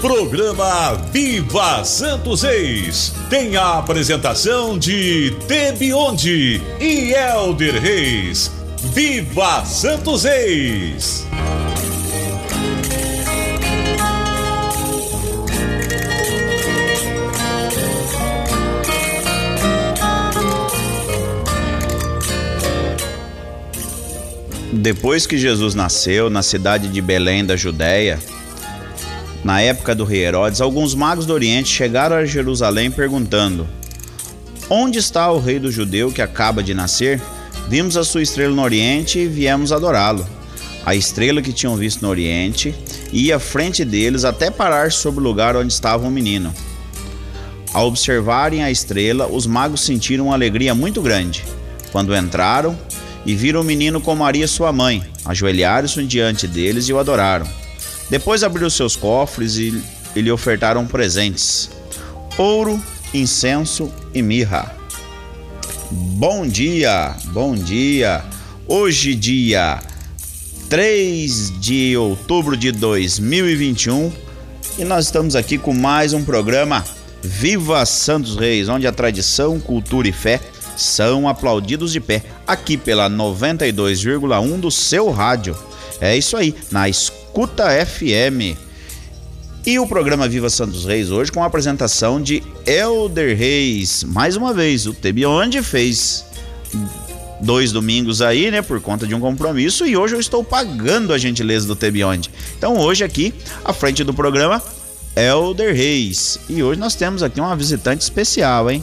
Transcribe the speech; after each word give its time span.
Programa 0.00 0.94
Viva 1.12 1.82
Santos 1.84 2.42
Reis 2.42 3.14
tem 3.30 3.56
a 3.56 3.78
apresentação 3.78 4.78
de 4.78 5.34
Tebionde 5.48 6.60
e 6.78 7.12
Elder 7.12 7.80
Reis. 7.80 8.50
Viva 8.92 9.64
Santos 9.64 10.24
Reis! 10.24 11.26
Depois 24.72 25.26
que 25.26 25.36
Jesus 25.36 25.74
nasceu 25.74 26.30
na 26.30 26.42
cidade 26.42 26.86
de 26.88 27.00
Belém 27.00 27.44
da 27.44 27.56
Judéia, 27.56 28.20
na 29.46 29.60
época 29.60 29.94
do 29.94 30.02
rei 30.02 30.24
Herodes, 30.24 30.60
alguns 30.60 30.92
magos 30.92 31.24
do 31.24 31.32
Oriente 31.32 31.68
chegaram 31.68 32.16
a 32.16 32.24
Jerusalém 32.24 32.90
perguntando: 32.90 33.64
Onde 34.68 34.98
está 34.98 35.30
o 35.30 35.38
rei 35.38 35.60
do 35.60 35.70
judeu 35.70 36.10
que 36.10 36.20
acaba 36.20 36.64
de 36.64 36.74
nascer? 36.74 37.22
Vimos 37.68 37.96
a 37.96 38.02
sua 38.02 38.22
estrela 38.22 38.52
no 38.52 38.62
Oriente 38.62 39.20
e 39.20 39.28
viemos 39.28 39.70
adorá-lo. 39.70 40.26
A 40.84 40.96
estrela 40.96 41.40
que 41.40 41.52
tinham 41.52 41.76
visto 41.76 42.02
no 42.02 42.08
Oriente 42.08 42.74
ia 43.12 43.36
à 43.36 43.38
frente 43.38 43.84
deles 43.84 44.24
até 44.24 44.50
parar 44.50 44.90
sobre 44.90 45.20
o 45.20 45.22
lugar 45.22 45.56
onde 45.56 45.72
estava 45.72 46.08
o 46.08 46.10
menino. 46.10 46.52
Ao 47.72 47.86
observarem 47.86 48.64
a 48.64 48.70
estrela, 48.70 49.28
os 49.28 49.46
magos 49.46 49.82
sentiram 49.82 50.26
uma 50.26 50.34
alegria 50.34 50.74
muito 50.74 51.00
grande. 51.00 51.44
Quando 51.92 52.16
entraram 52.16 52.76
e 53.24 53.32
viram 53.36 53.60
o 53.60 53.64
menino 53.64 54.00
com 54.00 54.16
Maria, 54.16 54.48
sua 54.48 54.72
mãe, 54.72 55.04
ajoelharam-se 55.24 56.02
diante 56.04 56.48
deles 56.48 56.88
e 56.88 56.92
o 56.92 56.98
adoraram. 56.98 57.46
Depois 58.08 58.42
abriu 58.42 58.70
seus 58.70 58.94
cofres 58.94 59.56
e, 59.56 59.82
e 60.14 60.20
lhe 60.20 60.30
ofertaram 60.30 60.86
presentes: 60.86 61.70
ouro, 62.38 62.80
incenso 63.12 63.92
e 64.14 64.22
mirra. 64.22 64.74
Bom 65.90 66.46
dia, 66.46 67.14
bom 67.26 67.54
dia. 67.54 68.24
Hoje, 68.66 69.14
dia 69.14 69.80
3 70.68 71.60
de 71.60 71.96
outubro 71.96 72.56
de 72.56 72.72
2021, 72.72 74.12
e 74.78 74.84
nós 74.84 75.04
estamos 75.04 75.36
aqui 75.36 75.56
com 75.56 75.72
mais 75.72 76.12
um 76.12 76.24
programa 76.24 76.84
Viva 77.22 77.86
Santos 77.86 78.36
Reis, 78.36 78.68
onde 78.68 78.86
a 78.86 78.92
tradição, 78.92 79.60
cultura 79.60 80.08
e 80.08 80.12
fé 80.12 80.40
são 80.76 81.28
aplaudidos 81.28 81.92
de 81.92 82.00
pé, 82.00 82.22
aqui 82.46 82.76
pela 82.76 83.08
92,1 83.08 84.60
do 84.60 84.70
seu 84.70 85.10
rádio. 85.10 85.56
É 86.00 86.16
isso 86.16 86.36
aí, 86.36 86.54
na 86.70 86.88
Escuta 87.36 87.68
FM. 87.84 88.56
E 89.66 89.78
o 89.78 89.86
programa 89.86 90.26
Viva 90.26 90.48
Santos 90.48 90.86
Reis 90.86 91.10
hoje 91.10 91.30
com 91.30 91.42
a 91.42 91.46
apresentação 91.46 92.18
de 92.18 92.42
Elder 92.64 93.36
Reis. 93.36 94.02
Mais 94.04 94.36
uma 94.36 94.54
vez, 94.54 94.86
o 94.86 94.94
Tebionde 94.94 95.62
fez 95.62 96.24
dois 97.38 97.72
domingos 97.72 98.22
aí, 98.22 98.50
né, 98.50 98.62
por 98.62 98.80
conta 98.80 99.06
de 99.06 99.14
um 99.14 99.20
compromisso 99.20 99.84
e 99.84 99.98
hoje 99.98 100.14
eu 100.14 100.18
estou 100.20 100.42
pagando 100.42 101.12
a 101.12 101.18
gentileza 101.18 101.66
do 101.66 101.76
Tebionde. 101.76 102.30
Então 102.56 102.78
hoje 102.78 103.04
aqui, 103.04 103.34
à 103.62 103.70
frente 103.74 104.02
do 104.02 104.14
programa, 104.14 104.62
Elder 105.14 105.76
Reis. 105.76 106.38
E 106.48 106.62
hoje 106.62 106.80
nós 106.80 106.94
temos 106.94 107.22
aqui 107.22 107.38
uma 107.38 107.54
visitante 107.54 108.00
especial, 108.00 108.70
hein? 108.70 108.82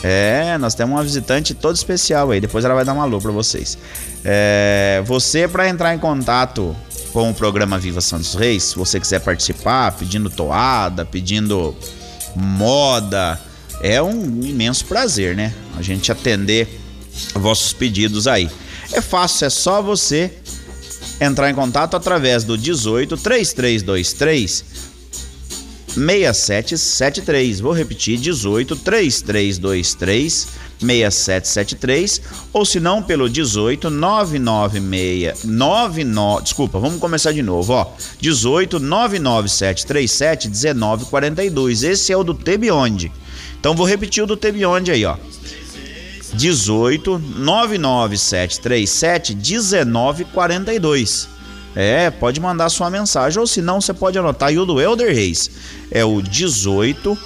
É, 0.00 0.56
nós 0.58 0.76
temos 0.76 0.94
uma 0.94 1.02
visitante 1.02 1.54
toda 1.54 1.74
especial 1.74 2.30
aí. 2.30 2.40
Depois 2.40 2.64
ela 2.64 2.74
vai 2.74 2.84
dar 2.84 2.92
um 2.92 3.02
alô 3.02 3.20
para 3.20 3.32
vocês. 3.32 3.76
É, 4.24 5.02
você, 5.04 5.48
para 5.48 5.68
entrar 5.68 5.92
em 5.92 5.98
contato 5.98 6.76
com 7.14 7.30
o 7.30 7.34
programa 7.34 7.78
Viva 7.78 8.00
Santos 8.00 8.34
Reis, 8.34 8.64
se 8.64 8.74
você 8.76 8.98
quiser 8.98 9.20
participar, 9.20 9.92
pedindo 9.92 10.28
toada, 10.28 11.04
pedindo 11.04 11.72
moda, 12.34 13.40
é 13.80 14.02
um 14.02 14.44
imenso 14.44 14.84
prazer, 14.86 15.36
né? 15.36 15.54
A 15.78 15.82
gente 15.82 16.10
atender 16.10 16.80
vossos 17.34 17.72
pedidos 17.72 18.26
aí. 18.26 18.50
É 18.92 19.00
fácil, 19.00 19.46
é 19.46 19.50
só 19.50 19.80
você 19.80 20.32
entrar 21.20 21.48
em 21.48 21.54
contato 21.54 21.94
através 21.94 22.42
do 22.42 22.58
18 22.58 23.16
3323 23.16 24.64
6773. 25.86 27.60
Vou 27.60 27.72
repetir: 27.72 28.18
18 28.18 28.74
3323 28.74 30.48
6773 30.78 32.20
ou 32.52 32.64
se 32.64 32.80
não 32.80 33.02
pelo 33.02 33.28
18 33.28 33.90
996 33.90 35.44
99 35.44 36.42
Desculpa, 36.42 36.78
vamos 36.78 37.00
começar 37.00 37.32
de 37.32 37.42
novo, 37.42 37.72
ó. 37.72 37.92
18 38.20 38.80
99737 38.80 40.48
1942. 40.48 41.82
Esse 41.82 42.12
é 42.12 42.16
o 42.16 42.24
do 42.24 42.34
Tebionde. 42.34 43.12
Então 43.58 43.74
vou 43.74 43.86
repetir 43.86 44.22
o 44.22 44.26
do 44.26 44.36
Tebionde 44.36 44.90
aí, 44.90 45.04
ó. 45.04 45.16
18 46.34 47.18
99737 47.18 49.34
1942. 49.34 51.34
É, 51.76 52.08
pode 52.10 52.40
mandar 52.40 52.68
sua 52.68 52.88
mensagem, 52.88 53.40
ou 53.40 53.46
se 53.46 53.60
não, 53.60 53.80
você 53.80 53.92
pode 53.92 54.16
anotar 54.18 54.50
aí 54.50 54.58
o 54.58 54.64
do 54.64 54.80
Elder 54.80 55.12
Reis. 55.12 55.50
É 55.90 56.04
o 56.04 56.22
18 56.22 57.18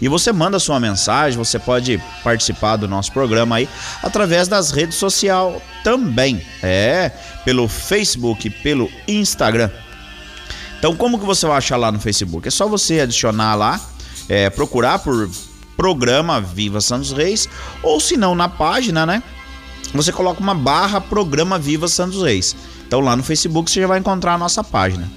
E 0.00 0.08
você 0.08 0.32
manda 0.32 0.58
sua 0.58 0.80
mensagem, 0.80 1.38
você 1.38 1.58
pode 1.58 2.02
participar 2.24 2.76
do 2.76 2.88
nosso 2.88 3.12
programa 3.12 3.56
aí 3.56 3.68
através 4.02 4.48
das 4.48 4.70
redes 4.70 4.96
sociais 4.96 5.60
também. 5.84 6.42
É, 6.62 7.10
pelo 7.44 7.68
Facebook, 7.68 8.48
pelo 8.50 8.90
Instagram. 9.06 9.70
Então, 10.78 10.96
como 10.96 11.18
que 11.18 11.24
você 11.24 11.46
vai 11.46 11.58
achar 11.58 11.76
lá 11.76 11.92
no 11.92 12.00
Facebook? 12.00 12.48
É 12.48 12.50
só 12.50 12.66
você 12.66 13.00
adicionar 13.00 13.54
lá, 13.54 13.80
é, 14.28 14.50
procurar 14.50 14.98
por 14.98 15.30
programa 15.82 16.40
Viva 16.40 16.80
Santos 16.80 17.10
Reis, 17.10 17.48
ou 17.82 17.98
se 17.98 18.16
não 18.16 18.36
na 18.36 18.48
página, 18.48 19.04
né? 19.04 19.20
Você 19.92 20.12
coloca 20.12 20.40
uma 20.40 20.54
barra 20.54 21.00
programa 21.00 21.58
Viva 21.58 21.88
Santos 21.88 22.22
Reis. 22.22 22.54
Então 22.86 23.00
lá 23.00 23.16
no 23.16 23.24
Facebook 23.24 23.68
você 23.68 23.80
já 23.80 23.88
vai 23.88 23.98
encontrar 23.98 24.34
a 24.34 24.38
nossa 24.38 24.62
página. 24.62 25.10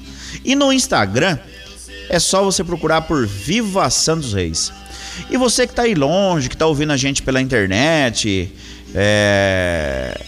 E 0.44 0.56
no 0.56 0.74
Instagram 0.74 1.38
é 2.10 2.18
só 2.18 2.44
você 2.44 2.64
procurar 2.64 3.02
por 3.02 3.28
Viva 3.28 3.88
Santos 3.92 4.34
Reis. 4.34 4.74
E 5.30 5.38
você 5.38 5.68
que 5.68 5.74
está 5.74 5.84
aí 5.84 5.94
longe, 5.94 6.50
que 6.50 6.56
está 6.56 6.66
ouvindo 6.66 6.94
a 6.94 6.98
gente 6.98 7.22
pela 7.22 7.40
internet, 7.40 8.52
é... 8.96 10.20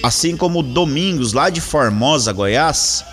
assim 0.00 0.36
como 0.36 0.62
Domingos 0.62 1.32
lá 1.32 1.50
de 1.50 1.60
Formosa, 1.60 2.32
Goiás, 2.32 3.04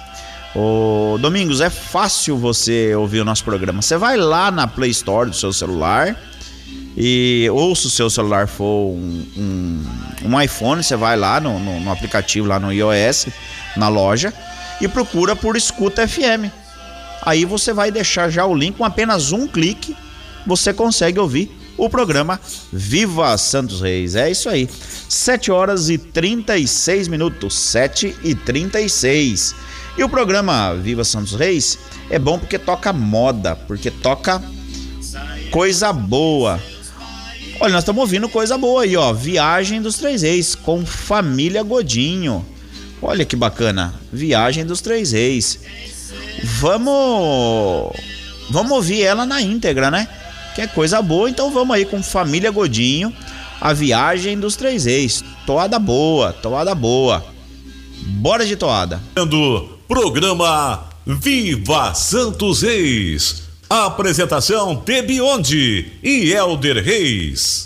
Ô, 0.55 1.17
Domingos, 1.19 1.61
é 1.61 1.69
fácil 1.71 2.37
você 2.37 2.93
ouvir 2.93 3.21
o 3.21 3.25
nosso 3.25 3.43
programa. 3.43 3.81
Você 3.81 3.97
vai 3.97 4.17
lá 4.17 4.51
na 4.51 4.67
Play 4.67 4.91
Store 4.91 5.27
do 5.27 5.35
seu 5.35 5.51
celular 5.51 6.15
e 6.95 7.47
ou 7.51 7.75
se 7.75 7.87
o 7.87 7.89
seu 7.89 8.09
celular 8.09 8.47
for 8.47 8.91
um, 8.91 9.25
um, 9.35 9.85
um 10.25 10.41
iPhone, 10.41 10.83
você 10.83 10.95
vai 10.95 11.17
lá 11.17 11.39
no, 11.39 11.59
no, 11.59 11.79
no, 11.79 11.91
aplicativo, 11.91 12.47
lá 12.47 12.59
no 12.59 12.71
iOS, 12.71 13.27
na 13.75 13.87
loja 13.87 14.33
e 14.79 14.87
procura 14.87 15.35
por 15.35 15.57
Escuta 15.57 16.07
FM. 16.07 16.51
Aí 17.23 17.45
você 17.45 17.73
vai 17.73 17.89
deixar 17.89 18.29
já 18.29 18.45
o 18.45 18.53
link 18.53 18.77
com 18.77 18.85
apenas 18.85 19.31
um 19.31 19.47
clique, 19.47 19.95
você 20.45 20.73
consegue 20.73 21.19
ouvir 21.19 21.51
o 21.77 21.89
programa 21.89 22.39
Viva 22.71 23.37
Santos 23.37 23.81
Reis. 23.81 24.15
É 24.15 24.29
isso 24.29 24.49
aí. 24.49 24.69
7 25.09 25.51
horas 25.51 25.89
e 25.89 25.97
36 25.97 27.07
minutos, 27.07 27.57
7 27.57 28.15
e 28.23 28.35
36. 28.35 29.55
E 29.97 30.03
o 30.03 30.09
programa 30.09 30.73
Viva 30.75 31.03
Santos 31.03 31.33
Reis 31.33 31.79
é 32.09 32.19
bom 32.19 32.37
porque 32.37 32.59
toca 32.59 32.91
moda, 32.91 33.55
porque 33.55 33.89
toca 33.89 34.41
coisa 35.51 35.93
boa. 35.93 36.59
Olha, 37.59 37.73
nós 37.73 37.83
estamos 37.83 38.01
ouvindo 38.01 38.27
coisa 38.27 38.57
boa 38.57 38.83
aí, 38.83 38.97
ó. 38.97 39.13
Viagem 39.13 39.81
dos 39.81 39.97
Três 39.97 40.21
Reis 40.21 40.55
com 40.55 40.85
Família 40.85 41.63
Godinho. 41.63 42.45
Olha 43.01 43.25
que 43.25 43.35
bacana. 43.35 43.93
Viagem 44.11 44.65
dos 44.65 44.81
Três 44.81 45.11
Reis. 45.11 45.59
Vamos. 46.59 47.93
Vamos 48.49 48.71
ouvir 48.71 49.01
ela 49.01 49.25
na 49.25 49.41
íntegra, 49.41 49.89
né? 49.89 50.07
Quer 50.55 50.71
coisa 50.73 51.01
boa? 51.01 51.29
Então 51.29 51.49
vamos 51.51 51.75
aí 51.75 51.85
com 51.85 52.03
Família 52.03 52.51
Godinho, 52.51 53.11
a 53.59 53.73
viagem 53.73 54.37
dos 54.39 54.55
três 54.55 54.85
reis. 54.85 55.23
Toada 55.45 55.79
boa, 55.79 56.31
toada 56.31 56.75
boa. 56.75 57.25
Bora 58.05 58.45
de 58.45 58.55
toada. 58.55 59.01
Programa 59.87 60.89
Viva 61.05 61.93
Santos 61.95 62.61
Reis. 62.61 63.43
Apresentação 63.75 64.75
Tebionde 64.75 65.93
e 66.03 66.31
Elder 66.31 66.83
Reis. 66.83 67.65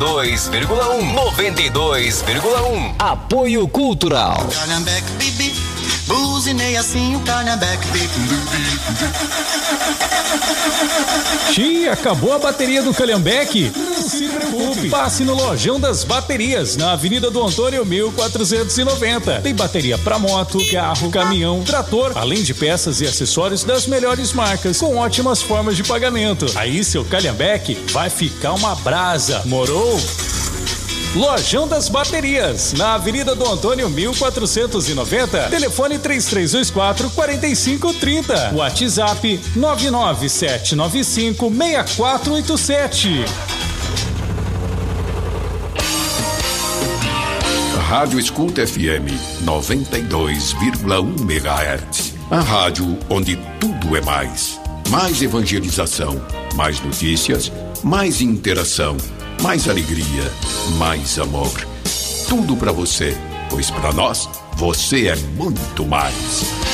92,1 0.00 1.14
92,1 1.14 2.94
Apoio 2.98 3.68
Cultural. 3.68 4.38
Buzinei 6.06 6.74
assim 6.78 7.16
o 7.16 7.20
Calhambeck. 7.20 7.86
Xi, 11.52 11.86
acabou 11.90 12.32
a 12.32 12.38
bateria 12.38 12.82
do 12.82 12.94
Calhambeck? 12.94 13.70
se 14.20 14.28
preocupe. 14.28 14.90
Passe 14.90 15.24
no 15.24 15.34
Lojão 15.34 15.80
das 15.80 16.04
Baterias, 16.04 16.76
na 16.76 16.92
Avenida 16.92 17.30
do 17.30 17.42
Antônio 17.42 17.86
1490. 17.86 19.40
Tem 19.40 19.54
bateria 19.54 19.96
para 19.96 20.18
moto, 20.18 20.58
carro, 20.70 21.10
caminhão, 21.10 21.62
trator, 21.62 22.12
além 22.14 22.42
de 22.42 22.52
peças 22.52 23.00
e 23.00 23.06
acessórios 23.06 23.64
das 23.64 23.86
melhores 23.86 24.34
marcas, 24.34 24.78
com 24.78 24.96
ótimas 24.96 25.40
formas 25.40 25.74
de 25.74 25.82
pagamento. 25.84 26.44
Aí 26.54 26.84
seu 26.84 27.02
calhambeque 27.02 27.74
vai 27.92 28.10
ficar 28.10 28.52
uma 28.52 28.74
brasa. 28.74 29.40
Morou? 29.46 29.98
Lojão 31.14 31.66
das 31.66 31.88
Baterias, 31.88 32.74
na 32.74 32.94
Avenida 32.94 33.34
do 33.34 33.44
Antônio 33.50 33.88
1490, 33.88 35.48
telefone 35.48 35.98
3324 35.98 37.10
4530, 37.10 38.52
WhatsApp 38.54 39.40
99795 39.56 41.50
6487. 41.50 43.24
Rádio 47.90 48.20
Escuta 48.20 48.64
FM 48.64 49.10
92,1 49.44 51.20
MHz. 51.22 52.14
A 52.30 52.38
rádio 52.38 52.96
onde 53.10 53.36
tudo 53.58 53.96
é 53.96 54.00
mais. 54.00 54.60
Mais 54.90 55.20
evangelização, 55.20 56.24
mais 56.54 56.80
notícias, 56.80 57.50
mais 57.82 58.20
interação, 58.20 58.96
mais 59.42 59.68
alegria, 59.68 60.32
mais 60.78 61.18
amor. 61.18 61.50
Tudo 62.28 62.56
para 62.56 62.70
você, 62.70 63.16
pois 63.50 63.72
para 63.72 63.92
nós 63.92 64.28
você 64.56 65.08
é 65.08 65.16
muito 65.16 65.84
mais. 65.84 66.69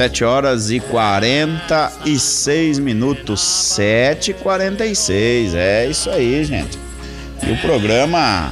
7 0.00 0.24
horas 0.24 0.70
e 0.70 0.80
46 0.80 2.78
minutos. 2.78 3.38
7 3.42 4.30
e 4.30 4.34
46 4.34 5.54
É 5.54 5.86
isso 5.90 6.08
aí, 6.08 6.42
gente. 6.42 6.78
E 7.46 7.52
o 7.52 7.58
programa 7.58 8.50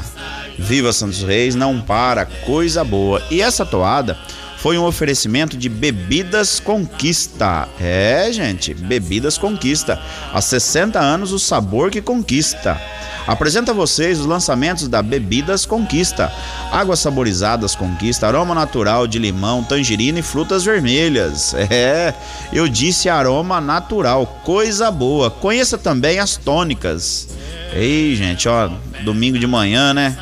Viva 0.58 0.92
Santos 0.92 1.22
Reis 1.22 1.54
não 1.54 1.80
para, 1.80 2.26
coisa 2.44 2.84
boa. 2.84 3.22
E 3.30 3.40
essa 3.40 3.64
toada 3.64 4.18
foi 4.58 4.76
um 4.76 4.84
oferecimento 4.84 5.56
de 5.56 5.68
Bebidas 5.68 6.58
Conquista. 6.58 7.68
É, 7.80 8.28
gente, 8.32 8.74
Bebidas 8.74 9.38
Conquista. 9.38 10.00
Há 10.32 10.40
60 10.40 10.98
anos 10.98 11.32
o 11.32 11.38
sabor 11.38 11.90
que 11.90 12.02
conquista. 12.02 12.80
Apresenta 13.24 13.70
a 13.70 13.74
vocês 13.74 14.18
os 14.18 14.26
lançamentos 14.26 14.88
da 14.88 15.00
Bebidas 15.00 15.64
Conquista. 15.64 16.32
Águas 16.72 16.98
saborizadas 16.98 17.76
Conquista, 17.76 18.26
aroma 18.26 18.54
natural 18.54 19.06
de 19.06 19.18
limão, 19.18 19.62
tangerina 19.62 20.18
e 20.18 20.22
frutas 20.22 20.64
vermelhas. 20.64 21.54
É, 21.70 22.14
eu 22.52 22.66
disse 22.66 23.08
aroma 23.08 23.60
natural, 23.60 24.40
coisa 24.42 24.90
boa. 24.90 25.30
Conheça 25.30 25.76
também 25.76 26.18
as 26.18 26.36
tônicas. 26.36 27.28
Ei, 27.72 28.16
gente, 28.16 28.48
ó, 28.48 28.70
domingo 29.04 29.38
de 29.38 29.46
manhã, 29.46 29.92
né? 29.92 30.16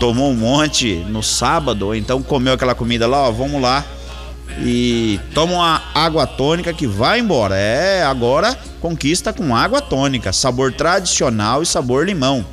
Tomou 0.00 0.30
um 0.30 0.36
monte 0.36 0.96
no 1.08 1.22
sábado, 1.22 1.86
ou 1.86 1.94
então 1.94 2.22
comeu 2.22 2.52
aquela 2.52 2.74
comida 2.74 3.06
lá, 3.06 3.28
ó, 3.28 3.30
vamos 3.30 3.60
lá 3.60 3.84
e 4.58 5.18
toma 5.34 5.54
uma 5.54 5.82
água 5.94 6.26
tônica 6.26 6.72
que 6.72 6.86
vai 6.86 7.20
embora. 7.20 7.56
É, 7.56 8.04
agora 8.04 8.56
conquista 8.80 9.32
com 9.32 9.56
água 9.56 9.80
tônica, 9.80 10.32
sabor 10.32 10.72
tradicional 10.72 11.62
e 11.62 11.66
sabor 11.66 12.06
limão. 12.06 12.44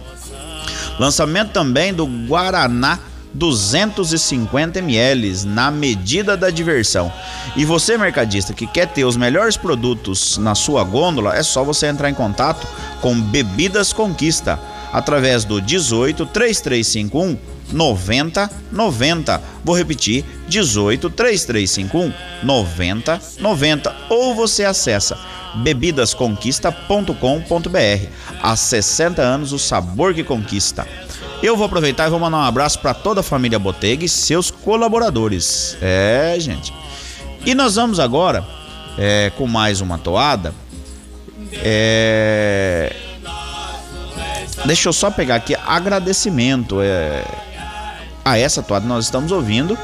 Lançamento 0.99 1.51
também 1.51 1.93
do 1.93 2.05
Guaraná 2.05 2.99
250 3.33 4.79
ml 4.79 5.45
na 5.45 5.71
medida 5.71 6.35
da 6.35 6.49
diversão. 6.49 7.11
E 7.55 7.63
você, 7.63 7.97
mercadista, 7.97 8.53
que 8.53 8.67
quer 8.67 8.87
ter 8.87 9.05
os 9.05 9.15
melhores 9.15 9.55
produtos 9.55 10.37
na 10.37 10.53
sua 10.53 10.83
gôndola, 10.83 11.35
é 11.35 11.43
só 11.43 11.63
você 11.63 11.87
entrar 11.87 12.09
em 12.09 12.13
contato 12.13 12.67
com 13.01 13.19
Bebidas 13.19 13.93
Conquista 13.93 14.59
através 14.91 15.45
do 15.45 15.61
18 15.61 16.25
3351 16.27 17.37
90 17.71 18.49
90. 18.71 19.41
Vou 19.63 19.75
repetir: 19.75 20.25
18 20.47 21.09
3351 21.09 22.13
90 22.43 23.21
90 23.39 23.95
ou 24.09 24.35
você 24.35 24.65
acessa 24.65 25.17
bebidasconquista.com.br. 25.55 28.07
Há 28.41 28.55
60 28.55 29.21
anos 29.21 29.51
o 29.51 29.59
sabor 29.59 30.13
que 30.13 30.23
conquista. 30.23 30.87
Eu 31.43 31.57
vou 31.57 31.65
aproveitar 31.65 32.07
e 32.07 32.09
vou 32.09 32.19
mandar 32.19 32.37
um 32.37 32.43
abraço 32.43 32.79
para 32.79 32.93
toda 32.93 33.19
a 33.21 33.23
família 33.23 33.57
Botega 33.57 34.05
e 34.05 34.09
seus 34.09 34.51
colaboradores. 34.51 35.75
É, 35.81 36.35
gente. 36.39 36.71
E 37.45 37.55
nós 37.55 37.75
vamos 37.75 37.99
agora 37.99 38.45
é, 38.97 39.31
com 39.35 39.47
mais 39.47 39.81
uma 39.81 39.97
toada. 39.97 40.53
É... 41.53 43.10
Deixa 44.65 44.89
eu 44.89 44.93
só 44.93 45.09
pegar 45.09 45.35
aqui 45.35 45.55
agradecimento. 45.55 46.81
É... 46.81 47.23
A 48.23 48.37
essa 48.37 48.61
toada 48.61 48.85
nós 48.85 49.05
estamos 49.05 49.31
ouvindo 49.31 49.77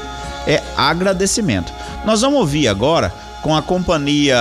é 0.46 0.62
agradecimento. 0.76 1.72
Nós 2.04 2.20
vamos 2.20 2.38
ouvir 2.38 2.68
agora 2.68 3.12
com 3.42 3.54
a 3.54 3.60
companhia 3.60 4.36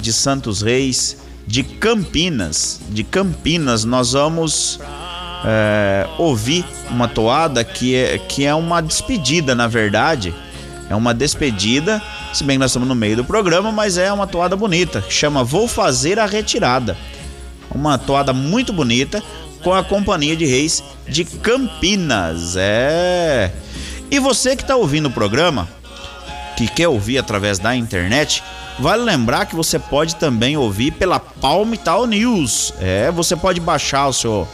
de 0.00 0.12
Santos 0.12 0.60
Reis 0.60 1.16
de 1.46 1.62
Campinas. 1.62 2.80
De 2.88 3.02
Campinas, 3.02 3.84
nós 3.84 4.12
vamos 4.12 4.80
é, 5.44 6.06
ouvir 6.18 6.64
uma 6.90 7.08
toada 7.08 7.64
que 7.64 7.94
é, 7.94 8.18
que 8.18 8.44
é 8.44 8.54
uma 8.54 8.80
despedida, 8.80 9.54
na 9.54 9.66
verdade. 9.66 10.34
É 10.90 10.94
uma 10.94 11.14
despedida, 11.14 12.02
se 12.32 12.44
bem 12.44 12.56
que 12.56 12.60
nós 12.60 12.70
estamos 12.70 12.88
no 12.88 12.94
meio 12.94 13.16
do 13.16 13.24
programa, 13.24 13.72
mas 13.72 13.96
é 13.96 14.12
uma 14.12 14.26
toada 14.26 14.54
bonita, 14.54 15.00
que 15.00 15.12
chama 15.12 15.42
Vou 15.42 15.66
Fazer 15.66 16.18
a 16.18 16.26
Retirada. 16.26 16.96
Uma 17.74 17.96
toada 17.96 18.34
muito 18.34 18.72
bonita 18.72 19.22
com 19.62 19.72
a 19.72 19.84
Companhia 19.84 20.36
de 20.36 20.44
Reis 20.44 20.82
de 21.08 21.24
Campinas. 21.24 22.54
É. 22.56 23.52
E 24.10 24.18
você 24.18 24.54
que 24.54 24.62
está 24.62 24.76
ouvindo 24.76 25.06
o 25.06 25.10
programa, 25.10 25.68
que 26.56 26.66
quer 26.66 26.88
ouvir 26.88 27.18
através 27.18 27.58
da 27.58 27.74
internet, 27.74 28.42
vale 28.78 29.02
lembrar 29.02 29.46
que 29.46 29.56
você 29.56 29.78
pode 29.78 30.16
também 30.16 30.56
ouvir 30.56 30.92
pela 30.92 31.18
Palmital 31.18 32.06
News. 32.06 32.74
É, 32.80 33.10
você 33.10 33.36
pode 33.36 33.60
baixar 33.60 34.08
o 34.08 34.12
seu 34.12 34.48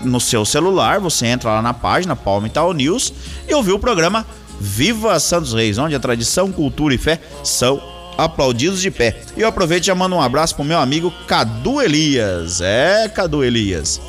no 0.00 0.18
seu 0.18 0.46
celular, 0.46 0.98
você 0.98 1.26
entra 1.26 1.50
lá 1.50 1.60
na 1.60 1.74
página 1.74 2.16
Palmital 2.16 2.72
News 2.72 3.12
e 3.46 3.52
ouvir 3.52 3.72
o 3.72 3.78
programa 3.78 4.26
Viva 4.58 5.18
Santos 5.20 5.52
Reis, 5.52 5.76
onde 5.76 5.94
a 5.94 6.00
tradição, 6.00 6.50
cultura 6.50 6.94
e 6.94 6.98
fé 6.98 7.20
são 7.44 7.82
aplaudidos 8.16 8.80
de 8.80 8.90
pé. 8.90 9.20
E 9.36 9.40
eu 9.40 9.48
aproveito 9.48 9.84
e 9.84 9.86
já 9.86 9.94
mando 9.94 10.16
um 10.16 10.22
abraço 10.22 10.54
pro 10.54 10.64
meu 10.64 10.78
amigo 10.78 11.12
Cadu 11.26 11.80
Elias. 11.82 12.60
É, 12.60 13.08
Cadu 13.08 13.44
Elias. 13.44 14.00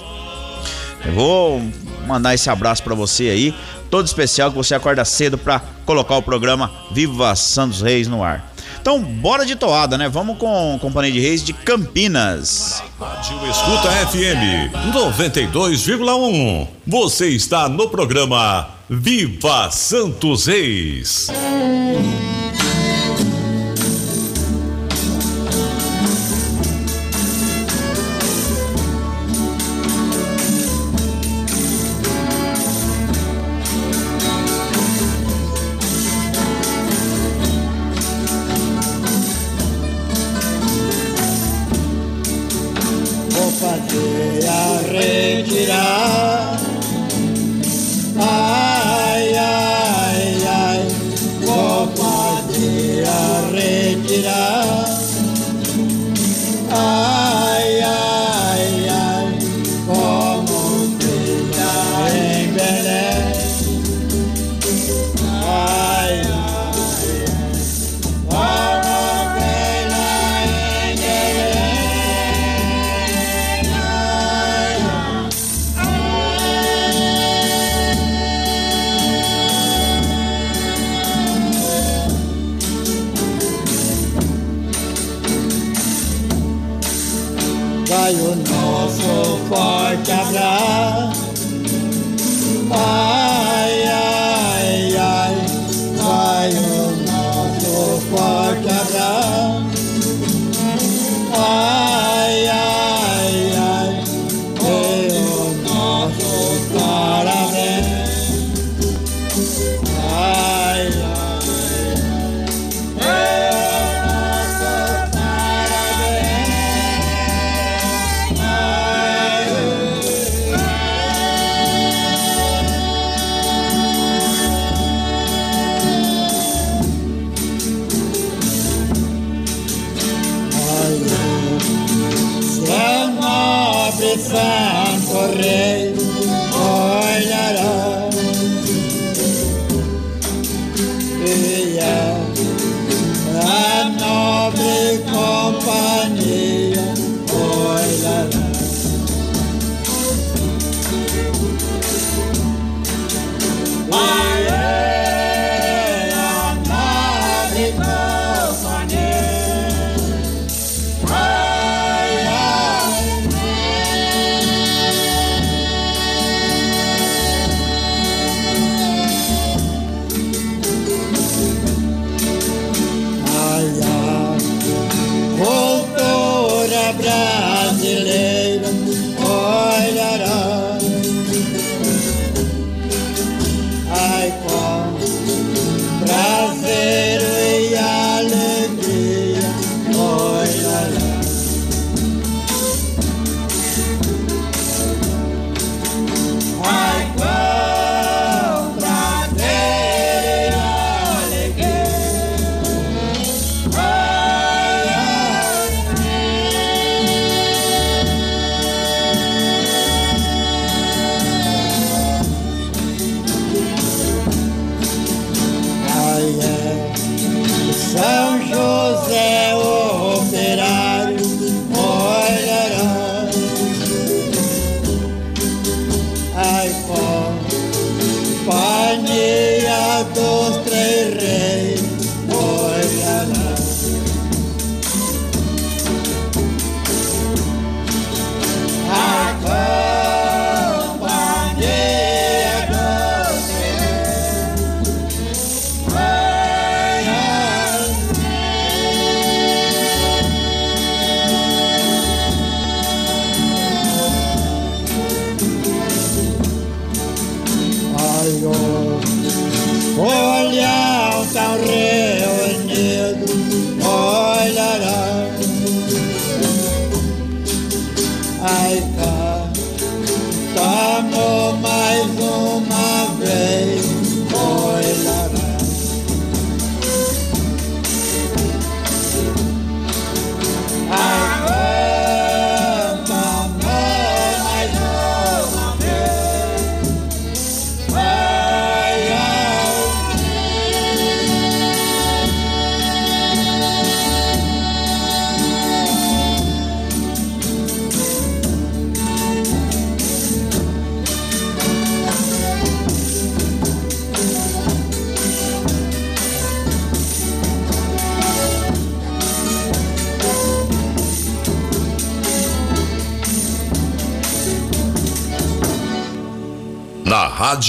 Eu 1.06 1.14
vou 1.14 1.62
mandar 2.08 2.34
esse 2.34 2.50
abraço 2.50 2.84
para 2.84 2.96
você 2.96 3.24
aí, 3.24 3.56
todo 3.90 4.06
especial 4.06 4.50
que 4.52 4.58
você 4.58 4.74
acorda 4.76 5.04
cedo 5.06 5.38
para 5.38 5.62
colocar 5.86 6.18
o 6.18 6.22
programa 6.22 6.72
Viva 6.92 7.36
Santos 7.36 7.82
Reis 7.82 8.08
no 8.08 8.24
ar. 8.24 8.54
Então, 8.82 9.02
bora 9.02 9.46
de 9.46 9.56
toada, 9.56 9.98
né? 9.98 10.10
Vamos 10.10 10.38
com 10.38 10.78
Companhia 10.82 11.12
de 11.12 11.20
Reis 11.20 11.42
de 11.44 11.54
Campinas. 11.54 12.84
Rádio 13.00 13.38
Escuta 13.50 13.90
FM 14.08 14.74
92,1. 14.94 16.68
Você 16.86 17.30
está 17.30 17.70
no 17.70 17.88
programa 17.88 18.68
Viva 18.90 19.72
Santos 19.72 20.48
Reis. 20.48 21.30
Vajon 87.94 88.42
alszol 88.42 89.38
fajtáblá, 89.50 90.58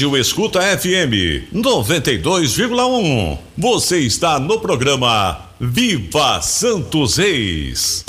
Rádio 0.05 0.17
Escuta 0.19 0.61
FM 0.61 1.49
92,1. 1.55 3.39
Você 3.57 4.01
está 4.01 4.39
no 4.39 4.61
programa 4.61 5.49
Viva 5.59 6.43
Santos 6.43 7.17
Reis. 7.17 8.05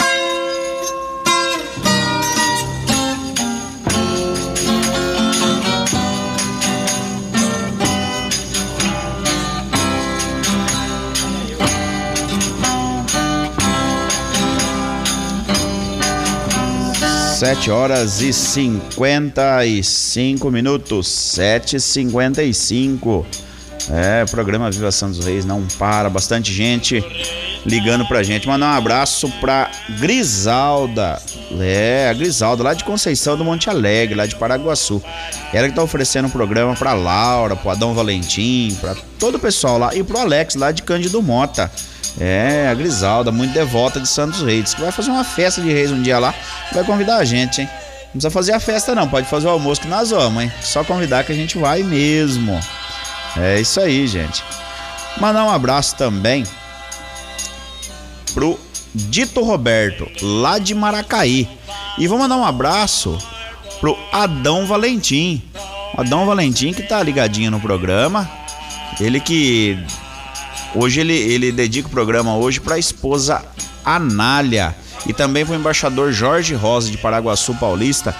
Sete 17.45 17.69
horas 17.69 18.21
e 18.21 18.33
cinquenta 18.33 19.63
e 19.67 19.83
cinco 19.83 20.49
minutos, 20.49 21.07
sete 21.07 21.75
e 21.75 21.79
cinquenta 21.79 22.41
e 22.41 22.51
cinco. 22.51 23.23
É, 23.87 24.25
programa 24.25 24.71
Viva 24.71 24.91
Santos 24.91 25.23
Reis 25.23 25.45
não 25.45 25.63
para, 25.77 26.09
bastante 26.09 26.51
gente 26.51 27.03
ligando 27.65 28.05
pra 28.05 28.21
gente. 28.23 28.47
Mandar 28.47 28.73
um 28.73 28.77
abraço 28.77 29.29
pra 29.41 29.69
Grisalda. 29.99 31.19
É, 31.59 32.07
a 32.09 32.13
Grisalda, 32.13 32.63
lá 32.63 32.73
de 32.73 32.83
Conceição 32.83 33.35
do 33.35 33.43
Monte 33.43 33.69
Alegre, 33.69 34.15
lá 34.15 34.25
de 34.25 34.35
Paraguaçu. 34.35 35.01
Ela 35.51 35.67
que 35.67 35.75
tá 35.75 35.81
oferecendo 35.81 36.27
um 36.27 36.31
programa 36.31 36.75
pra 36.75 36.93
Laura, 36.93 37.55
pro 37.55 37.71
Adão 37.71 37.93
Valentim, 37.93 38.77
pra 38.79 38.95
todo 39.19 39.35
o 39.35 39.39
pessoal 39.39 39.77
lá. 39.77 39.95
E 39.95 40.03
pro 40.03 40.19
Alex, 40.19 40.55
lá 40.55 40.71
de 40.71 40.83
Cândido 40.83 41.21
Mota. 41.21 41.71
É, 42.19 42.67
a 42.69 42.73
Grisalda, 42.73 43.31
muito 43.31 43.53
devota 43.53 43.99
de 43.99 44.07
Santos 44.07 44.41
Reis. 44.41 44.73
Que 44.73 44.81
vai 44.81 44.91
fazer 44.91 45.09
uma 45.09 45.23
festa 45.23 45.61
de 45.61 45.71
reis 45.71 45.91
um 45.91 46.01
dia 46.01 46.19
lá. 46.19 46.33
Vai 46.71 46.83
convidar 46.83 47.17
a 47.17 47.25
gente, 47.25 47.61
hein? 47.61 47.69
Não 48.05 48.11
precisa 48.11 48.31
fazer 48.31 48.53
a 48.53 48.59
festa, 48.59 48.95
não. 48.95 49.09
Pode 49.09 49.27
fazer 49.27 49.47
o 49.47 49.49
almoço 49.49 49.81
que 49.81 49.87
nós 49.87 50.11
vamos, 50.11 50.43
hein? 50.43 50.51
Só 50.61 50.83
convidar 50.85 51.25
que 51.25 51.33
a 51.33 51.35
gente 51.35 51.57
vai 51.57 51.83
mesmo. 51.83 52.57
É 53.35 53.59
isso 53.59 53.81
aí, 53.81 54.07
gente. 54.07 54.41
Mandar 55.19 55.43
um 55.43 55.49
abraço 55.49 55.95
também 55.97 56.45
pro 58.35 58.59
Dito 58.93 59.41
Roberto, 59.41 60.07
lá 60.21 60.59
de 60.59 60.75
Maracaí. 60.75 61.47
E 61.97 62.07
vou 62.07 62.19
mandar 62.19 62.35
um 62.35 62.45
abraço 62.45 63.17
pro 63.79 63.97
Adão 64.11 64.67
Valentim. 64.67 65.41
Adão 65.97 66.25
Valentim 66.25 66.73
que 66.73 66.83
tá 66.83 67.01
ligadinho 67.01 67.49
no 67.49 67.59
programa. 67.59 68.29
Ele 68.99 69.19
que 69.19 69.79
hoje 70.75 70.99
ele, 70.99 71.13
ele 71.13 71.51
dedica 71.51 71.87
o 71.87 71.91
programa 71.91 72.35
hoje 72.35 72.59
pra 72.59 72.77
esposa 72.77 73.43
Anália 73.83 74.75
e 75.07 75.13
também 75.13 75.45
pro 75.45 75.55
embaixador 75.55 76.11
Jorge 76.11 76.53
Rosa 76.53 76.91
de 76.91 76.97
Paraguaçu 76.97 77.53
Paulista 77.55 78.15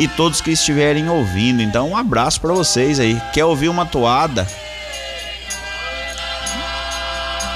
e 0.00 0.08
todos 0.08 0.40
que 0.40 0.52
estiverem 0.52 1.08
ouvindo. 1.10 1.60
Então, 1.60 1.90
um 1.90 1.96
abraço 1.96 2.40
pra 2.40 2.52
vocês 2.52 2.98
aí. 3.00 3.20
Quer 3.32 3.44
ouvir 3.44 3.68
uma 3.68 3.84
toada? 3.84 4.48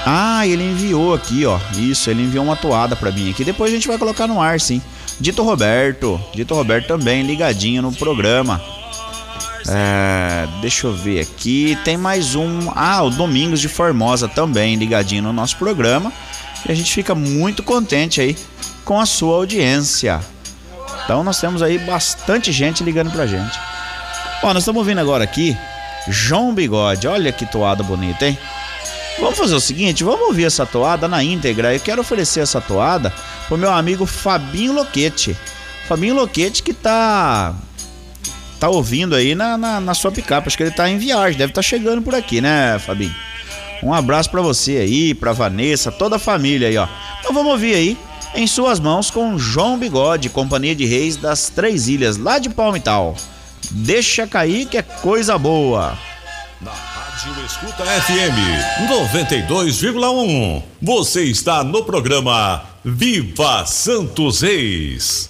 Ah, 0.05 0.45
ele 0.45 0.63
enviou 0.63 1.13
aqui, 1.13 1.45
ó. 1.45 1.59
Isso, 1.77 2.09
ele 2.09 2.23
enviou 2.23 2.43
uma 2.43 2.55
toada 2.55 2.95
pra 2.95 3.11
mim 3.11 3.29
aqui. 3.29 3.43
Depois 3.43 3.71
a 3.71 3.75
gente 3.75 3.87
vai 3.87 3.97
colocar 3.97 4.27
no 4.27 4.41
ar, 4.41 4.59
sim. 4.59 4.81
Dito 5.19 5.43
Roberto. 5.43 6.19
Dito 6.33 6.53
Roberto 6.53 6.87
também 6.87 7.23
ligadinho 7.23 7.81
no 7.81 7.91
programa. 7.93 8.61
É, 9.67 10.45
deixa 10.61 10.87
eu 10.87 10.93
ver 10.93 11.21
aqui. 11.21 11.77
Tem 11.85 11.95
mais 11.95 12.35
um. 12.35 12.69
Ah, 12.75 13.01
o 13.01 13.09
Domingos 13.09 13.61
de 13.61 13.69
Formosa 13.69 14.27
também 14.27 14.75
ligadinho 14.75 15.23
no 15.23 15.33
nosso 15.33 15.55
programa. 15.57 16.11
E 16.67 16.71
a 16.71 16.75
gente 16.75 16.93
fica 16.93 17.15
muito 17.15 17.63
contente 17.63 18.19
aí 18.19 18.35
com 18.83 18.99
a 18.99 19.05
sua 19.05 19.35
audiência. 19.35 20.19
Então 21.03 21.23
nós 21.23 21.39
temos 21.39 21.61
aí 21.61 21.77
bastante 21.79 22.51
gente 22.51 22.83
ligando 22.83 23.11
pra 23.11 23.25
gente. 23.25 23.57
Ó, 24.41 24.47
nós 24.53 24.63
estamos 24.63 24.79
ouvindo 24.79 24.99
agora 24.99 25.23
aqui 25.23 25.57
João 26.07 26.53
Bigode. 26.53 27.07
Olha 27.07 27.31
que 27.31 27.45
toada 27.45 27.83
bonita, 27.83 28.27
hein? 28.27 28.37
Vamos 29.19 29.37
fazer 29.37 29.55
o 29.55 29.59
seguinte, 29.59 30.03
vamos 30.03 30.27
ouvir 30.27 30.45
essa 30.45 30.65
toada 30.65 31.07
na 31.07 31.23
íntegra. 31.23 31.73
Eu 31.73 31.79
quero 31.79 32.01
oferecer 32.01 32.41
essa 32.41 32.59
toada 32.59 33.13
pro 33.47 33.57
meu 33.57 33.71
amigo 33.71 34.05
Fabinho 34.05 34.73
Loquete. 34.73 35.37
Fabinho 35.87 36.15
Loquete 36.15 36.63
que 36.63 36.73
tá 36.73 37.53
tá 38.59 38.69
ouvindo 38.69 39.13
aí 39.13 39.35
na, 39.35 39.57
na, 39.57 39.79
na 39.79 39.93
sua 39.93 40.11
picape. 40.11 40.47
Acho 40.47 40.57
que 40.57 40.63
ele 40.63 40.71
tá 40.71 40.89
em 40.89 40.97
viagem, 40.97 41.37
deve 41.37 41.51
estar 41.51 41.61
tá 41.61 41.67
chegando 41.67 42.01
por 42.01 42.15
aqui, 42.15 42.41
né, 42.41 42.79
Fabinho? 42.79 43.13
Um 43.83 43.93
abraço 43.93 44.29
para 44.29 44.41
você 44.41 44.77
aí, 44.77 45.13
pra 45.13 45.33
Vanessa, 45.33 45.91
toda 45.91 46.15
a 46.15 46.19
família 46.19 46.69
aí, 46.69 46.77
ó. 46.77 46.87
Então 47.19 47.33
vamos 47.33 47.51
ouvir 47.51 47.75
aí, 47.75 47.97
em 48.33 48.47
suas 48.47 48.79
mãos, 48.79 49.11
com 49.11 49.37
João 49.37 49.77
Bigode, 49.77 50.29
Companhia 50.29 50.73
de 50.73 50.85
Reis 50.85 51.17
das 51.17 51.49
Três 51.49 51.89
Ilhas, 51.89 52.15
lá 52.15 52.39
de 52.39 52.49
Palmital. 52.49 53.15
Deixa 53.69 54.25
cair 54.25 54.65
que 54.65 54.77
é 54.77 54.81
coisa 54.81 55.37
boa. 55.37 55.97
Na 56.61 56.71
Rádio 57.13 57.45
Escuta 57.45 57.85
FM 57.85 58.89
92,1. 58.89 60.63
Você 60.81 61.23
está 61.25 61.63
no 61.63 61.83
programa 61.83 62.63
Viva 62.83 63.67
Santos 63.67 64.41
Reis. 64.41 65.29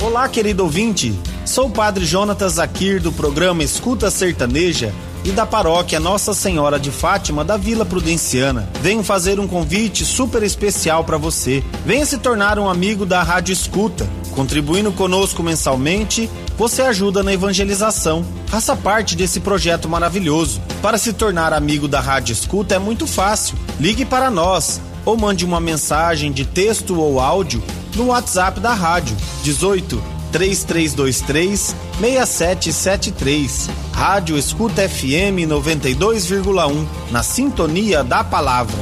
Olá, 0.00 0.26
querido 0.30 0.62
ouvinte. 0.62 1.12
Sou 1.44 1.66
o 1.66 1.70
Padre 1.70 2.06
Jonatas 2.06 2.54
Zakir 2.54 3.02
do 3.02 3.12
programa 3.12 3.62
Escuta 3.62 4.10
Sertaneja 4.10 4.94
e 5.24 5.30
da 5.30 5.46
paróquia 5.46 6.00
Nossa 6.00 6.34
Senhora 6.34 6.78
de 6.78 6.90
Fátima 6.90 7.44
da 7.44 7.56
Vila 7.56 7.84
Prudenciana. 7.84 8.68
Venho 8.80 9.02
fazer 9.02 9.38
um 9.38 9.46
convite 9.46 10.04
super 10.04 10.42
especial 10.42 11.04
para 11.04 11.16
você. 11.16 11.62
Venha 11.86 12.04
se 12.04 12.18
tornar 12.18 12.58
um 12.58 12.68
amigo 12.68 13.06
da 13.06 13.22
Rádio 13.22 13.52
Escuta. 13.52 14.08
Contribuindo 14.32 14.92
conosco 14.92 15.42
mensalmente, 15.42 16.28
você 16.56 16.82
ajuda 16.82 17.22
na 17.22 17.32
evangelização. 17.32 18.24
Faça 18.46 18.74
parte 18.74 19.14
desse 19.14 19.40
projeto 19.40 19.88
maravilhoso. 19.88 20.60
Para 20.80 20.98
se 20.98 21.12
tornar 21.12 21.52
amigo 21.52 21.86
da 21.86 22.00
Rádio 22.00 22.32
Escuta 22.32 22.74
é 22.74 22.78
muito 22.78 23.06
fácil. 23.06 23.56
Ligue 23.78 24.04
para 24.04 24.30
nós 24.30 24.80
ou 25.04 25.16
mande 25.16 25.44
uma 25.44 25.60
mensagem 25.60 26.32
de 26.32 26.44
texto 26.44 26.98
ou 26.98 27.20
áudio 27.20 27.62
no 27.94 28.06
WhatsApp 28.06 28.60
da 28.60 28.72
rádio 28.72 29.16
18 29.42 30.11
3323 30.32 31.76
6773. 32.00 33.68
Rádio 33.92 34.38
Escuta 34.38 34.88
FM 34.88 35.44
92,1 35.46 36.86
na 37.10 37.22
sintonia 37.22 38.02
da 38.02 38.24
palavra. 38.24 38.74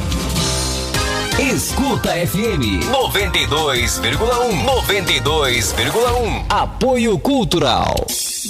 Escuta 1.39 2.11
FM 2.11 2.85
92,1 2.93 4.65
92,1 4.65 6.45
Apoio 6.51 7.19
Cultural 7.19 7.95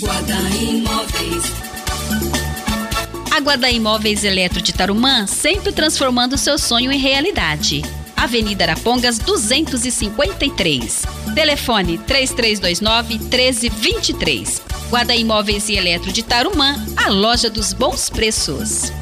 Guarda 0.01 0.35
Imóveis. 0.61 1.45
A 3.31 3.39
Guarda 3.39 3.71
Imóveis 3.71 4.25
Eletro 4.25 4.61
de 4.61 4.73
Tarumã 4.73 5.27
sempre 5.27 5.73
transformando 5.73 6.37
seu 6.37 6.59
sonho 6.59 6.91
em 6.91 6.99
realidade. 6.99 7.83
Avenida 8.17 8.65
Arapongas 8.65 9.19
253. 9.19 11.20
Telefone 11.35 11.99
3329 11.99 13.19
1323. 13.19 14.63
Guarda 14.89 15.15
Imóveis 15.15 15.69
e 15.69 15.77
Eletro 15.77 16.13
de 16.13 16.23
Tarumã, 16.23 16.75
a 16.97 17.09
loja 17.09 17.49
dos 17.49 17.73
bons 17.73 18.11
preços. 18.11 18.93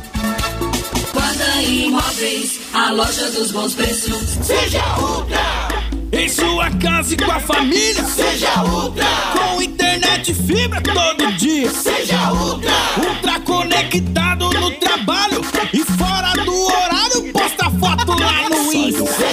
Guarda 1.13 1.63
Imóveis, 1.63 2.61
a 2.73 2.91
loja 2.91 3.31
dos 3.31 3.51
bons 3.51 3.75
preços. 3.75 4.23
Seja 4.43 4.83
Ultra! 4.99 5.69
Em 6.13 6.29
sua 6.29 6.71
casa 6.73 7.15
e 7.15 7.17
com 7.17 7.31
a 7.31 7.41
família. 7.41 8.05
Seja 8.05 8.63
Ultra! 8.63 9.07
Com 9.33 9.63
internet 9.63 10.35
fibra 10.35 10.81
todo 10.83 11.33
dia. 11.37 11.71
Seja 11.71 12.33
Ultra! 12.33 12.73
Ultra 12.99 13.41
conectado 13.41 14.51
no 14.51 14.71
trabalho 14.73 15.41
e 15.73 15.85
fora 15.85 16.33
do 16.45 16.59
Seja 19.07 19.28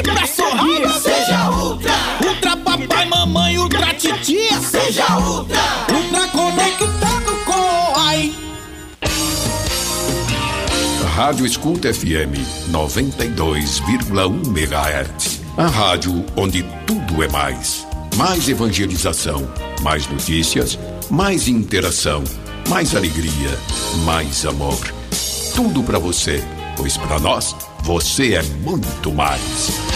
pra 0.00 0.26
sorrir. 0.26 0.88
Seja 1.00 1.50
Ultra. 1.50 1.92
Ultra 2.24 2.56
papai, 2.56 3.06
mamãe, 3.06 3.58
Ultra 3.58 3.92
titia. 3.94 4.60
Seja 4.60 5.18
Ultra. 5.18 5.60
Ultra 5.92 6.28
conectado 6.28 7.36
com 7.44 7.98
ai. 7.98 8.32
Rádio 11.14 11.44
Escuta 11.44 11.92
FM 11.92 12.38
92,1 12.70 14.46
MHz. 14.46 15.40
A 15.56 15.66
rádio 15.66 16.24
onde 16.36 16.62
tudo 16.86 17.22
é 17.22 17.28
mais. 17.28 17.86
Mais 18.16 18.48
evangelização, 18.48 19.46
mais 19.82 20.06
notícias, 20.06 20.78
mais 21.10 21.48
interação, 21.48 22.24
mais 22.68 22.94
alegria, 22.94 23.58
mais 24.04 24.46
amor. 24.46 24.78
Tudo 25.54 25.82
para 25.82 25.98
você, 25.98 26.42
pois 26.76 26.96
para 26.96 27.18
nós 27.18 27.54
você 27.82 28.34
é 28.34 28.42
muito 28.64 29.12
mais. 29.12 29.91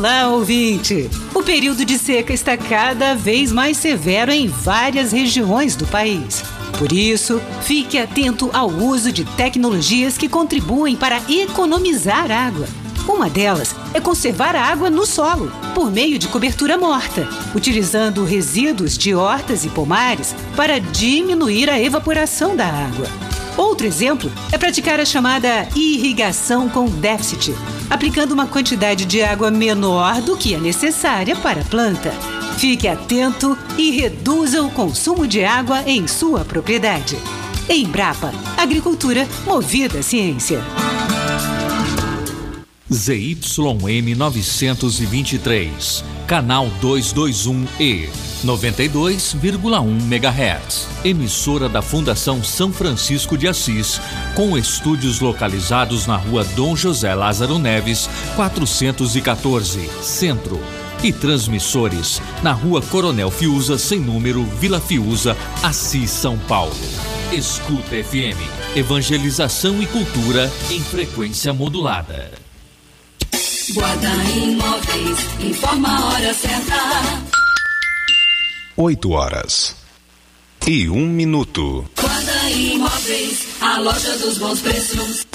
Olá, 0.00 0.30
ouvinte! 0.30 1.10
O 1.34 1.42
período 1.42 1.84
de 1.84 1.98
seca 1.98 2.32
está 2.32 2.56
cada 2.56 3.14
vez 3.14 3.52
mais 3.52 3.76
severo 3.76 4.32
em 4.32 4.48
várias 4.48 5.12
regiões 5.12 5.76
do 5.76 5.86
país. 5.86 6.42
Por 6.78 6.90
isso, 6.90 7.38
fique 7.60 7.98
atento 7.98 8.48
ao 8.54 8.70
uso 8.70 9.12
de 9.12 9.26
tecnologias 9.26 10.16
que 10.16 10.26
contribuem 10.26 10.96
para 10.96 11.20
economizar 11.28 12.30
água. 12.30 12.66
Uma 13.06 13.28
delas 13.28 13.76
é 13.92 14.00
conservar 14.00 14.56
a 14.56 14.64
água 14.64 14.88
no 14.88 15.04
solo, 15.04 15.52
por 15.74 15.90
meio 15.90 16.18
de 16.18 16.28
cobertura 16.28 16.78
morta, 16.78 17.28
utilizando 17.54 18.24
resíduos 18.24 18.96
de 18.96 19.14
hortas 19.14 19.66
e 19.66 19.68
pomares 19.68 20.34
para 20.56 20.78
diminuir 20.78 21.68
a 21.68 21.78
evaporação 21.78 22.56
da 22.56 22.64
água. 22.66 23.29
Outro 23.60 23.86
exemplo 23.86 24.32
é 24.50 24.56
praticar 24.56 24.98
a 24.98 25.04
chamada 25.04 25.68
irrigação 25.76 26.66
com 26.66 26.86
déficit, 26.86 27.54
aplicando 27.90 28.32
uma 28.32 28.46
quantidade 28.46 29.04
de 29.04 29.22
água 29.22 29.50
menor 29.50 30.22
do 30.22 30.34
que 30.34 30.54
é 30.54 30.58
necessária 30.58 31.36
para 31.36 31.60
a 31.60 31.64
planta. 31.64 32.10
Fique 32.56 32.88
atento 32.88 33.58
e 33.76 33.90
reduza 33.90 34.62
o 34.62 34.70
consumo 34.70 35.26
de 35.26 35.44
água 35.44 35.82
em 35.86 36.08
sua 36.08 36.42
propriedade. 36.42 37.18
Embrapa, 37.68 38.32
agricultura 38.56 39.28
movida 39.44 39.98
à 39.98 40.02
ciência. 40.02 40.62
ZYM 42.92 44.16
923, 44.16 46.04
canal 46.26 46.68
221E, 46.82 48.08
92,1 48.44 50.12
MHz. 50.12 50.88
Emissora 51.04 51.68
da 51.68 51.82
Fundação 51.82 52.42
São 52.42 52.72
Francisco 52.72 53.38
de 53.38 53.46
Assis, 53.46 54.00
com 54.34 54.58
estúdios 54.58 55.20
localizados 55.20 56.08
na 56.08 56.16
rua 56.16 56.42
Dom 56.56 56.74
José 56.74 57.14
Lázaro 57.14 57.60
Neves, 57.60 58.10
414, 58.34 59.88
Centro. 60.02 60.60
E 61.04 61.12
transmissores 61.12 62.20
na 62.42 62.52
rua 62.52 62.82
Coronel 62.82 63.30
Fiuza, 63.30 63.78
sem 63.78 64.00
número, 64.00 64.44
Vila 64.44 64.80
Fiuza, 64.80 65.36
Assis, 65.62 66.10
São 66.10 66.36
Paulo. 66.36 66.74
Escuta 67.30 67.90
FM. 68.02 68.76
Evangelização 68.76 69.80
e 69.80 69.86
cultura 69.86 70.50
em 70.70 70.80
frequência 70.80 71.52
modulada. 71.52 72.49
Guarda 73.74 74.08
Imóveis 74.34 75.18
informa 75.40 75.88
a 75.88 76.06
hora 76.06 76.34
certa. 76.34 76.74
8 78.76 79.10
horas 79.10 79.76
e 80.66 80.88
um 80.88 81.06
minuto. 81.06 81.84
Guarda 82.00 82.50
Imóveis, 82.50 83.46
a 83.60 83.78
loja 83.78 84.18
dos 84.18 84.38
bons 84.38 84.60
preços. 84.60 85.26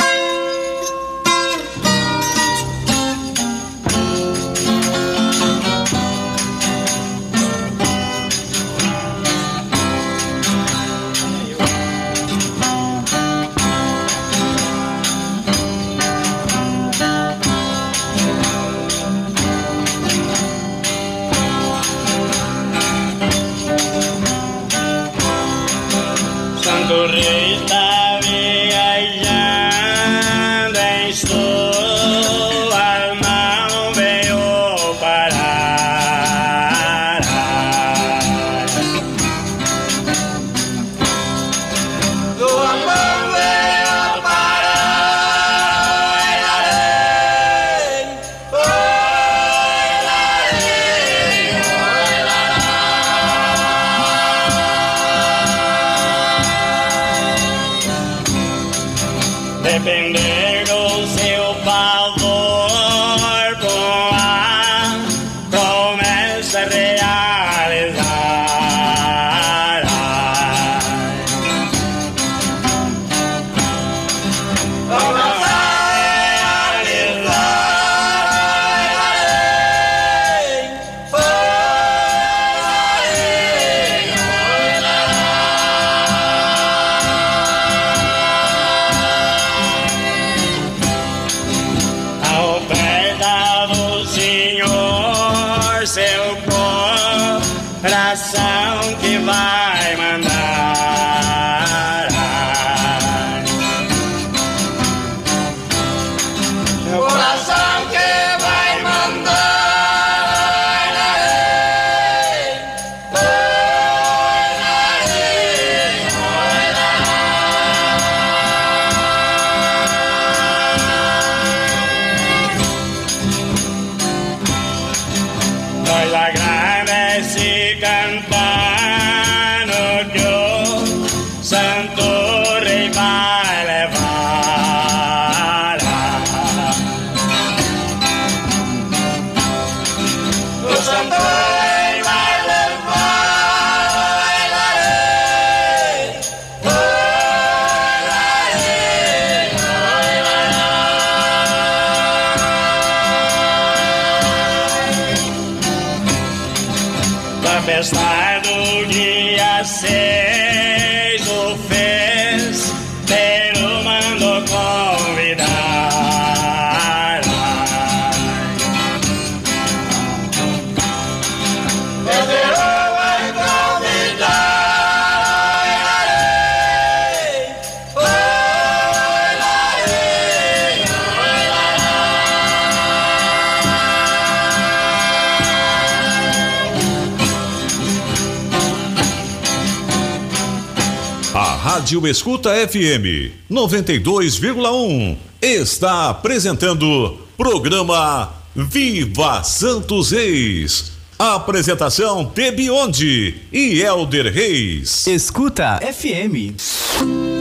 Rádio 191.95 192.07
Escuta 192.07 192.49
FM 192.67 193.31
92,1 193.49 195.15
está 195.41 196.09
apresentando 196.09 197.17
programa 197.37 198.33
Viva 198.53 199.41
Santos 199.43 200.11
Reis. 200.11 200.91
Apresentação 201.17 202.25
Tebionde 202.25 203.35
e 203.51 203.81
Elder 203.81 204.33
Reis. 204.33 205.07
Escuta 205.07 205.79
FM. 205.79 207.34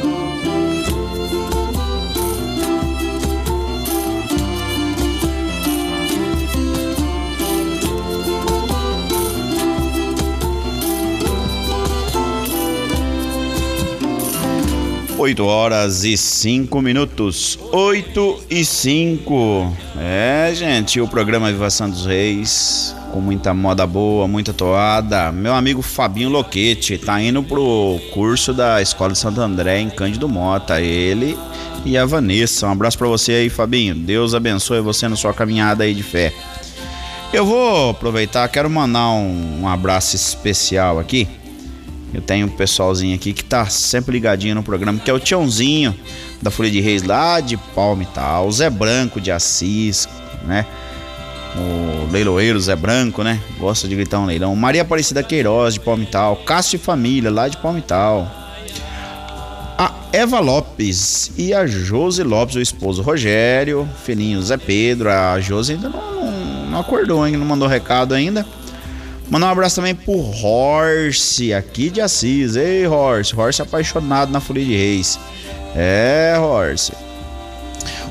Oito 15.24 15.46
horas 15.46 16.04
e 16.04 16.18
cinco 16.18 16.82
minutos. 16.82 17.58
Oito 17.72 18.44
e 18.50 18.62
cinco. 18.62 19.74
É, 19.98 20.52
gente, 20.54 21.00
o 21.00 21.08
programa 21.08 21.50
Viva 21.50 21.70
Santos 21.70 22.04
Reis, 22.04 22.94
com 23.10 23.22
muita 23.22 23.54
moda 23.54 23.86
boa, 23.86 24.28
muita 24.28 24.52
toada. 24.52 25.32
Meu 25.32 25.54
amigo 25.54 25.80
Fabinho 25.80 26.28
Loquete 26.28 26.98
tá 26.98 27.22
indo 27.22 27.42
pro 27.42 27.98
curso 28.12 28.52
da 28.52 28.82
Escola 28.82 29.12
de 29.12 29.18
Santo 29.18 29.40
André 29.40 29.80
em 29.80 29.88
Cândido 29.88 30.28
Mota. 30.28 30.78
Ele 30.78 31.38
e 31.86 31.96
a 31.96 32.04
Vanessa. 32.04 32.66
Um 32.66 32.72
abraço 32.72 32.98
para 32.98 33.08
você 33.08 33.32
aí, 33.32 33.48
Fabinho. 33.48 33.94
Deus 33.94 34.34
abençoe 34.34 34.82
você 34.82 35.08
na 35.08 35.16
sua 35.16 35.32
caminhada 35.32 35.84
aí 35.84 35.94
de 35.94 36.02
fé. 36.02 36.34
Eu 37.32 37.46
vou 37.46 37.88
aproveitar, 37.88 38.46
quero 38.48 38.68
mandar 38.68 39.08
um, 39.12 39.62
um 39.62 39.68
abraço 39.68 40.16
especial 40.16 40.98
aqui. 40.98 41.26
Eu 42.14 42.22
tenho 42.22 42.46
um 42.46 42.50
pessoalzinho 42.50 43.14
aqui 43.14 43.32
que 43.32 43.44
tá 43.44 43.66
sempre 43.66 44.12
ligadinho 44.12 44.54
no 44.54 44.62
programa, 44.62 45.00
que 45.00 45.10
é 45.10 45.12
o 45.12 45.18
Tiãozinho 45.18 45.94
da 46.40 46.48
Folha 46.50 46.70
de 46.70 46.80
Reis 46.80 47.02
lá 47.02 47.40
de 47.40 47.56
Palme 47.56 48.04
e 48.04 48.14
tal, 48.14 48.46
o 48.46 48.52
Zé 48.52 48.70
Branco 48.70 49.20
de 49.20 49.32
Assis, 49.32 50.08
né? 50.46 50.64
O 51.56 52.12
leiloeiro 52.12 52.60
Zé 52.60 52.76
Branco, 52.76 53.24
né? 53.24 53.40
Gosta 53.58 53.88
de 53.88 53.96
gritar 53.96 54.20
um 54.20 54.26
leilão. 54.26 54.54
Maria 54.54 54.82
Aparecida 54.82 55.22
Queiroz 55.22 55.74
de 55.74 55.80
Palme 55.80 56.04
e 56.04 56.06
tal, 56.06 56.36
Cássio 56.36 56.76
e 56.76 56.78
Família 56.78 57.30
lá 57.30 57.48
de 57.48 57.56
Palme 57.56 57.80
e 57.80 57.82
tal. 57.82 58.30
A 59.76 59.92
Eva 60.12 60.38
Lopes 60.38 61.32
e 61.36 61.52
a 61.52 61.66
Josi 61.66 62.22
Lopes, 62.22 62.54
o 62.54 62.60
esposo 62.60 63.02
Rogério, 63.02 63.88
filhinho 64.04 64.40
Zé 64.40 64.56
Pedro, 64.56 65.10
a 65.10 65.40
Josi 65.40 65.72
ainda 65.72 65.88
não, 65.88 66.14
não, 66.14 66.66
não 66.70 66.78
acordou, 66.78 67.24
ainda 67.24 67.38
não 67.38 67.46
mandou 67.46 67.66
recado 67.66 68.14
ainda. 68.14 68.46
Mandar 69.34 69.48
um 69.48 69.50
abraço 69.50 69.74
também 69.74 69.96
pro 69.96 70.14
Horse, 70.14 71.52
aqui 71.52 71.90
de 71.90 72.00
Assis. 72.00 72.54
Ei, 72.54 72.86
Horse. 72.86 73.34
Horse 73.34 73.60
apaixonado 73.60 74.30
na 74.30 74.38
Folia 74.38 74.64
de 74.64 74.76
Reis. 74.76 75.18
É, 75.74 76.36
Horse. 76.38 76.92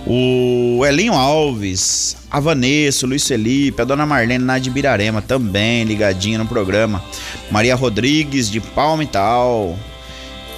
O 0.05 0.85
Elinho 0.85 1.13
Alves, 1.13 2.17
a 2.29 2.41
Vanessa, 2.41 3.05
o 3.05 3.09
Luiz 3.09 3.25
Felipe, 3.25 3.81
a 3.81 3.85
Dona 3.85 4.05
Marlene 4.05 4.43
lá 4.43 4.59
de 4.59 4.69
Birarema 4.69 5.21
também 5.21 5.85
ligadinha 5.85 6.37
no 6.37 6.45
programa. 6.45 7.01
Maria 7.49 7.73
Rodrigues 7.73 8.49
de 8.49 8.59
Palma 8.59 9.01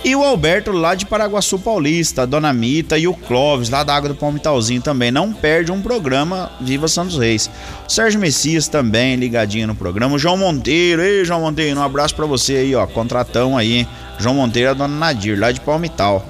e 0.06 0.16
o 0.16 0.22
Alberto 0.24 0.72
lá 0.72 0.94
de 0.94 1.04
Paraguaçu 1.04 1.58
Paulista, 1.58 2.22
a 2.22 2.26
Dona 2.28 2.54
Mita 2.54 2.96
e 2.96 3.08
o 3.08 3.14
Clóvis 3.16 3.72
lá 3.72 3.84
da 3.84 3.96
Água 3.96 4.10
do 4.10 4.16
Palmitalzinho 4.16 4.80
também. 4.80 5.10
Não 5.10 5.34
perde 5.34 5.72
um 5.72 5.82
programa 5.82 6.52
Viva 6.62 6.88
Santos 6.88 7.18
Reis. 7.18 7.50
O 7.88 7.92
Sérgio 7.92 8.20
Messias 8.20 8.68
também 8.68 9.16
ligadinho 9.16 9.66
no 9.66 9.74
programa. 9.74 10.14
O 10.16 10.20
João 10.20 10.38
Monteiro, 10.38 11.02
ei 11.02 11.26
João 11.26 11.42
Monteiro, 11.42 11.80
um 11.80 11.82
abraço 11.82 12.14
para 12.14 12.28
você 12.28 12.54
aí, 12.54 12.76
ó, 12.76 12.86
contratão 12.86 13.58
aí, 13.58 13.78
hein? 13.78 13.88
João 14.20 14.36
Monteiro 14.36 14.70
e 14.70 14.72
a 14.72 14.74
Dona 14.76 14.96
Nadir 14.96 15.40
lá 15.40 15.52
de 15.52 15.60
Palmital. 15.60 16.24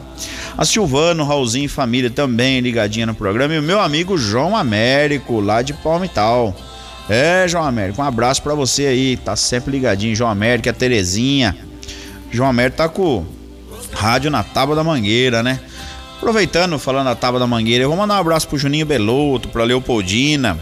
A 0.57 0.63
Silvano, 0.63 1.25
Raulzinho 1.25 1.65
e 1.65 1.67
família 1.67 2.09
também 2.09 2.61
ligadinha 2.61 3.05
no 3.05 3.13
programa. 3.13 3.55
E 3.55 3.59
o 3.59 3.61
meu 3.61 3.81
amigo 3.81 4.17
João 4.17 4.55
Américo 4.55 5.41
lá 5.41 5.61
de 5.61 5.73
Palmital. 5.73 6.55
É, 7.09 7.45
João 7.45 7.65
Américo, 7.65 8.01
um 8.01 8.05
abraço 8.05 8.41
para 8.41 8.55
você 8.55 8.85
aí, 8.85 9.17
tá 9.17 9.35
sempre 9.35 9.73
ligadinho. 9.73 10.15
João 10.15 10.29
Américo, 10.29 10.69
a 10.69 10.73
Terezinha. 10.73 11.57
João 12.31 12.47
Américo 12.47 12.77
tá 12.77 12.87
com 12.87 13.34
rádio 13.95 14.29
na 14.29 14.43
Tábua 14.43 14.75
da 14.75 14.83
Mangueira, 14.83 15.41
né? 15.41 15.59
Aproveitando, 16.17 16.77
falando 16.77 17.05
da 17.05 17.15
Tábua 17.15 17.39
da 17.39 17.47
Mangueira, 17.47 17.83
eu 17.83 17.89
vou 17.89 17.97
mandar 17.97 18.15
um 18.15 18.19
abraço 18.19 18.47
pro 18.47 18.57
Juninho 18.57 18.85
Beloto, 18.85 19.47
pra 19.49 19.63
Leopoldina, 19.63 20.59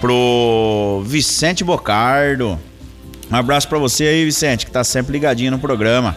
pro 0.00 1.02
Vicente 1.06 1.64
Bocardo. 1.64 2.58
Um 3.30 3.36
abraço 3.36 3.68
pra 3.68 3.78
você 3.78 4.04
aí, 4.04 4.24
Vicente, 4.24 4.66
que 4.66 4.72
tá 4.72 4.84
sempre 4.84 5.12
ligadinho 5.12 5.50
no 5.50 5.58
programa. 5.58 6.16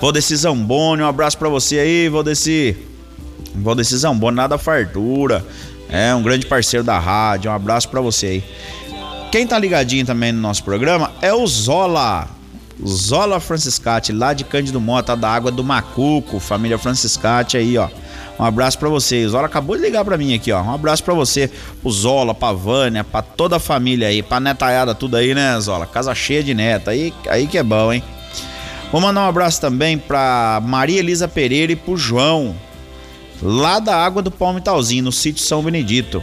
Valdeci 0.00 0.36
Zamboni, 0.36 1.02
um 1.02 1.06
abraço 1.06 1.38
pra 1.38 1.48
você 1.48 1.78
aí, 1.78 2.08
Valdeci. 2.08 2.76
Valdeci 3.54 3.96
Zamboni, 3.96 4.36
nada 4.36 4.58
fartura. 4.58 5.44
É 5.88 6.14
um 6.14 6.22
grande 6.22 6.46
parceiro 6.46 6.84
da 6.84 6.98
rádio, 6.98 7.50
um 7.50 7.54
abraço 7.54 7.88
pra 7.88 8.00
você 8.00 8.26
aí. 8.26 8.44
Quem 9.30 9.46
tá 9.46 9.58
ligadinho 9.58 10.04
também 10.04 10.32
no 10.32 10.40
nosso 10.40 10.62
programa 10.64 11.12
é 11.20 11.32
o 11.32 11.46
Zola. 11.46 12.35
Zola 12.84 13.40
Franciscati, 13.40 14.12
lá 14.12 14.32
de 14.32 14.44
Cândido 14.44 14.80
Mota, 14.80 15.16
da 15.16 15.30
Água 15.30 15.50
do 15.50 15.64
Macuco, 15.64 16.38
família 16.38 16.78
Franciscati 16.78 17.56
aí, 17.56 17.78
ó. 17.78 17.88
Um 18.38 18.44
abraço 18.44 18.78
para 18.78 18.88
vocês. 18.88 19.30
Zola 19.30 19.46
acabou 19.46 19.76
de 19.76 19.82
ligar 19.82 20.04
para 20.04 20.18
mim 20.18 20.34
aqui, 20.34 20.52
ó. 20.52 20.62
Um 20.62 20.74
abraço 20.74 21.02
para 21.02 21.14
você, 21.14 21.50
pro 21.80 21.90
Zola, 21.90 22.34
pra 22.34 22.52
Vânia, 22.52 23.02
pra 23.02 23.22
toda 23.22 23.56
a 23.56 23.60
família 23.60 24.08
aí, 24.08 24.22
pra 24.22 24.38
netaiada 24.38 24.94
tudo 24.94 25.16
aí, 25.16 25.34
né, 25.34 25.58
Zola? 25.60 25.86
Casa 25.86 26.14
cheia 26.14 26.42
de 26.42 26.52
neta, 26.52 26.90
aí, 26.90 27.14
aí 27.28 27.46
que 27.46 27.56
é 27.56 27.62
bom, 27.62 27.92
hein? 27.92 28.02
Vou 28.92 29.00
mandar 29.00 29.22
um 29.22 29.28
abraço 29.28 29.60
também 29.60 29.98
pra 29.98 30.60
Maria 30.62 30.98
Elisa 30.98 31.26
Pereira 31.26 31.72
e 31.72 31.76
pro 31.76 31.96
João, 31.96 32.54
lá 33.42 33.78
da 33.78 33.96
Água 33.96 34.22
do 34.22 34.30
Palmitalzinho, 34.30 35.04
no 35.04 35.12
sítio 35.12 35.44
São 35.44 35.62
Benedito. 35.62 36.22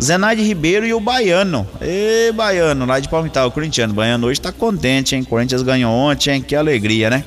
Zenaide 0.00 0.42
Ribeiro 0.42 0.86
e 0.86 0.94
o 0.94 1.00
Baiano. 1.00 1.66
Ê, 1.80 2.32
Baiano, 2.32 2.86
lá 2.86 2.98
de 2.98 3.08
Palmital, 3.08 3.50
corintiano. 3.50 3.94
Baiano 3.94 4.26
hoje 4.26 4.40
tá 4.40 4.50
contente, 4.50 5.14
hein? 5.14 5.22
Corinthians 5.22 5.62
ganhou 5.62 5.92
ontem, 5.92 6.34
hein? 6.34 6.42
Que 6.42 6.56
alegria, 6.56 7.10
né? 7.10 7.24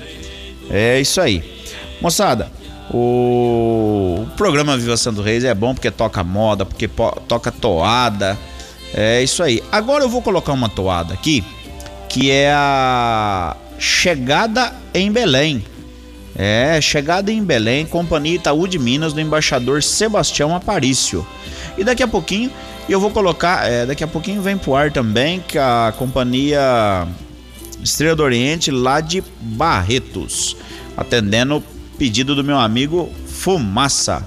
É 0.70 1.00
isso 1.00 1.22
aí. 1.22 1.44
Moçada, 2.02 2.52
o, 2.92 4.26
o 4.26 4.28
programa 4.36 4.78
Viva 4.78 4.98
Santo 4.98 5.22
Reis 5.22 5.44
é 5.44 5.54
bom 5.54 5.74
porque 5.74 5.92
toca 5.92 6.24
moda, 6.24 6.66
porque 6.66 6.90
toca 7.28 7.52
toada. 7.52 8.38
É 8.94 9.22
isso 9.22 9.44
aí. 9.44 9.62
Agora 9.72 10.04
eu 10.04 10.10
vou 10.10 10.22
colocar 10.22 10.54
uma 10.54 10.70
toada 10.70 11.14
aqui, 11.14 11.44
que 12.10 12.32
é 12.32 12.52
a 12.52 13.56
Chegada 13.78 14.74
em 14.94 15.12
Belém. 15.12 15.64
É, 16.36 16.80
Chegada 16.82 17.32
em 17.32 17.44
Belém, 17.44 17.86
Companhia 17.86 18.36
Itaú 18.36 18.68
de 18.68 18.78
Minas, 18.78 19.14
do 19.14 19.22
embaixador 19.22 19.82
Sebastião 19.82 20.56
Aparício. 20.56 21.26
E 21.78 21.84
daqui 21.84 22.04
a 22.04 22.08
pouquinho 22.08 22.52
eu 22.88 23.00
vou 23.00 23.10
colocar, 23.10 23.70
é, 23.70 23.86
daqui 23.86 24.04
a 24.04 24.08
pouquinho 24.08 24.42
vem 24.42 24.58
pro 24.58 24.76
ar 24.76 24.92
também 24.92 25.40
que 25.40 25.58
a 25.58 25.94
companhia 25.98 27.08
Estrela 27.82 28.16
do 28.16 28.24
Oriente 28.24 28.70
lá 28.72 29.00
de 29.00 29.24
Barretos, 29.40 30.58
atendendo 30.96 31.58
o 31.58 31.64
pedido 31.98 32.36
do 32.36 32.44
meu 32.44 32.58
amigo 32.58 33.10
Fumaça. 33.28 34.26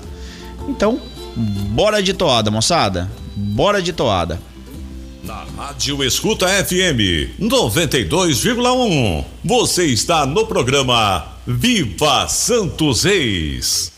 Então, 0.69 1.01
bora 1.37 2.03
de 2.03 2.15
toada, 2.15 2.51
moçada. 2.51 3.11
Bora 3.37 3.81
de 3.81 3.93
toada. 3.93 4.41
Na 5.23 5.45
Rádio 5.57 6.03
Escuta 6.03 6.49
FM 6.49 7.39
92,1. 7.41 9.25
Você 9.45 9.87
está 9.87 10.25
no 10.25 10.47
programa 10.47 11.38
Viva 11.51 12.29
Santos 12.29 13.05
Reis. 13.05 13.98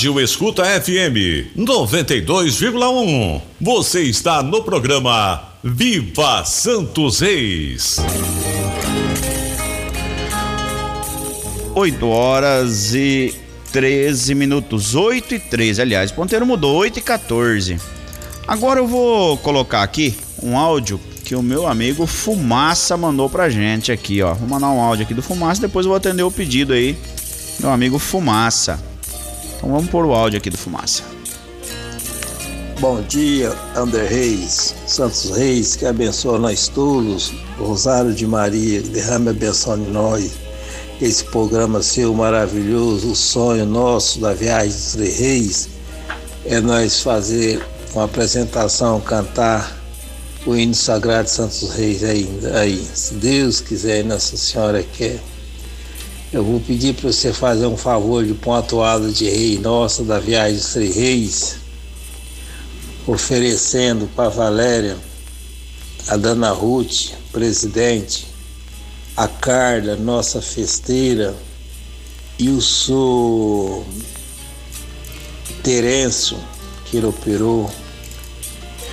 Rádio 0.00 0.18
Escuta 0.18 0.64
FM 0.64 1.52
92,1. 1.58 3.42
Você 3.60 4.00
está 4.04 4.42
no 4.42 4.62
programa 4.62 5.42
Viva 5.62 6.42
Santos 6.46 7.20
Reis. 7.20 7.98
8 11.74 12.06
horas 12.06 12.94
e 12.94 13.34
13 13.72 14.34
minutos. 14.34 14.94
8 14.94 15.34
e 15.34 15.38
13, 15.38 15.82
aliás, 15.82 16.10
o 16.10 16.14
ponteiro 16.14 16.46
mudou, 16.46 16.76
8 16.76 16.98
e 16.98 17.02
14. 17.02 17.76
Agora 18.48 18.80
eu 18.80 18.86
vou 18.86 19.36
colocar 19.36 19.82
aqui 19.82 20.16
um 20.42 20.56
áudio 20.56 20.98
que 21.22 21.34
o 21.34 21.42
meu 21.42 21.66
amigo 21.66 22.06
Fumaça 22.06 22.96
mandou 22.96 23.28
pra 23.28 23.50
gente 23.50 23.92
aqui, 23.92 24.22
ó. 24.22 24.32
Vou 24.32 24.48
mandar 24.48 24.70
um 24.70 24.80
áudio 24.80 25.04
aqui 25.04 25.12
do 25.12 25.22
Fumaça, 25.22 25.60
depois 25.60 25.84
eu 25.84 25.90
vou 25.90 25.98
atender 25.98 26.22
o 26.22 26.30
pedido 26.30 26.72
aí. 26.72 26.96
Meu 27.60 27.70
amigo 27.70 27.98
Fumaça. 27.98 28.88
Então 29.60 29.72
vamos 29.72 29.90
pôr 29.90 30.06
o 30.06 30.14
áudio 30.14 30.38
aqui 30.38 30.48
do 30.48 30.56
Fumaça. 30.56 31.02
Bom 32.80 33.02
dia, 33.02 33.54
André 33.76 34.06
Reis, 34.06 34.74
Santos 34.86 35.36
Reis, 35.36 35.76
que 35.76 35.84
abençoa 35.84 36.38
nós 36.38 36.66
todos, 36.68 37.30
Rosário 37.58 38.14
de 38.14 38.26
Maria, 38.26 38.80
derrame 38.80 39.28
a 39.28 39.32
benção 39.34 39.76
em 39.76 39.90
nós 39.90 40.32
esse 40.98 41.24
programa 41.24 41.82
seu 41.82 42.14
maravilhoso, 42.14 43.12
o 43.12 43.16
sonho 43.16 43.66
nosso 43.66 44.18
da 44.18 44.32
viagem 44.32 44.70
dos 44.70 44.92
Três 44.92 45.18
Reis, 45.18 45.68
é 46.46 46.58
nós 46.58 47.02
fazer 47.02 47.62
uma 47.94 48.04
apresentação, 48.04 48.98
cantar 49.00 49.78
o 50.46 50.56
hino 50.56 50.74
sagrado 50.74 51.24
de 51.24 51.30
Santos 51.32 51.70
Reis 51.74 52.02
ainda 52.02 52.58
aí. 52.60 52.82
Se 52.94 53.14
Deus 53.14 53.60
quiser 53.60 54.04
Nossa 54.04 54.38
Senhora 54.38 54.82
quer. 54.82 55.20
Eu 56.32 56.44
vou 56.44 56.60
pedir 56.60 56.94
para 56.94 57.10
você 57.10 57.32
fazer 57.32 57.66
um 57.66 57.76
favor 57.76 58.24
de 58.24 58.34
toada 58.68 59.10
de 59.10 59.24
rei 59.28 59.58
nossa 59.58 60.04
da 60.04 60.20
viagem 60.20 60.58
dos 60.58 60.72
Três 60.72 60.94
Reis, 60.94 61.56
oferecendo 63.04 64.08
para 64.14 64.28
Valéria, 64.28 64.96
a 66.06 66.16
Dana 66.16 66.52
Ruth, 66.52 67.14
presidente, 67.32 68.28
a 69.16 69.26
Carla, 69.26 69.96
nossa 69.96 70.40
festeira, 70.40 71.34
e 72.38 72.48
o 72.48 72.62
senhor 72.62 73.84
Terêncio, 75.64 76.38
que 76.84 77.04
operou, 77.04 77.68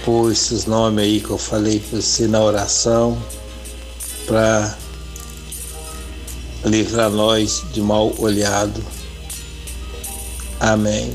por 0.03 0.31
esses 0.31 0.65
nomes 0.65 1.03
aí 1.03 1.19
que 1.21 1.29
eu 1.29 1.38
falei 1.38 1.79
para 1.79 2.01
você 2.01 2.25
na 2.25 2.41
oração, 2.41 3.15
para 4.25 4.75
livrar 6.65 7.09
nós 7.09 7.63
de 7.73 7.81
mal 7.81 8.13
olhado. 8.19 8.83
Amém. 10.59 11.13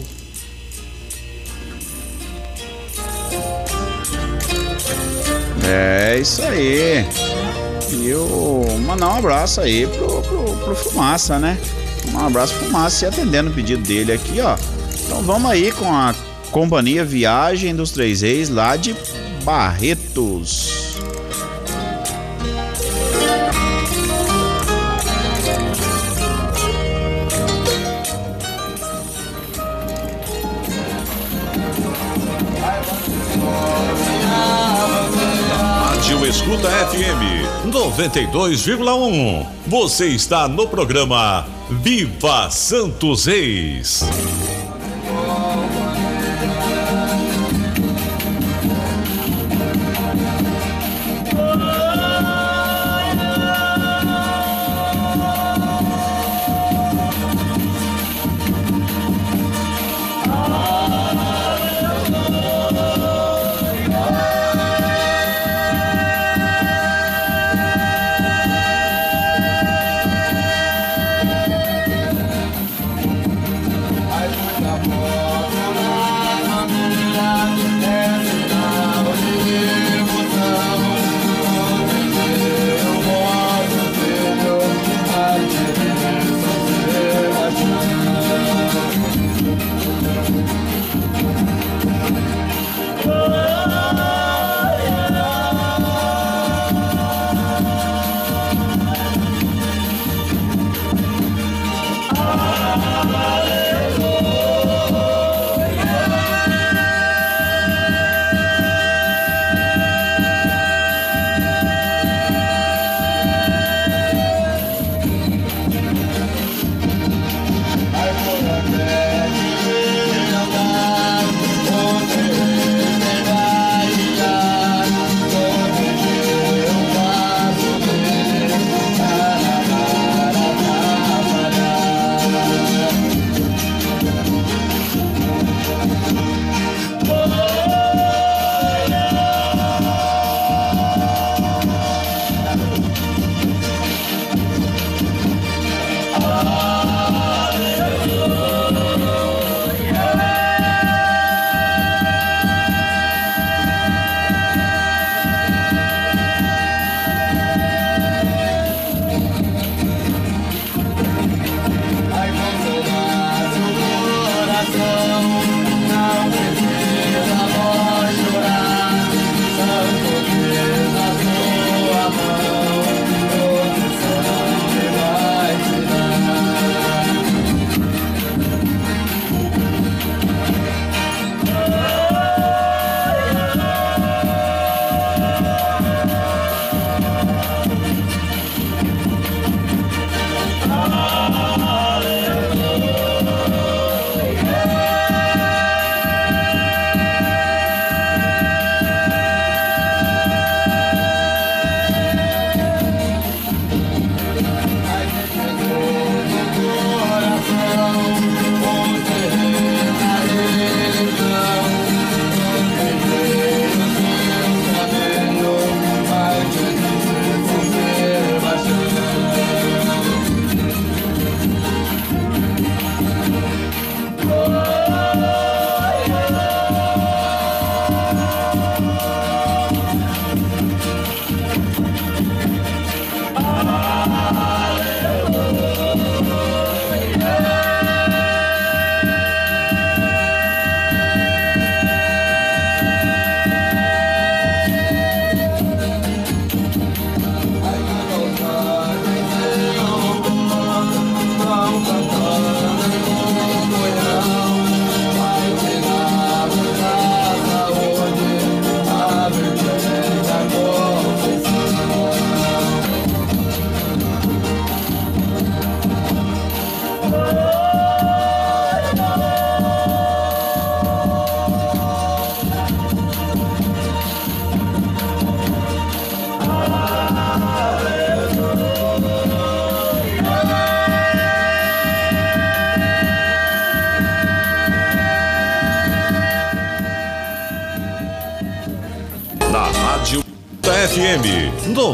É 5.64 6.18
isso 6.18 6.42
aí. 6.42 7.06
E 7.92 8.08
eu 8.08 8.64
mandar 8.86 9.08
um 9.08 9.18
abraço 9.18 9.60
aí 9.60 9.86
pro, 9.86 10.22
pro, 10.22 10.56
pro 10.56 10.74
Fumaça, 10.74 11.38
né? 11.38 11.58
Um 12.12 12.18
abraço 12.18 12.54
pro 12.54 12.66
Fumaça 12.66 13.04
e 13.04 13.08
atendendo 13.08 13.50
o 13.50 13.54
pedido 13.54 13.82
dele 13.82 14.12
aqui, 14.12 14.40
ó. 14.40 14.56
Então 15.04 15.22
vamos 15.22 15.50
aí 15.50 15.72
com 15.72 15.92
a 15.92 16.14
Companhia 16.50 17.04
Viagem 17.04 17.74
dos 17.74 17.90
Três 17.90 18.22
Reis 18.22 18.48
lá 18.48 18.76
de 18.76 18.94
Barretos. 19.44 20.81
Rádio 36.02 36.26
Escuta 36.26 36.68
FM 36.68 37.70
92,1. 37.70 39.46
Você 39.68 40.08
está 40.08 40.48
no 40.48 40.66
programa 40.66 41.46
Viva 41.70 42.50
Santos 42.50 43.26
Reis. 43.26 44.02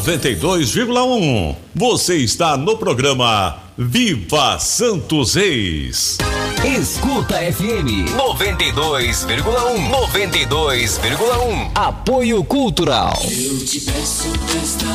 92,1. 0.08 1.54
Você 1.74 2.16
está 2.16 2.56
no 2.56 2.78
programa 2.78 3.58
Viva 3.76 4.58
Santos 4.58 5.34
Reis. 5.34 6.16
Escuta 6.64 7.34
FM 7.36 8.08
92,1 8.16 9.42
92,1 9.90 11.70
Apoio 11.74 12.42
Cultural. 12.42 13.12
Eu 13.22 13.62
te 13.66 13.82
peço 13.82 14.28
esta 14.62 14.86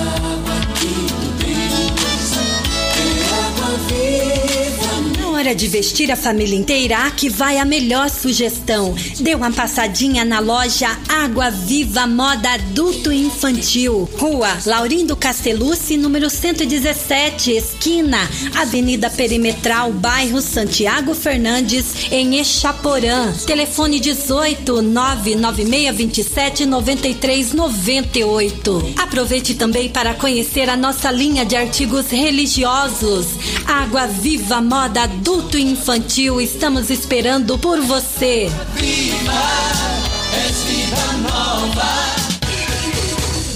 hora 5.54 5.56
de 5.56 5.68
vestir 5.68 6.12
a 6.12 6.16
família 6.16 6.58
inteira, 6.58 7.06
aqui 7.06 7.30
vai 7.30 7.60
a 7.60 7.66
melhor 7.66 8.10
sugestão. 8.10 8.96
Dê 9.20 9.36
uma 9.36 9.52
passadinha 9.52 10.26
na 10.26 10.40
loja 10.40 10.90
Água 11.08 11.52
Viva 11.52 12.08
Moda 12.08 12.54
Adulto 12.54 13.12
e 13.12 13.22
Infantil. 13.22 14.10
Rua 14.18 14.58
Laurindo 14.66 15.16
Castellucci, 15.16 15.96
número 15.96 16.28
117, 16.30 17.52
esquina 17.52 18.18
Avenida 18.56 19.12
Perimetral, 19.12 19.92
bairro 19.92 20.42
Santiago 20.42 21.14
Fernandes, 21.14 22.12
em 22.12 22.40
Echaporã. 22.40 23.32
Telefone 23.46 24.00
18 24.00 24.82
99627 24.82 26.66
9398. 26.66 28.94
Aproveite 28.98 29.54
também 29.54 29.90
para 29.90 30.16
conhecer 30.16 30.68
a 30.68 30.76
nossa 30.76 31.12
linha 31.12 31.46
de 31.46 31.56
artigos 31.56 32.10
religiosos. 32.10 33.28
Água 33.68 34.08
Viva 34.08 34.60
Moda 34.62 35.04
Adulto 35.04 35.43
e 35.52 35.58
Infantil, 35.60 36.40
estamos 36.40 36.90
esperando 36.90 37.58
por 37.58 37.80
você. 37.82 38.50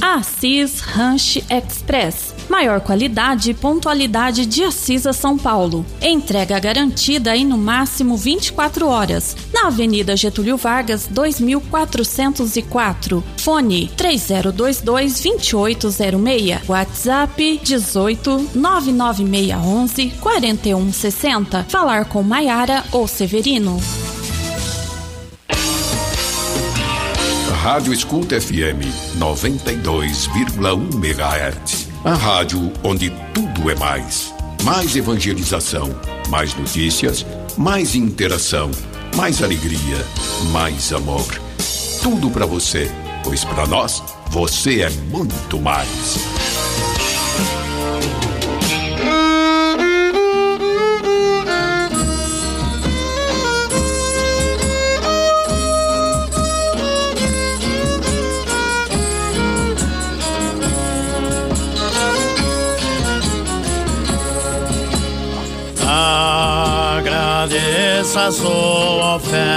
Assis 0.02 0.80
Ranch 0.82 1.44
Express. 1.50 2.34
Maior 2.50 2.82
qualidade 2.82 3.52
e 3.52 3.54
pontualidade 3.54 4.46
de 4.46 4.64
Assis 4.64 5.06
a 5.06 5.14
São 5.14 5.38
Paulo. 5.38 5.86
Entrega 6.02 6.60
garantida 6.60 7.36
em 7.36 7.46
no 7.46 7.58
máximo 7.58 8.18
24 8.18 8.88
horas. 8.88 9.36
Na 9.58 9.70
Avenida 9.70 10.16
Getúlio 10.16 10.56
Vargas, 10.56 11.08
2404. 11.10 13.24
Fone 13.38 13.90
3022 13.98 14.82
2806. 14.82 16.70
WhatsApp 16.70 17.60
18 17.64 18.50
99611 18.54 20.12
4160. 20.22 21.66
Falar 21.70 22.06
com 22.06 22.22
Maiara 22.22 22.84
ou 22.92 23.08
Severino. 23.08 23.82
Rádio 27.64 27.92
Escuta 27.92 28.40
FM 28.40 28.86
92,1 29.18 31.04
MHz. 31.04 31.88
A 32.06 32.14
rádio 32.14 32.72
onde 32.84 33.10
tudo 33.34 33.72
é 33.72 33.76
mais. 33.76 34.32
Mais 34.64 34.96
evangelização, 34.96 35.90
mais 36.30 36.56
notícias, 36.56 37.26
mais 37.58 37.96
interação, 37.96 38.70
mais 39.16 39.42
alegria, 39.42 40.06
mais 40.52 40.92
amor. 40.92 41.26
Tudo 42.02 42.30
para 42.30 42.46
você, 42.46 42.92
pois 43.24 43.44
para 43.44 43.66
nós 43.68 44.04
você 44.30 44.82
é 44.82 44.90
muito 44.90 45.60
mais. 45.60 46.47
Agradeça 68.08 68.28
a 68.28 68.32
sua 68.32 69.16
oferta. 69.18 69.48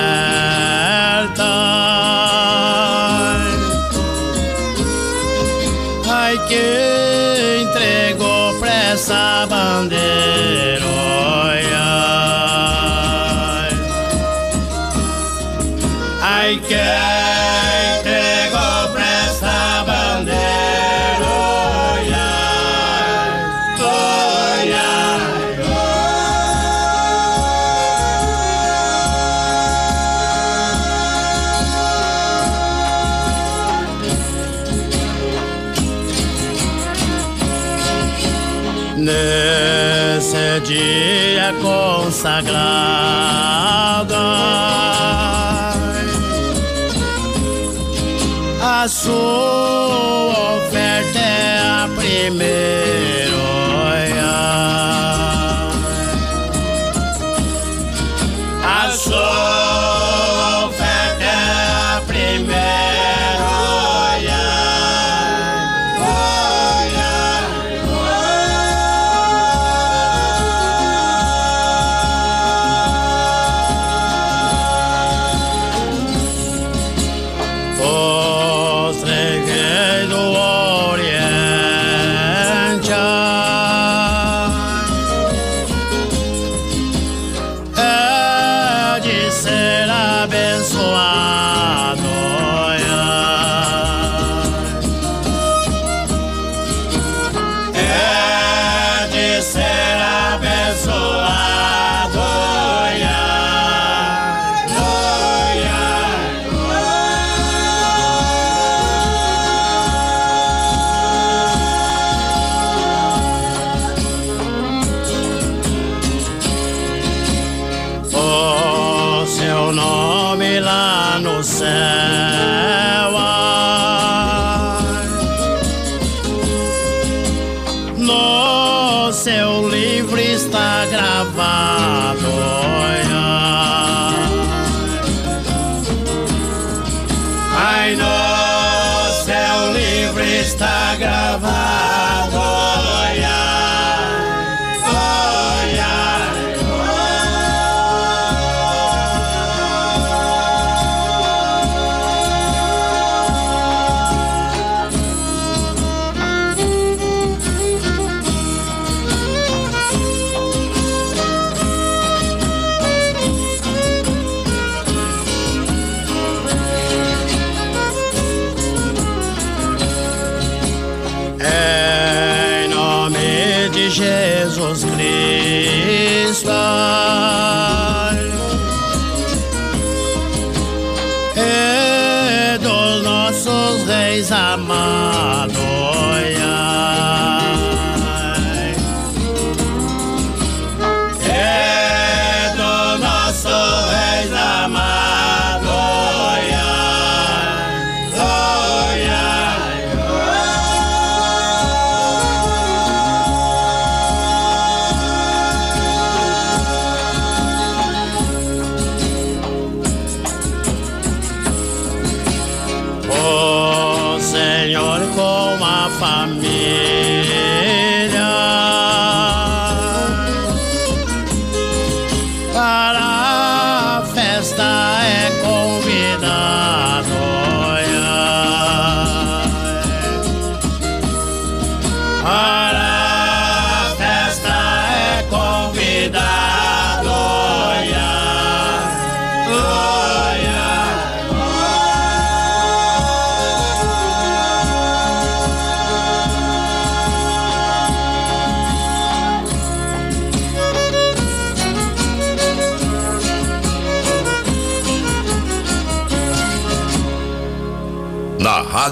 sagrada. 42.21 43.40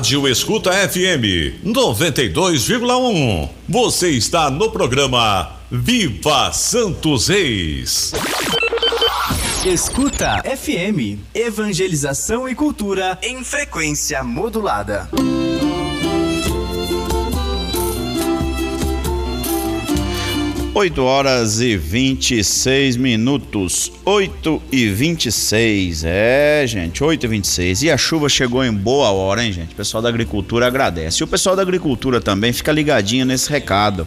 Rádio 0.09 0.27
Escuta 0.27 0.73
FM 0.73 1.61
92,1. 1.67 3.51
Você 3.69 4.09
está 4.09 4.51
no 4.51 4.71
programa 4.71 5.53
Viva 5.71 6.51
Santos 6.51 7.29
Reis. 7.29 8.15
Escuta 9.67 10.43
FM. 10.45 11.21
Evangelização 11.35 12.49
e 12.49 12.55
cultura 12.55 13.19
em 13.21 13.45
frequência 13.45 14.25
modulada. 14.25 15.11
Oito 20.79 21.03
horas 21.03 21.61
e 21.61 21.77
26 21.77 22.97
minutos. 22.97 23.91
8 24.05 24.63
e 24.71 24.87
26. 24.87 26.05
É, 26.05 26.65
gente, 26.69 27.03
8 27.03 27.25
e 27.25 27.27
26. 27.27 27.83
E 27.83 27.91
a 27.91 27.97
chuva 27.99 28.29
chegou 28.29 28.65
em 28.65 28.73
boa 28.73 29.11
hora, 29.11 29.43
hein, 29.43 29.53
gente? 29.53 29.73
O 29.73 29.75
pessoal 29.75 30.01
da 30.01 30.09
agricultura 30.09 30.69
agradece. 30.69 31.21
E 31.21 31.25
o 31.25 31.27
pessoal 31.27 31.57
da 31.57 31.63
agricultura 31.63 32.21
também 32.21 32.53
fica 32.53 32.71
ligadinho 32.71 33.27
nesse 33.27 33.51
recado. 33.51 34.07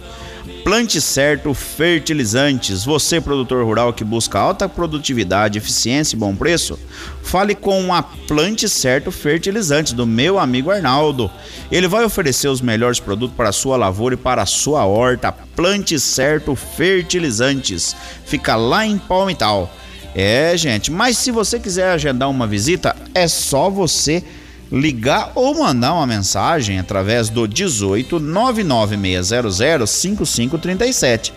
Plante 0.63 1.01
certo 1.01 1.53
fertilizantes. 1.55 2.85
Você, 2.85 3.19
produtor 3.19 3.65
rural 3.65 3.91
que 3.93 4.03
busca 4.03 4.39
alta 4.39 4.69
produtividade, 4.69 5.57
eficiência 5.57 6.15
e 6.15 6.19
bom 6.19 6.35
preço, 6.35 6.77
fale 7.23 7.55
com 7.55 7.93
a 7.93 8.03
Plante 8.03 8.69
Certo 8.69 9.11
Fertilizantes 9.11 9.93
do 9.93 10.05
meu 10.05 10.37
amigo 10.37 10.69
Arnaldo. 10.69 11.31
Ele 11.71 11.87
vai 11.87 12.05
oferecer 12.05 12.47
os 12.47 12.61
melhores 12.61 12.99
produtos 12.99 13.35
para 13.35 13.49
a 13.49 13.53
sua 13.53 13.75
lavoura 13.75 14.13
e 14.13 14.17
para 14.17 14.43
a 14.43 14.45
sua 14.45 14.85
horta. 14.85 15.31
Plante 15.31 15.99
Certo 15.99 16.55
Fertilizantes. 16.55 17.95
Fica 18.25 18.55
lá 18.55 18.85
em 18.85 18.99
Palmital. 18.99 19.73
É, 20.13 20.55
gente, 20.55 20.91
mas 20.91 21.17
se 21.17 21.31
você 21.31 21.59
quiser 21.59 21.89
agendar 21.89 22.29
uma 22.29 22.45
visita, 22.45 22.95
é 23.15 23.27
só 23.27 23.69
você 23.69 24.23
ligar 24.71 25.33
ou 25.35 25.53
mandar 25.55 25.93
uma 25.93 26.07
mensagem 26.07 26.79
através 26.79 27.29
do 27.29 27.45
18 27.47 28.19
99600 28.19 29.89
5537. 29.89 31.33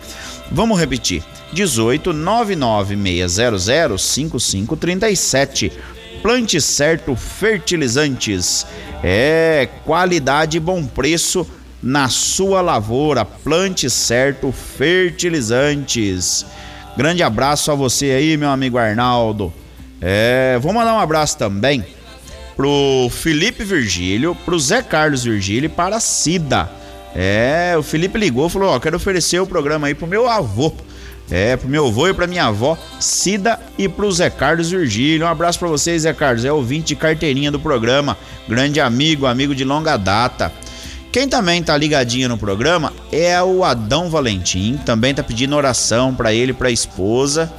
Vamos 0.49 0.79
repetir. 0.79 1.21
18 1.51 2.13
99600 2.13 4.01
5537. 4.01 5.71
Plante 6.21 6.61
certo 6.61 7.15
fertilizantes. 7.15 8.65
É 9.03 9.67
qualidade 9.83 10.57
e 10.57 10.59
bom 10.59 10.85
preço 10.85 11.45
na 11.83 12.07
sua 12.09 12.61
lavoura. 12.61 13.25
Plante 13.25 13.89
certo 13.89 14.51
fertilizantes. 14.51 16.45
Grande 16.97 17.21
abraço 17.21 17.69
a 17.71 17.75
você 17.75 18.05
aí, 18.11 18.37
meu 18.37 18.49
amigo 18.49 18.77
Arnaldo. 18.77 19.53
É, 20.01 20.57
vou 20.61 20.71
mandar 20.73 20.93
um 20.93 20.99
abraço 20.99 21.37
também 21.37 21.85
pro 22.55 23.09
Felipe 23.11 23.63
Virgílio, 23.63 24.35
pro 24.45 24.59
Zé 24.59 24.81
Carlos 24.81 25.23
Virgílio 25.23 25.65
e 25.65 25.69
para 25.69 25.97
a 25.97 25.99
Cida. 25.99 26.69
É, 27.15 27.75
o 27.77 27.83
Felipe 27.83 28.17
ligou 28.17 28.47
e 28.47 28.49
falou: 28.49 28.69
Ó, 28.69 28.79
quero 28.79 28.97
oferecer 28.97 29.39
o 29.39 29.47
programa 29.47 29.87
aí 29.87 29.93
pro 29.93 30.07
meu 30.07 30.29
avô. 30.29 30.73
É, 31.31 31.57
pro 31.57 31.67
meu 31.67 31.87
avô 31.87 32.07
e 32.07 32.13
pra 32.13 32.27
minha 32.27 32.45
avó, 32.45 32.77
Cida 32.99 33.59
e 33.79 33.89
pro 33.89 34.11
Zé 34.11 34.29
Carlos 34.29 34.69
Virgílio. 34.69 35.25
Um 35.25 35.29
abraço 35.29 35.57
pra 35.57 35.67
vocês, 35.67 36.03
Zé 36.03 36.13
Carlos. 36.13 36.45
É 36.45 36.51
ouvinte 36.51 36.89
de 36.89 36.95
carteirinha 36.95 37.51
do 37.51 37.59
programa. 37.59 38.17
Grande 38.47 38.79
amigo, 38.79 39.25
amigo 39.25 39.55
de 39.55 39.63
longa 39.63 39.97
data. 39.97 40.51
Quem 41.11 41.29
também 41.29 41.63
tá 41.63 41.75
ligadinho 41.77 42.27
no 42.27 42.37
programa 42.37 42.91
é 43.11 43.41
o 43.41 43.63
Adão 43.63 44.09
Valentim. 44.09 44.77
Também 44.85 45.15
tá 45.15 45.23
pedindo 45.23 45.55
oração 45.55 46.13
para 46.13 46.33
ele 46.33 46.51
e 46.51 46.53
pra 46.53 46.69
esposa. 46.69 47.51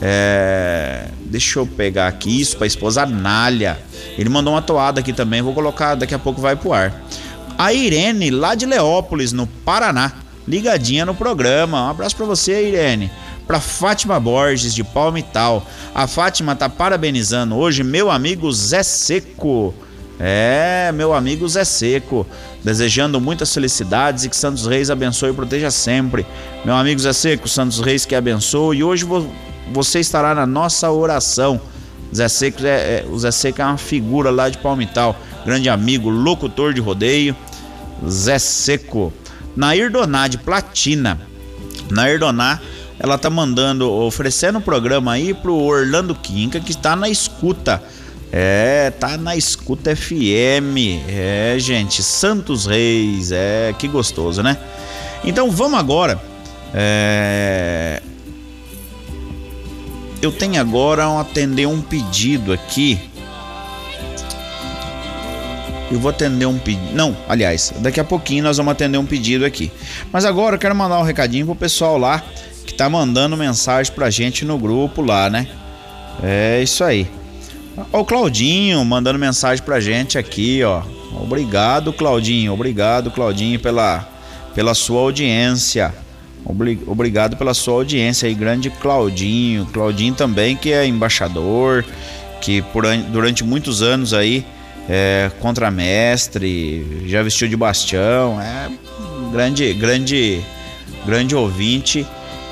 É, 0.00 1.08
deixa 1.26 1.58
eu 1.58 1.66
pegar 1.66 2.06
aqui 2.06 2.40
isso 2.40 2.56
pra 2.56 2.66
esposa 2.66 3.04
Nália. 3.04 3.78
Ele 4.16 4.28
mandou 4.28 4.54
uma 4.54 4.62
toada 4.62 5.00
aqui 5.00 5.12
também, 5.12 5.42
vou 5.42 5.54
colocar, 5.54 5.94
daqui 5.94 6.14
a 6.14 6.18
pouco 6.18 6.40
vai 6.40 6.56
pro 6.56 6.72
ar. 6.72 7.02
A 7.56 7.72
Irene, 7.72 8.30
lá 8.30 8.54
de 8.54 8.66
Leópolis, 8.66 9.32
no 9.32 9.46
Paraná, 9.46 10.12
ligadinha 10.46 11.04
no 11.04 11.14
programa. 11.14 11.86
Um 11.86 11.90
abraço 11.90 12.16
pra 12.16 12.26
você, 12.26 12.68
Irene. 12.68 13.10
Pra 13.46 13.60
Fátima 13.60 14.20
Borges, 14.20 14.74
de 14.74 14.84
Palmital. 14.84 15.66
A 15.94 16.06
Fátima 16.06 16.54
tá 16.54 16.68
parabenizando 16.68 17.56
hoje 17.56 17.82
meu 17.82 18.10
amigo 18.10 18.52
Zé 18.52 18.82
Seco. 18.82 19.74
É, 20.20 20.92
meu 20.94 21.14
amigo 21.14 21.48
Zé 21.48 21.64
Seco. 21.64 22.26
Desejando 22.62 23.20
muitas 23.20 23.52
felicidades 23.52 24.24
e 24.24 24.28
que 24.28 24.36
Santos 24.36 24.66
Reis 24.66 24.90
abençoe 24.90 25.30
e 25.30 25.34
proteja 25.34 25.70
sempre. 25.70 26.26
Meu 26.64 26.74
amigo 26.74 27.00
Zé 27.00 27.12
Seco, 27.12 27.48
Santos 27.48 27.80
Reis 27.80 28.04
que 28.04 28.14
abençoe. 28.14 28.78
E 28.78 28.84
hoje 28.84 29.04
vou 29.04 29.26
você 29.72 30.00
estará 30.00 30.34
na 30.34 30.46
nossa 30.46 30.90
oração. 30.90 31.60
Zé 32.14 32.28
Seco 32.28 32.64
é, 32.64 32.68
é, 32.68 33.06
o 33.10 33.18
Zé 33.18 33.30
Seco 33.30 33.60
é 33.60 33.64
uma 33.64 33.76
figura 33.76 34.30
lá 34.30 34.48
de 34.48 34.58
Palmital, 34.58 35.16
grande 35.44 35.68
amigo, 35.68 36.08
locutor 36.08 36.72
de 36.72 36.80
rodeio. 36.80 37.36
Zé 38.08 38.38
Seco. 38.38 39.12
Nair 39.56 39.90
Doná 39.90 40.28
de 40.28 40.38
Platina. 40.38 41.20
Nair 41.90 42.18
Doná, 42.18 42.60
ela 42.98 43.18
tá 43.18 43.28
mandando, 43.28 43.90
oferecendo 43.90 44.58
um 44.58 44.62
programa 44.62 45.12
aí 45.12 45.34
pro 45.34 45.54
Orlando 45.54 46.14
Quinca, 46.14 46.60
que 46.60 46.70
está 46.70 46.94
na 46.94 47.08
escuta. 47.08 47.82
É, 48.30 48.90
tá 48.90 49.16
na 49.16 49.36
escuta 49.36 49.94
FM. 49.96 50.76
É, 51.08 51.56
gente, 51.58 52.02
Santos 52.02 52.66
Reis. 52.66 53.32
É, 53.32 53.74
que 53.78 53.88
gostoso, 53.88 54.42
né? 54.42 54.58
Então 55.24 55.50
vamos 55.50 55.78
agora. 55.78 56.20
É, 56.74 58.02
eu 60.20 60.32
tenho 60.32 60.60
agora 60.60 61.08
um 61.08 61.18
atender 61.18 61.66
um 61.66 61.80
pedido 61.80 62.52
aqui. 62.52 62.98
Eu 65.90 65.98
vou 65.98 66.10
atender 66.10 66.46
um 66.46 66.58
pedido. 66.58 66.92
Não, 66.92 67.16
aliás, 67.28 67.72
daqui 67.78 67.98
a 67.98 68.04
pouquinho 68.04 68.44
nós 68.44 68.56
vamos 68.56 68.72
atender 68.72 68.98
um 68.98 69.06
pedido 69.06 69.44
aqui. 69.44 69.70
Mas 70.12 70.24
agora 70.24 70.56
eu 70.56 70.58
quero 70.58 70.74
mandar 70.74 70.98
um 70.98 71.04
recadinho 71.04 71.46
pro 71.46 71.54
pessoal 71.54 71.96
lá 71.96 72.22
que 72.66 72.74
tá 72.74 72.88
mandando 72.90 73.36
mensagem 73.36 73.92
pra 73.94 74.10
gente 74.10 74.44
no 74.44 74.58
grupo 74.58 75.00
lá, 75.00 75.30
né? 75.30 75.48
É 76.22 76.60
isso 76.62 76.84
aí. 76.84 77.08
Ó, 77.92 78.00
o 78.00 78.04
Claudinho 78.04 78.84
mandando 78.84 79.18
mensagem 79.18 79.64
pra 79.64 79.80
gente 79.80 80.18
aqui, 80.18 80.62
ó. 80.62 80.82
Obrigado, 81.14 81.92
Claudinho. 81.92 82.52
Obrigado, 82.52 83.10
Claudinho, 83.10 83.58
pela, 83.58 84.06
pela 84.54 84.74
sua 84.74 85.00
audiência. 85.00 85.94
Obrigado 86.86 87.36
pela 87.36 87.52
sua 87.52 87.74
audiência 87.74 88.26
aí, 88.26 88.34
grande 88.34 88.70
Claudinho. 88.70 89.66
Claudinho 89.66 90.14
também, 90.14 90.56
que 90.56 90.72
é 90.72 90.86
embaixador, 90.86 91.84
que 92.40 92.62
por, 92.62 92.84
durante 93.10 93.44
muitos 93.44 93.82
anos 93.82 94.14
aí 94.14 94.44
é 94.88 95.30
contramestre, 95.40 97.04
já 97.06 97.22
vestiu 97.22 97.48
de 97.48 97.56
bastião. 97.56 98.40
É 98.40 98.70
grande, 99.30 99.72
grande 99.74 100.42
grande 101.04 101.34
ouvinte 101.34 102.06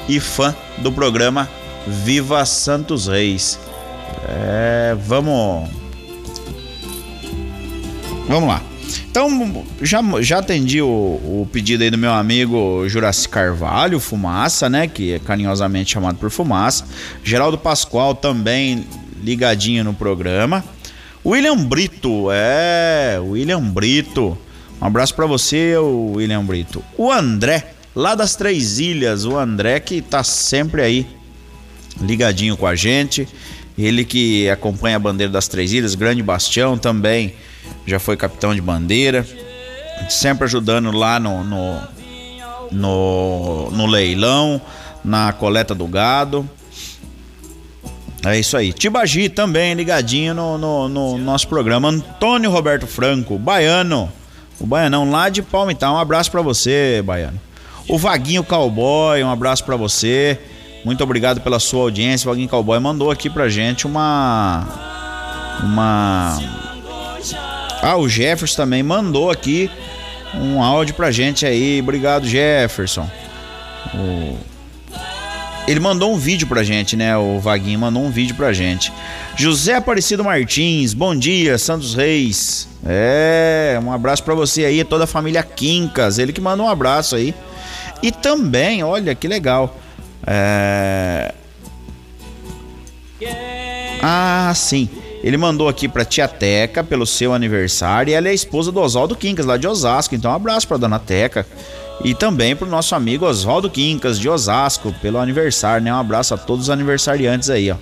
e 0.09 0.21
fã 0.21 0.55
do 0.79 0.91
programa 0.93 1.49
Viva 1.87 2.45
Santos 2.45 3.07
Reis. 3.07 3.59
É, 4.29 4.97
vamos. 4.99 5.69
Vamos 8.29 8.49
lá. 8.49 8.63
Então, 9.11 9.65
já, 9.81 10.01
já 10.21 10.39
atendi 10.39 10.81
o, 10.81 10.87
o, 10.87 11.49
pedido 11.51 11.83
aí 11.83 11.91
do 11.91 11.99
meu 11.99 12.13
amigo 12.13 12.87
Juraci 12.89 13.29
Carvalho, 13.29 13.99
Fumaça, 13.99 14.69
né? 14.69 14.87
Que 14.87 15.15
é 15.15 15.19
carinhosamente 15.19 15.93
chamado 15.93 16.19
por 16.19 16.31
Fumaça. 16.31 16.85
Geraldo 17.25 17.57
Pascoal 17.57 18.15
também 18.15 18.85
ligadinho 19.23 19.85
no 19.85 19.95
programa. 19.95 20.65
William 21.25 21.57
Brito, 21.57 22.29
é, 22.31 23.19
William 23.21 23.61
Brito. 23.61 24.39
Um 24.81 24.87
abraço 24.87 25.15
para 25.15 25.27
você, 25.27 25.77
William 25.77 26.45
Brito. 26.45 26.85
O 26.97 27.11
André, 27.11 27.73
lá 27.95 28.15
das 28.15 28.37
Três 28.37 28.79
Ilhas, 28.79 29.25
o 29.25 29.37
André 29.37 29.81
que 29.81 30.01
tá 30.01 30.23
sempre 30.23 30.83
aí 30.83 31.07
ligadinho 32.01 32.57
com 32.57 32.67
a 32.67 32.77
gente. 32.77 33.27
Ele 33.77 34.05
que 34.05 34.49
acompanha 34.49 34.97
a 34.97 34.99
bandeira 34.99 35.33
das 35.33 35.49
Três 35.49 35.73
Ilhas, 35.73 35.95
grande 35.95 36.23
bastião 36.23 36.79
também, 36.79 37.35
já 37.87 37.99
foi 37.99 38.17
capitão 38.17 38.55
de 38.55 38.61
bandeira, 38.61 39.27
sempre 40.09 40.45
ajudando 40.45 40.91
lá 40.91 41.21
no, 41.21 41.45
no, 41.45 41.81
no, 42.73 43.71
no 43.71 43.87
leilão, 43.87 44.61
na 45.05 45.33
coleta 45.33 45.75
do 45.75 45.87
gado. 45.87 46.49
É 48.25 48.39
isso 48.39 48.57
aí. 48.57 48.73
Tibagi 48.73 49.29
também 49.29 49.75
ligadinho 49.75 50.35
no, 50.35 50.59
no, 50.59 50.89
no, 50.89 51.19
nosso 51.19 51.47
programa. 51.47 51.89
Antônio 51.89 52.51
Roberto 52.51 52.87
Franco, 52.87 53.39
baiano. 53.39 54.11
O 54.59 54.67
baianão 54.67 55.09
lá 55.09 55.29
de 55.29 55.43
Palmital. 55.43 55.95
Um 55.95 55.99
abraço 55.99 56.31
para 56.31 56.43
você, 56.43 57.03
baiano. 57.05 57.41
O 57.89 57.97
Vaguinho 57.97 58.43
Cowboy, 58.43 59.23
um 59.23 59.31
abraço 59.31 59.63
para 59.63 59.77
você. 59.77 60.41
Muito 60.85 61.05
obrigado 61.05 61.41
pela 61.41 61.61
sua 61.61 61.83
audiência. 61.83 62.27
O 62.27 62.33
Vaguinho 62.33 62.49
Cowboy 62.49 62.81
mandou 62.81 63.13
aqui 63.13 63.31
pra 63.31 63.49
gente 63.49 63.87
uma. 63.87 64.67
Uma. 65.63 66.37
Ah, 67.87 67.97
o 67.97 68.09
Jefferson 68.09 68.57
também 68.57 68.83
mandou 68.83 69.31
aqui 69.31 69.71
um 70.35 70.61
áudio 70.61 70.93
pra 70.97 71.13
gente 71.13 71.47
aí. 71.47 71.81
Obrigado, 71.81 72.27
Jefferson. 72.27 73.09
O... 73.95 74.37
Ele 75.69 75.79
mandou 75.79 76.13
um 76.13 76.19
vídeo 76.19 76.49
pra 76.49 76.65
gente, 76.65 76.97
né? 76.97 77.17
O 77.17 77.39
Vaguinho 77.39 77.79
mandou 77.79 78.03
um 78.03 78.11
vídeo 78.11 78.35
pra 78.35 78.53
gente. 78.53 78.93
José 79.37 79.77
Aparecido 79.77 80.25
Martins, 80.25 80.95
bom 80.95 81.15
dia, 81.15 81.59
Santos 81.59 81.95
Reis. 81.95 82.69
É, 82.85 83.79
um 83.81 83.93
abraço 83.93 84.25
para 84.25 84.35
você 84.35 84.65
aí, 84.65 84.83
toda 84.83 85.05
a 85.05 85.07
família 85.07 85.45
Quincas. 85.45 86.19
Ele 86.19 86.33
que 86.33 86.41
manda 86.41 86.61
um 86.65 86.69
abraço 86.69 87.15
aí. 87.15 87.33
E 88.03 88.11
também, 88.11 88.83
olha 88.83 89.15
que 89.15 89.29
legal. 89.29 89.79
É... 90.27 91.33
Ah, 94.03 94.53
sim. 94.57 94.89
Ele 95.27 95.37
mandou 95.37 95.69
aqui 95.69 95.89
pra 95.89 96.05
tia 96.05 96.29
Teca 96.29 96.85
pelo 96.85 97.05
seu 97.05 97.35
aniversário. 97.35 98.13
E 98.13 98.15
ela 98.15 98.29
é 98.29 98.33
esposa 98.33 98.71
do 98.71 98.79
Oswaldo 98.79 99.17
Quincas, 99.17 99.45
lá 99.45 99.57
de 99.57 99.67
Osasco. 99.67 100.15
Então, 100.15 100.31
um 100.31 100.35
abraço 100.35 100.69
pra 100.69 100.77
dona 100.77 101.01
Teca. 101.01 101.45
E 102.05 102.15
também 102.15 102.55
pro 102.55 102.65
nosso 102.69 102.95
amigo 102.95 103.27
Oswaldo 103.27 103.69
Quincas, 103.69 104.21
de 104.21 104.29
Osasco, 104.29 104.95
pelo 105.03 105.19
aniversário, 105.19 105.83
né? 105.83 105.93
Um 105.93 105.99
abraço 105.99 106.33
a 106.33 106.37
todos 106.37 106.67
os 106.67 106.71
aniversariantes 106.71 107.51
aí, 107.51 107.73
ó. 107.73 107.77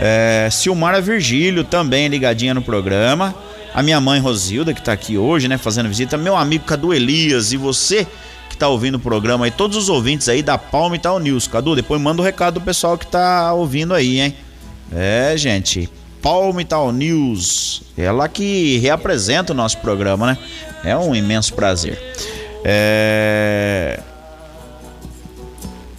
É, 0.00 0.48
Silmara 0.50 1.02
Virgílio 1.02 1.64
também 1.64 2.08
ligadinha 2.08 2.54
no 2.54 2.62
programa. 2.62 3.34
A 3.74 3.82
minha 3.82 4.00
mãe 4.00 4.18
Rosilda, 4.18 4.72
que 4.72 4.80
tá 4.80 4.92
aqui 4.92 5.18
hoje, 5.18 5.48
né, 5.48 5.58
fazendo 5.58 5.86
visita. 5.86 6.16
Meu 6.16 6.34
amigo 6.34 6.64
Cadu 6.64 6.94
Elias 6.94 7.52
e 7.52 7.58
você 7.58 8.06
que 8.48 8.56
tá 8.56 8.68
ouvindo 8.68 8.94
o 8.94 9.00
programa 9.00 9.46
e 9.46 9.50
todos 9.50 9.76
os 9.76 9.90
ouvintes 9.90 10.30
aí 10.30 10.42
da 10.42 10.56
Palma 10.56 10.96
e 10.96 10.98
Tal 10.98 11.18
News. 11.18 11.46
Cadu, 11.46 11.76
depois 11.76 12.00
manda 12.00 12.22
o 12.22 12.24
um 12.24 12.26
recado 12.26 12.54
do 12.54 12.62
pessoal 12.62 12.96
que 12.96 13.06
tá 13.06 13.52
ouvindo 13.52 13.92
aí, 13.92 14.18
hein? 14.18 14.34
É, 14.90 15.34
gente. 15.36 15.90
Palma 16.26 16.60
e 16.60 16.64
Tal 16.64 16.90
News. 16.90 17.82
Ela 17.96 18.28
que 18.28 18.78
reapresenta 18.78 19.52
o 19.52 19.54
nosso 19.54 19.78
programa, 19.78 20.26
né? 20.26 20.38
É 20.82 20.96
um 20.96 21.14
imenso 21.14 21.54
prazer. 21.54 22.02
É... 22.64 24.00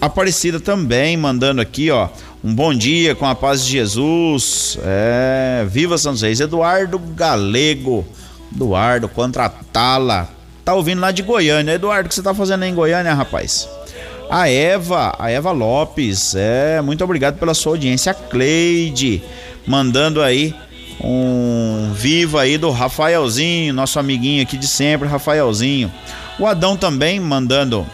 Aparecida 0.01 0.59
também 0.59 1.15
mandando 1.15 1.61
aqui, 1.61 1.89
ó. 1.91 2.09
Um 2.43 2.53
bom 2.53 2.73
dia 2.73 3.15
com 3.15 3.25
a 3.25 3.33
paz 3.33 3.63
de 3.63 3.71
Jesus. 3.71 4.77
É, 4.83 5.65
viva 5.65 5.97
Santos 5.97 6.21
Reis. 6.23 6.41
Eduardo 6.41 6.99
Galego. 6.99 8.05
Eduardo 8.53 9.07
contra 9.07 9.45
a 9.45 9.49
Tala. 9.49 10.27
Tá 10.65 10.73
ouvindo 10.73 10.99
lá 10.99 11.11
de 11.11 11.21
Goiânia. 11.21 11.71
Eduardo, 11.71 12.07
o 12.07 12.09
que 12.09 12.15
você 12.15 12.21
tá 12.21 12.33
fazendo 12.33 12.63
aí 12.63 12.69
em 12.69 12.75
Goiânia, 12.75 13.13
rapaz? 13.13 13.69
A 14.29 14.49
Eva, 14.49 15.15
a 15.17 15.31
Eva 15.31 15.51
Lopes. 15.51 16.35
É, 16.35 16.81
muito 16.81 17.01
obrigado 17.01 17.39
pela 17.39 17.53
sua 17.53 17.71
audiência. 17.71 18.11
A 18.11 18.13
Cleide 18.13 19.23
mandando 19.67 20.21
aí 20.21 20.55
um 21.03 21.91
viva 21.93 22.41
aí 22.41 22.57
do 22.57 22.71
Rafaelzinho, 22.71 23.73
nosso 23.73 23.99
amiguinho 23.99 24.41
aqui 24.41 24.57
de 24.57 24.67
sempre, 24.67 25.07
Rafaelzinho. 25.07 25.91
O 26.39 26.45
Adão 26.45 26.75
também 26.75 27.19
mandando 27.19 27.85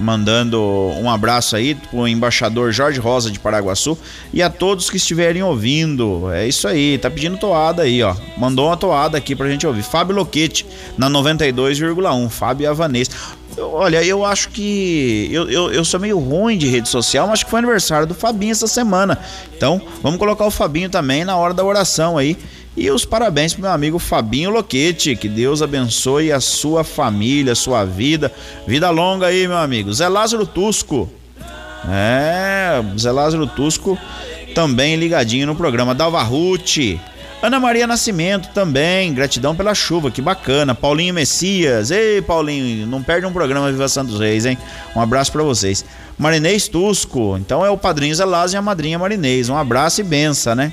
mandando 0.00 0.58
um 0.98 1.10
abraço 1.10 1.54
aí 1.54 1.74
pro 1.74 2.08
embaixador 2.08 2.72
Jorge 2.72 2.98
Rosa 2.98 3.30
de 3.30 3.38
Paraguaçu 3.38 3.98
e 4.32 4.42
a 4.42 4.48
todos 4.48 4.88
que 4.88 4.96
estiverem 4.96 5.42
ouvindo. 5.42 6.30
É 6.32 6.48
isso 6.48 6.66
aí, 6.66 6.98
tá 6.98 7.10
pedindo 7.10 7.36
toada 7.36 7.82
aí, 7.82 8.02
ó. 8.02 8.16
Mandou 8.36 8.66
uma 8.66 8.76
toada 8.76 9.18
aqui 9.18 9.36
pra 9.36 9.48
gente 9.48 9.66
ouvir. 9.66 9.82
Fábio 9.82 10.16
Loquete 10.16 10.66
na 10.96 11.10
92,1. 11.10 12.30
Fábio 12.30 12.70
Avanês. 12.70 13.10
Olha, 13.58 14.02
eu 14.04 14.24
acho 14.24 14.50
que. 14.50 15.28
Eu, 15.32 15.50
eu, 15.50 15.72
eu, 15.72 15.84
sou 15.84 15.98
meio 15.98 16.18
ruim 16.18 16.56
de 16.56 16.68
rede 16.68 16.88
social, 16.88 17.26
mas 17.26 17.34
acho 17.34 17.44
que 17.44 17.50
foi 17.50 17.58
aniversário 17.58 18.06
do 18.06 18.14
Fabinho 18.14 18.52
essa 18.52 18.66
semana. 18.66 19.18
Então, 19.56 19.80
vamos 20.02 20.18
colocar 20.18 20.44
o 20.46 20.50
Fabinho 20.50 20.88
também 20.88 21.24
na 21.24 21.36
hora 21.36 21.52
da 21.52 21.64
oração 21.64 22.16
aí. 22.16 22.36
E 22.76 22.90
os 22.90 23.04
parabéns 23.04 23.52
pro 23.52 23.62
meu 23.62 23.70
amigo 23.72 23.98
Fabinho 23.98 24.50
Loquete. 24.50 25.16
Que 25.16 25.28
Deus 25.28 25.60
abençoe 25.60 26.32
a 26.32 26.40
sua 26.40 26.84
família, 26.84 27.52
a 27.52 27.56
sua 27.56 27.84
vida. 27.84 28.32
Vida 28.66 28.88
longa 28.90 29.26
aí, 29.26 29.46
meu 29.46 29.58
amigo. 29.58 29.92
Zé 29.92 30.08
Lázaro 30.08 30.46
Tusco. 30.46 31.10
É, 31.88 32.82
Zé 32.98 33.10
Lázaro 33.10 33.46
Tusco 33.46 33.98
também 34.54 34.96
ligadinho 34.96 35.46
no 35.46 35.56
programa. 35.56 35.94
Dalva 35.94 36.22
Ruth. 36.22 36.78
Ana 37.42 37.58
Maria 37.58 37.86
Nascimento 37.86 38.50
também, 38.50 39.14
gratidão 39.14 39.56
pela 39.56 39.74
chuva, 39.74 40.10
que 40.10 40.20
bacana. 40.20 40.74
Paulinho 40.74 41.14
Messias, 41.14 41.90
ei 41.90 42.20
Paulinho, 42.20 42.86
não 42.86 43.02
perde 43.02 43.26
um 43.26 43.32
programa 43.32 43.70
Viva 43.72 43.88
Santos 43.88 44.20
Reis, 44.20 44.44
hein? 44.44 44.58
Um 44.94 45.00
abraço 45.00 45.32
para 45.32 45.42
vocês. 45.42 45.82
Marinês 46.18 46.68
Tusco, 46.68 47.38
então 47.38 47.64
é 47.64 47.70
o 47.70 47.78
padrinho 47.78 48.14
Lázaro 48.26 48.56
e 48.56 48.58
a 48.58 48.62
madrinha 48.62 48.98
Marinês. 48.98 49.48
Um 49.48 49.56
abraço 49.56 50.02
e 50.02 50.04
benção, 50.04 50.54
né? 50.54 50.70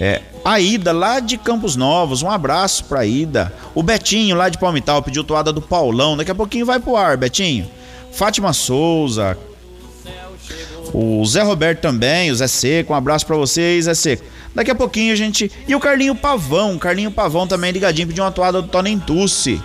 É, 0.00 0.22
a 0.44 0.60
Ida, 0.60 0.92
lá 0.92 1.18
de 1.18 1.36
Campos 1.36 1.74
Novos, 1.74 2.22
um 2.22 2.30
abraço 2.30 2.84
pra 2.84 3.04
Ida. 3.04 3.52
O 3.74 3.82
Betinho, 3.82 4.36
lá 4.36 4.48
de 4.48 4.58
Palmital, 4.58 5.02
pediu 5.02 5.24
toada 5.24 5.52
do 5.52 5.60
Paulão. 5.60 6.16
Daqui 6.16 6.30
a 6.30 6.34
pouquinho 6.34 6.64
vai 6.64 6.78
pro 6.78 6.96
ar, 6.96 7.16
Betinho. 7.16 7.68
Fátima 8.12 8.52
Souza. 8.52 9.36
O 10.92 11.24
Zé 11.26 11.42
Roberto 11.42 11.80
também, 11.80 12.30
o 12.30 12.34
Zé 12.36 12.46
Seco. 12.46 12.92
Um 12.92 12.96
abraço 12.96 13.26
pra 13.26 13.36
vocês, 13.36 13.86
Zé 13.86 13.94
Seco. 13.94 14.24
Daqui 14.54 14.70
a 14.70 14.74
pouquinho 14.74 15.16
gente. 15.16 15.50
E 15.66 15.74
o 15.74 15.80
Carlinho 15.80 16.14
Pavão. 16.14 16.78
Carlinho 16.78 17.10
Pavão 17.10 17.46
também 17.46 17.72
ligadinho, 17.72 18.08
pediu 18.08 18.24
uma 18.24 18.32
toada 18.32 18.60
do 18.60 18.68
Tony 18.68 18.98
Tucci. 18.98 19.60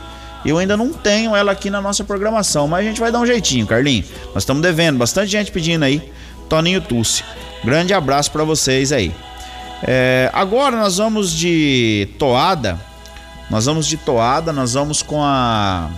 Eu 0.46 0.58
ainda 0.58 0.78
não 0.78 0.94
tenho 0.94 1.36
ela 1.36 1.52
aqui 1.52 1.70
na 1.70 1.82
nossa 1.82 2.04
programação, 2.04 2.68
mas 2.68 2.86
a 2.86 2.88
gente 2.88 3.00
vai 3.00 3.12
dar 3.12 3.20
um 3.20 3.26
jeitinho, 3.26 3.68
Carlinho. 3.68 4.06
Nós 4.34 4.44
estamos 4.44 4.62
devendo, 4.62 4.98
bastante 4.98 5.30
gente 5.30 5.52
pedindo 5.52 5.84
aí. 5.84 6.12
Toninho 6.48 6.80
Tucci. 6.80 7.24
Grande 7.64 7.94
abraço 7.94 8.32
para 8.32 8.44
vocês 8.44 8.92
aí. 8.92 9.14
É, 9.84 10.30
agora 10.34 10.78
nós 10.78 10.98
vamos 10.98 11.32
de 11.34 12.08
toada. 12.18 12.80
Nós 13.50 13.66
vamos 13.66 13.88
de 13.88 13.98
toada, 13.98 14.52
nós 14.52 14.74
vamos 14.74 15.02
com 15.02 15.24
a. 15.24 15.90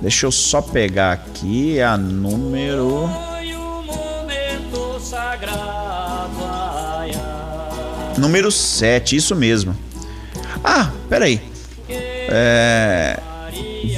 Deixa 0.00 0.26
eu 0.26 0.32
só 0.32 0.60
pegar 0.60 1.12
aqui 1.12 1.80
a 1.80 1.96
número. 1.96 3.08
Número 8.18 8.50
7, 8.50 9.16
isso 9.16 9.34
mesmo. 9.34 9.76
Ah, 10.64 10.90
peraí. 11.08 11.40
É... 11.88 13.20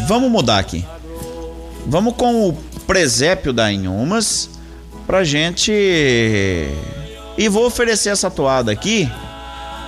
Vamos 0.07 0.31
mudar 0.31 0.59
aqui. 0.59 0.85
Vamos 1.87 2.15
com 2.15 2.49
o 2.49 2.53
presépio 2.87 3.53
da 3.53 3.73
Inhumas 3.73 4.51
pra 5.07 5.25
gente 5.25 5.73
e 5.73 7.49
vou 7.49 7.67
oferecer 7.67 8.11
essa 8.11 8.31
toada 8.31 8.71
aqui 8.71 9.11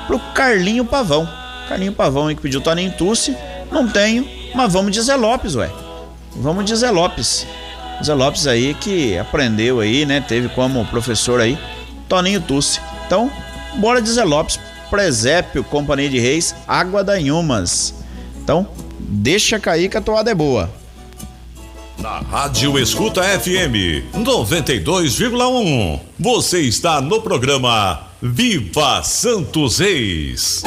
pro 0.07 0.19
Carlinho 0.35 0.85
Pavão. 0.85 1.29
Carlinho 1.69 1.93
Pavão 1.93 2.29
aí 2.29 2.35
que 2.35 2.43
pediu 2.43 2.61
Toninho 2.61 2.93
Tucci. 2.93 3.37
Não 3.71 3.89
tenho, 3.89 4.27
mas 4.55 4.73
vamos 4.73 4.93
de 4.93 5.01
Zé 5.01 5.15
Lopes, 5.17 5.55
ué. 5.55 5.71
Vamos 6.37 6.65
de 6.65 6.75
Zé 6.75 6.91
Lopes. 6.91 7.47
Zé 8.03 8.15
Lopes 8.15 8.47
aí 8.47 8.75
que 8.75 9.17
aprendeu 9.19 9.81
aí, 9.81 10.05
né? 10.05 10.21
Teve 10.27 10.49
como 10.49 10.85
professor 10.87 11.41
aí 11.41 11.59
Toninho 12.09 12.41
Tucci. 12.41 12.81
Então, 13.07 13.31
Bora 13.77 14.01
de 14.01 14.11
Zé 14.11 14.25
Lopes, 14.25 14.59
Presépio, 14.91 15.65
Companhia 15.65 16.09
de 16.09 16.19
Reis, 16.19 16.55
Água 16.67 17.03
da 17.03 17.19
Inhumas. 17.19 17.95
Então, 18.43 18.69
deixa 18.99 19.59
cair 19.59 19.89
que 19.89 19.97
a 19.97 20.01
toada 20.01 20.31
é 20.31 20.35
boa. 20.35 20.71
Na 21.99 22.19
Rádio 22.19 22.79
Escuta 22.79 23.23
FM 23.23 24.05
92,1, 24.15 26.01
você 26.19 26.61
está 26.63 27.01
no 27.01 27.21
programa 27.23 28.01
Viva 28.21 29.03
Santos 29.03 29.79
Reis. 29.79 30.63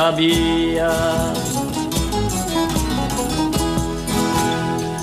sabia. 0.00 0.88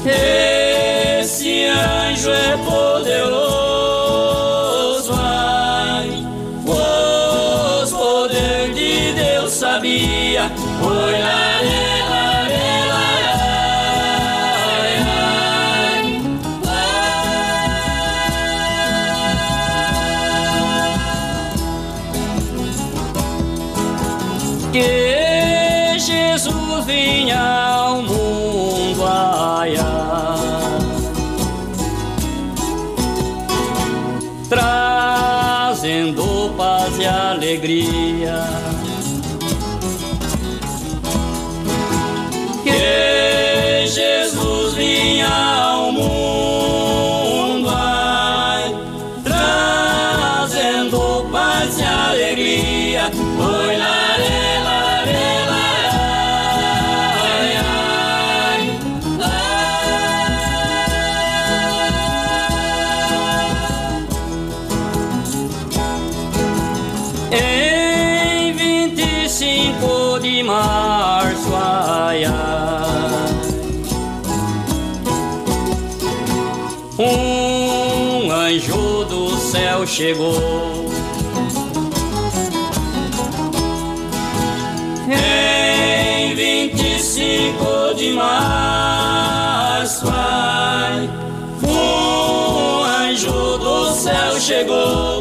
Hey. 0.04 0.47
chegou. 79.88 80.92
Em 85.10 86.36
25 86.36 87.96
de 87.96 88.14
março, 88.14 90.06
pai, 90.06 91.10
um 91.64 92.84
anjo 92.84 93.58
do 93.58 93.92
céu 93.94 94.40
chegou. 94.40 95.17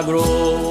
sagrou. 0.00 0.69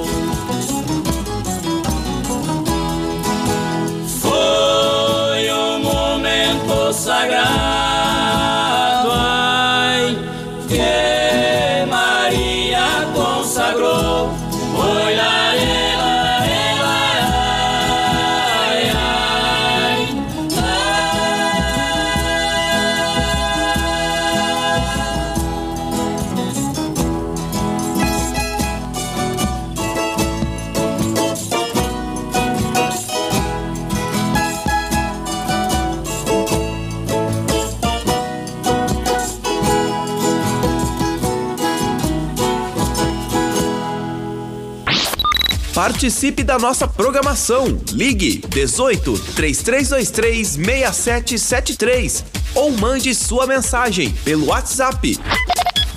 Participe 46.00 46.44
da 46.46 46.58
nossa 46.58 46.88
programação. 46.88 47.78
Ligue 47.92 48.42
18 48.48 49.20
3323 49.36 50.48
6773 50.48 52.24
ou 52.56 52.72
mande 52.72 53.14
sua 53.14 53.46
mensagem 53.46 54.10
pelo 54.24 54.46
WhatsApp 54.46 55.20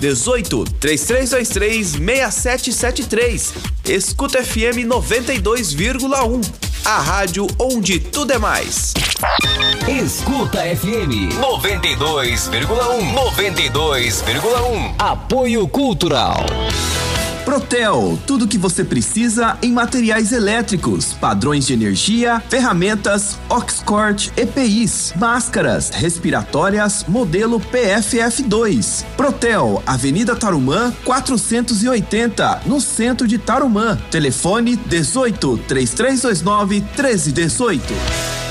18 0.01 0.65
3323 0.77 1.87
6773. 1.91 3.53
Escuta 3.87 4.43
FM 4.43 4.83
92,1. 4.85 6.51
A 6.83 6.99
rádio 6.99 7.47
onde 7.57 7.97
tudo 7.97 8.33
é 8.33 8.37
mais. 8.37 8.93
Escuta 9.87 10.63
FM 10.63 11.31
92,1. 11.39 13.13
92,1. 13.13 14.95
Apoio 14.99 15.65
Cultural. 15.65 16.45
Protel, 17.53 18.17
tudo 18.25 18.47
que 18.47 18.57
você 18.57 18.83
precisa 18.83 19.59
em 19.61 19.71
materiais 19.71 20.31
elétricos, 20.31 21.13
padrões 21.13 21.67
de 21.67 21.73
energia, 21.73 22.41
ferramentas, 22.49 23.37
Oxcort, 23.47 24.31
EPIs, 24.35 25.13
máscaras, 25.17 25.91
respiratórias, 25.91 27.05
modelo 27.07 27.59
PFF2. 27.59 29.05
Protel, 29.15 29.83
Avenida 29.85 30.35
Tarumã, 30.35 30.91
480, 31.05 32.61
no 32.65 32.81
centro 32.81 33.27
de 33.27 33.37
Tarumã. 33.37 33.99
Telefone 34.09 34.75
18 34.75 35.55
3329 35.67 36.81
1318. 36.81 38.42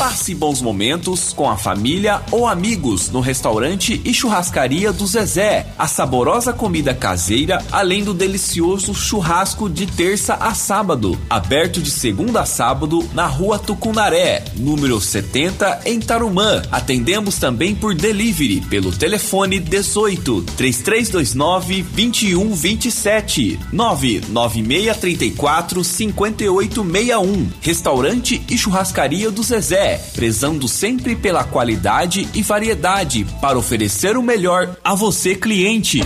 Passe 0.00 0.34
bons 0.34 0.60
momentos 0.62 1.34
com 1.34 1.50
a 1.50 1.58
família 1.58 2.22
ou 2.30 2.48
amigos 2.48 3.10
no 3.10 3.20
restaurante 3.20 4.00
e 4.02 4.14
churrascaria 4.14 4.94
do 4.94 5.06
Zezé. 5.06 5.66
A 5.78 5.86
saborosa 5.86 6.54
comida 6.54 6.94
caseira, 6.94 7.62
além 7.70 8.02
do 8.02 8.14
delicioso 8.14 8.94
churrasco 8.94 9.68
de 9.68 9.86
terça 9.86 10.36
a 10.36 10.54
sábado. 10.54 11.20
Aberto 11.28 11.82
de 11.82 11.90
segunda 11.90 12.40
a 12.40 12.46
sábado 12.46 13.06
na 13.12 13.26
rua 13.26 13.58
Tucunaré, 13.58 14.42
número 14.56 14.98
70, 14.98 15.82
em 15.84 16.00
Tarumã. 16.00 16.62
Atendemos 16.72 17.36
também 17.36 17.74
por 17.74 17.94
delivery 17.94 18.62
pelo 18.70 18.92
telefone 18.92 19.60
18 19.60 20.44
3329 20.56 21.82
2127 21.82 23.60
99634 23.70 25.84
5861. 25.84 27.50
Restaurante 27.60 28.40
e 28.48 28.56
churrascaria 28.56 29.30
do 29.30 29.42
Zezé 29.42 29.89
prezando 29.98 30.68
sempre 30.68 31.16
pela 31.16 31.44
qualidade 31.44 32.28
e 32.34 32.42
variedade 32.42 33.26
para 33.40 33.58
oferecer 33.58 34.16
o 34.16 34.22
melhor 34.22 34.76
a 34.82 34.94
você, 34.94 35.34
cliente. 35.34 36.02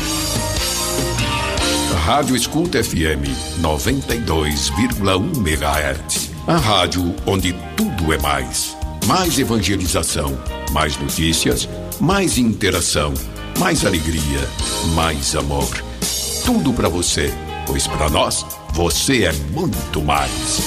Rádio 2.05 2.37
Escuta 2.37 2.85
FM 2.85 3.25
92,1 3.63 5.37
MHz. 5.39 6.31
A 6.47 6.59
rádio 6.59 7.15
onde 7.25 7.55
tudo 7.75 8.13
é 8.13 8.19
mais. 8.19 8.77
Mais 9.07 9.39
evangelização, 9.39 10.39
mais 10.71 10.99
notícias, 10.99 11.67
mais 11.99 12.37
interação, 12.37 13.15
mais 13.59 13.87
alegria, 13.87 14.47
mais 14.95 15.35
amor. 15.35 15.71
Tudo 16.45 16.75
para 16.75 16.91
você, 16.91 17.33
pois 17.67 17.87
para 17.87 18.11
nós 18.11 18.45
você 18.75 19.25
é 19.25 19.33
muito 19.55 20.03
mais. 20.03 20.61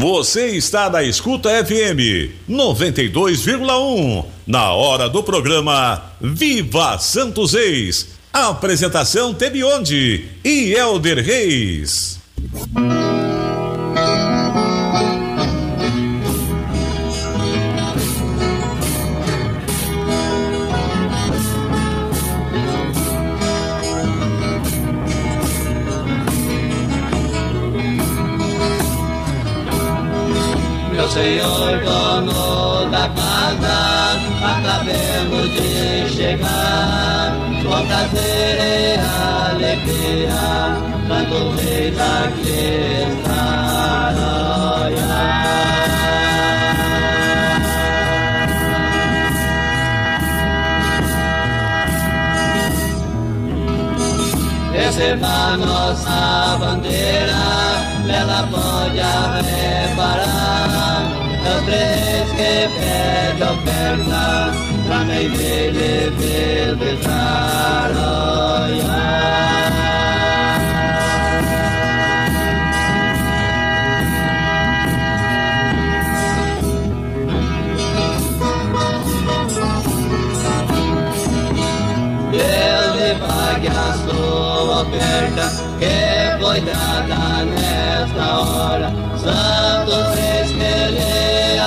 Você 0.00 0.56
está 0.56 0.88
na 0.88 1.02
Escuta 1.02 1.50
FM 1.62 2.32
92,1. 2.48 4.24
Na 4.46 4.72
hora 4.72 5.10
do 5.10 5.22
programa 5.22 6.02
Viva 6.18 6.98
Santos 6.98 7.52
Reis. 7.52 8.08
Apresentação 8.32 9.34
Tebionde 9.34 10.24
e 10.42 10.72
Elder 10.72 11.22
Reis. 11.22 12.18
Senhor, 31.10 31.80
dono 31.84 32.88
da 32.88 33.08
casa, 33.08 34.16
acabemos 34.44 35.50
de 35.50 36.08
chegar. 36.08 37.34
Com 37.64 37.86
prazer 37.86 38.58
e 38.60 38.98
alegria, 39.50 40.78
Santo 41.08 41.38
Reis 41.56 41.98
aqui 41.98 43.10
está. 43.12 43.40
Receba 54.72 55.56
nossa 55.56 56.56
bandeira, 56.58 57.42
ela 58.08 58.40
pode 58.50 59.00
reparar. 59.50 60.99
Os 61.50 61.64
três 61.64 62.28
que 62.32 62.68
pede 62.78 63.42
oferta, 63.42 64.52
pra 64.86 64.98
mim 65.00 65.28
dele 65.30 66.10
visitar. 66.16 67.60
Deus 82.30 82.94
lhe 82.96 83.12
pague 83.16 83.68
a 83.68 83.92
sua 84.04 84.82
oferta, 84.82 85.44
que 85.80 85.96
foi 86.40 86.60
dada 86.60 87.44
nesta 87.44 88.26
hora. 88.38 88.88
Que 89.20 90.14
lhe 90.14 90.49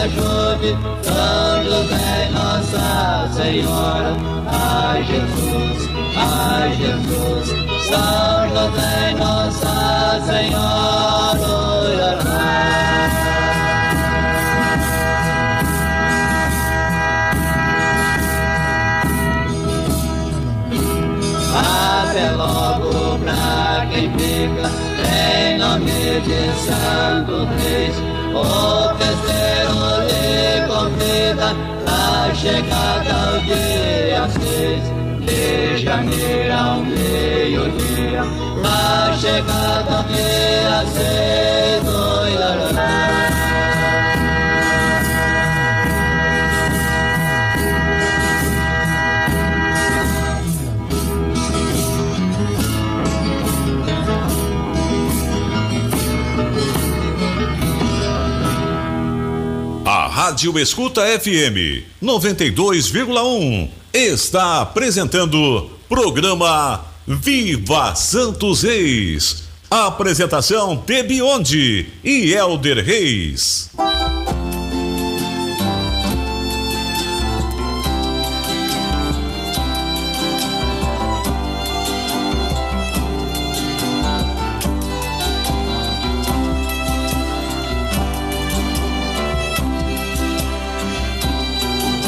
ajude, 0.03 0.77
Santos 1.01 1.91
é 1.91 2.30
Nossa 2.31 3.30
Senhora. 3.34 4.15
Ai 4.47 5.03
Jesus, 5.03 5.89
ai 6.17 6.73
Jesus, 6.73 7.47
Santos 7.88 8.84
é 8.84 9.13
Nossa 9.17 10.21
Senhora. 10.25 11.13
Abre 21.55 22.30
logo 22.35 23.19
pra 23.19 23.85
quem 23.89 24.11
fica 24.11 24.69
em 25.15 25.57
nome 25.57 26.21
de 26.21 26.41
Santo 26.59 27.47
Reis. 27.57 27.95
O 28.34 28.43
chegada 32.44 33.14
ao 33.14 33.40
dia 33.40 34.28
seis 34.28 34.84
de 35.26 35.78
janeiro 35.78 36.53
ao 36.53 36.80
meio-dia. 36.82 38.24
Pra 38.61 39.14
chegada 39.18 39.95
ao 39.95 40.03
dia 40.03 40.84
seis, 40.91 41.88
oi, 41.88 42.34
A 42.44 43.32
Rádio 60.26 60.58
Escuta 60.58 61.02
FM 61.20 61.84
92,1 62.02 63.70
está 63.94 64.62
apresentando 64.62 65.70
programa 65.90 66.86
Viva 67.06 67.94
Santos 67.94 68.64
Reis. 68.64 69.44
Apresentação 69.70 70.78
Tebionde 70.78 71.88
e 72.02 72.34
Elder 72.34 72.86
Reis. 72.86 73.70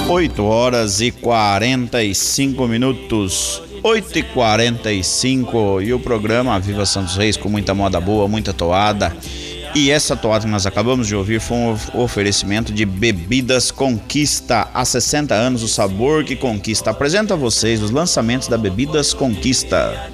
Oito 0.08 0.44
horas 0.44 1.02
e 1.02 1.10
45 1.10 2.68
minutos. 2.68 3.60
8 3.82 4.20
e 4.20 4.24
45 4.24 5.82
e 5.82 5.94
o 5.94 6.00
programa 6.00 6.60
Viva 6.60 6.86
Santos 6.86 7.18
Reis 7.18 7.36
com 7.36 7.50
muita 7.50 7.74
moda 7.74 8.00
boa, 8.00 8.28
muita 8.28 8.54
toada. 8.54 9.16
E 9.74 9.90
essa 9.90 10.16
toada 10.16 10.46
que 10.46 10.52
nós 10.52 10.68
acabamos 10.68 11.08
de 11.08 11.16
ouvir 11.16 11.42
foi 11.42 11.58
um 11.58 11.78
oferecimento 11.96 12.72
de 12.72 12.86
Bebidas 12.86 13.72
Conquista. 13.72 14.70
Há 14.76 14.86
60 14.86 15.34
anos, 15.34 15.64
o 15.64 15.68
sabor 15.68 16.24
que 16.24 16.36
conquista. 16.36 16.92
Apresento 16.92 17.34
a 17.34 17.36
vocês 17.36 17.82
os 17.82 17.90
lançamentos 17.90 18.48
da 18.48 18.60
Bebidas 18.60 19.12
Conquista. 19.12 20.10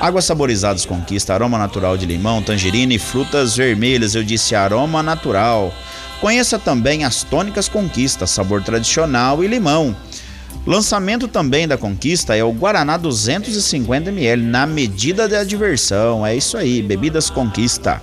Águas 0.00 0.24
saborizadas 0.24 0.86
Conquista, 0.86 1.34
aroma 1.34 1.58
natural 1.58 1.98
de 1.98 2.06
limão, 2.06 2.42
tangerina 2.42 2.94
e 2.94 2.98
frutas 2.98 3.56
vermelhas. 3.56 4.14
Eu 4.14 4.22
disse 4.22 4.54
aroma 4.54 5.02
natural. 5.02 5.74
Conheça 6.22 6.56
também 6.56 7.02
as 7.02 7.24
tônicas 7.24 7.68
Conquista, 7.68 8.28
sabor 8.28 8.62
tradicional 8.62 9.42
e 9.42 9.48
limão. 9.48 9.94
Lançamento 10.64 11.26
também 11.26 11.66
da 11.66 11.76
Conquista 11.76 12.36
é 12.36 12.44
o 12.44 12.52
Guaraná 12.52 12.96
250ml, 12.96 14.40
na 14.40 14.64
medida 14.64 15.28
da 15.28 15.42
diversão. 15.42 16.24
É 16.24 16.36
isso 16.36 16.56
aí, 16.56 16.80
Bebidas 16.80 17.28
Conquista. 17.28 18.00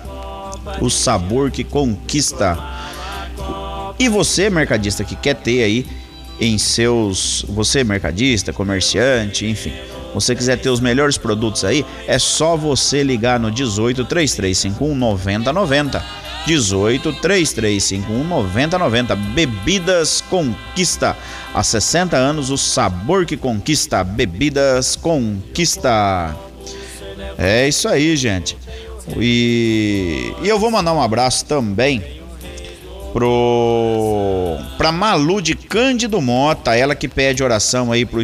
O 0.82 0.90
sabor 0.90 1.50
que 1.50 1.64
conquista. 1.64 2.58
E 3.98 4.06
você, 4.06 4.50
mercadista, 4.50 5.02
que 5.02 5.16
quer 5.16 5.36
ter 5.36 5.62
aí 5.62 5.86
em 6.38 6.58
seus. 6.58 7.46
Você, 7.48 7.82
mercadista, 7.82 8.52
comerciante, 8.52 9.46
enfim. 9.46 9.72
Você 10.12 10.36
quiser 10.36 10.58
ter 10.58 10.68
os 10.68 10.80
melhores 10.80 11.16
produtos 11.16 11.64
aí, 11.64 11.86
é 12.06 12.18
só 12.18 12.54
você 12.54 13.02
ligar 13.02 13.40
no 13.40 13.50
18 13.50 14.04
3351 14.04 14.94
9090. 14.94 16.29
18 16.46 17.12
3351 17.14 18.24
9090. 18.24 19.16
Bebidas 19.16 20.20
Conquista. 20.20 21.16
Há 21.54 21.62
60 21.62 22.16
anos, 22.16 22.50
o 22.50 22.56
sabor 22.56 23.26
que 23.26 23.36
conquista. 23.36 24.04
Bebidas 24.04 24.96
Conquista. 24.96 26.36
É 27.36 27.66
isso 27.68 27.88
aí, 27.88 28.16
gente. 28.16 28.56
E, 29.16 30.32
e 30.42 30.48
eu 30.48 30.58
vou 30.58 30.70
mandar 30.70 30.92
um 30.92 31.02
abraço 31.02 31.44
também 31.44 32.19
pro 33.12 34.56
pra 34.76 34.90
Malu 34.92 35.40
de 35.42 35.54
Cândido 35.54 36.20
Mota, 36.20 36.76
ela 36.76 36.94
que 36.94 37.08
pede 37.08 37.42
oração 37.42 37.92
aí 37.92 38.04
pro 38.04 38.22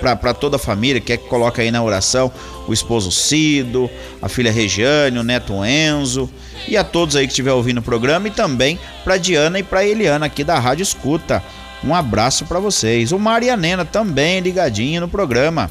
pra, 0.00 0.16
pra 0.16 0.34
toda 0.34 0.56
a 0.56 0.58
família, 0.58 1.00
quer 1.00 1.16
que 1.16 1.28
coloca 1.28 1.62
aí 1.62 1.70
na 1.70 1.82
oração 1.82 2.30
o 2.66 2.72
esposo 2.72 3.10
Cido, 3.10 3.90
a 4.20 4.28
filha 4.28 4.52
Regiane, 4.52 5.18
o 5.18 5.22
neto 5.22 5.54
Enzo 5.64 6.30
e 6.66 6.76
a 6.76 6.84
todos 6.84 7.16
aí 7.16 7.26
que 7.26 7.32
estiver 7.32 7.52
ouvindo 7.52 7.78
o 7.78 7.82
programa 7.82 8.28
e 8.28 8.30
também 8.30 8.78
pra 9.04 9.16
Diana 9.16 9.58
e 9.58 9.62
pra 9.62 9.84
Eliana 9.84 10.26
aqui 10.26 10.44
da 10.44 10.58
Rádio 10.58 10.82
Escuta. 10.82 11.42
Um 11.82 11.94
abraço 11.94 12.44
para 12.44 12.58
vocês. 12.58 13.12
O 13.12 13.18
Marianena 13.18 13.84
também 13.84 14.40
ligadinho 14.40 15.00
no 15.00 15.08
programa. 15.08 15.70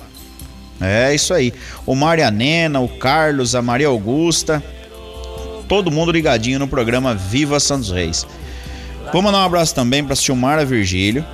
É 0.80 1.14
isso 1.14 1.34
aí. 1.34 1.54
O 1.86 1.96
Marianena, 1.96 2.80
o 2.80 2.88
Carlos, 2.88 3.56
a 3.56 3.62
Maria 3.62 3.88
Augusta, 3.88 4.64
todo 5.68 5.92
mundo 5.92 6.12
ligadinho 6.12 6.60
no 6.60 6.68
programa 6.68 7.14
Viva 7.14 7.60
Santos 7.60 7.92
Reis. 7.92 8.26
Vou 9.12 9.22
mandar 9.22 9.40
um 9.40 9.46
abraço 9.46 9.74
também 9.74 10.04
para 10.04 10.16
Silmara 10.16 10.66
Virgílio, 10.66 11.26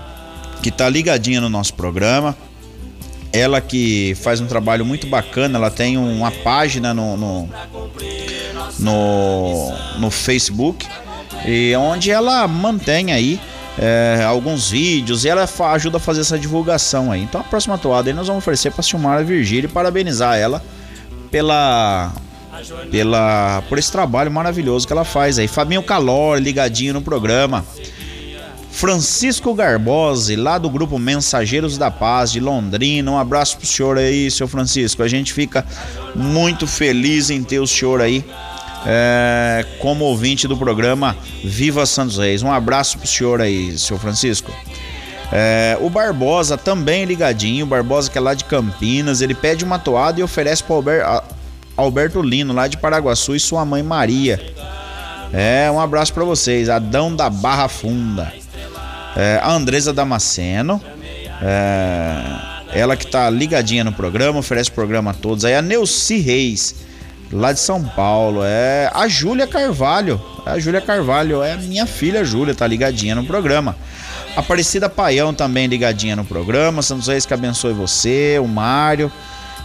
que 0.62 0.72
tá 0.72 0.88
ligadinha 0.88 1.41
no 1.41 1.50
nosso 1.50 1.74
programa. 1.74 2.36
Ela 3.32 3.60
que 3.60 4.16
faz 4.22 4.40
um 4.40 4.45
trabalho 4.45 4.86
muito 4.86 5.08
bacana, 5.08 5.58
ela 5.58 5.72
tem 5.72 5.98
uma 5.98 6.30
página 6.30 6.94
no, 6.94 7.18
no, 7.18 7.50
no, 8.80 9.74
no 9.98 10.12
Facebook, 10.12 10.88
e 11.45 11.76
onde 11.76 12.12
ela 12.12 12.48
mantém 12.48 13.12
aí 13.12 13.41
é, 13.78 14.24
alguns 14.24 14.70
vídeos 14.70 15.26
e 15.26 15.30
ela 15.30 15.50
ajuda 15.74 15.98
a 15.98 16.00
fazer 16.00 16.22
essa 16.22 16.38
divulgação 16.38 17.12
aí. 17.12 17.24
Então 17.24 17.41
a 17.41 17.44
próxima 17.44 17.78
toada 17.78 18.10
aí 18.10 18.14
nós 18.14 18.28
vamos 18.28 18.44
oferecer 18.44 18.72
para 18.72 18.84
Silmara 18.84 19.24
Virgílio 19.24 19.68
e 19.68 19.72
parabenizar 19.72 20.38
ela 20.38 20.64
pela 21.32 22.14
pela 22.91 23.63
por 23.67 23.77
esse 23.77 23.91
trabalho 23.91 24.31
maravilhoso 24.31 24.85
que 24.88 24.93
ela 24.93 25.05
faz 25.05 25.39
aí. 25.39 25.47
Fabinho 25.47 25.84
Calor 25.84 26.38
ligadinho 26.39 26.93
no 26.93 27.01
programa. 27.01 27.65
Francisco 28.71 29.53
Garbose, 29.53 30.35
lá 30.35 30.57
do 30.57 30.69
grupo 30.69 30.97
Mensageiros 30.97 31.77
da 31.77 31.91
Paz 31.91 32.31
de 32.31 32.39
Londrina. 32.39 33.11
Um 33.11 33.17
abraço 33.17 33.57
pro 33.57 33.67
senhor 33.67 33.97
aí, 33.97 34.30
seu 34.31 34.47
Francisco. 34.47 35.03
A 35.03 35.07
gente 35.07 35.31
fica 35.31 35.63
muito 36.15 36.65
feliz 36.65 37.30
em 37.30 37.43
ter 37.43 37.59
o 37.59 37.67
senhor 37.67 38.01
aí 38.01 38.25
é, 38.85 39.65
como 39.80 40.05
ouvinte 40.05 40.47
do 40.47 40.57
programa 40.57 41.15
Viva 41.43 41.85
Santos 41.85 42.17
Reis. 42.17 42.41
Um 42.41 42.51
abraço 42.51 42.97
pro 42.97 43.07
senhor 43.07 43.41
aí, 43.41 43.77
seu 43.77 43.97
Francisco. 43.97 44.51
É, 45.31 45.77
o 45.81 45.89
Barbosa 45.89 46.57
também 46.57 47.05
ligadinho, 47.05 47.65
o 47.65 47.67
Barbosa 47.67 48.09
que 48.09 48.17
é 48.17 48.21
lá 48.21 48.34
de 48.34 48.43
Campinas, 48.43 49.21
ele 49.21 49.34
pede 49.34 49.63
uma 49.63 49.80
toada 49.80 50.19
e 50.19 50.23
oferece 50.23 50.63
para 50.63 51.23
Alberto, 51.76 52.22
Lino, 52.22 52.54
lá 52.54 52.68
de 52.68 52.78
Paraguaçu, 52.78 53.36
e 53.36 53.40
sua 53.40 53.66
mãe 53.66 53.82
Maria. 53.82 54.40
É, 55.34 55.70
um 55.72 55.80
abraço 55.80 56.14
para 56.14 56.24
vocês. 56.24 56.70
Adão 56.70 57.16
da 57.16 57.30
Barra 57.30 57.68
Funda. 57.68 58.32
É, 59.16 59.40
a 59.41 59.52
Andresa 59.52 59.91
Damasceno. 59.91 60.82
É, 61.41 62.80
ela 62.80 62.95
que 62.95 63.08
tá 63.08 63.30
ligadinha 63.30 63.84
no 63.84 63.91
programa, 63.91 64.40
oferece 64.40 64.70
o 64.70 64.74
programa 64.74 65.12
a 65.12 65.14
todos. 65.14 65.44
Aí 65.45 65.56
a 65.56 65.62
Neuci 65.62 66.18
Reis 66.20 66.76
lá 67.32 67.52
de 67.52 67.60
São 67.60 67.84
Paulo. 67.84 68.41
É 68.44 68.91
a 68.94 69.08
Júlia 69.08 69.48
Carvalho. 69.48 70.22
A 70.45 70.60
Júlia 70.60 70.82
Carvalho 70.82 71.41
é 71.41 71.56
minha 71.58 71.86
filha 71.86 72.24
Júlia, 72.24 72.54
tá 72.54 72.68
ligadinha 72.68 73.16
no 73.16 73.26
programa. 73.26 73.76
Aparecida 74.36 74.90
Paião 74.90 75.34
também 75.34 75.68
ligadinha 75.68 76.16
no 76.16 76.26
programa. 76.26 76.82
Santos 76.82 77.08
Reis 77.08 77.26
que 77.26 77.34
abençoe 77.34 77.74
você, 77.74 78.40
o 78.41 78.48
Mário, 78.48 79.12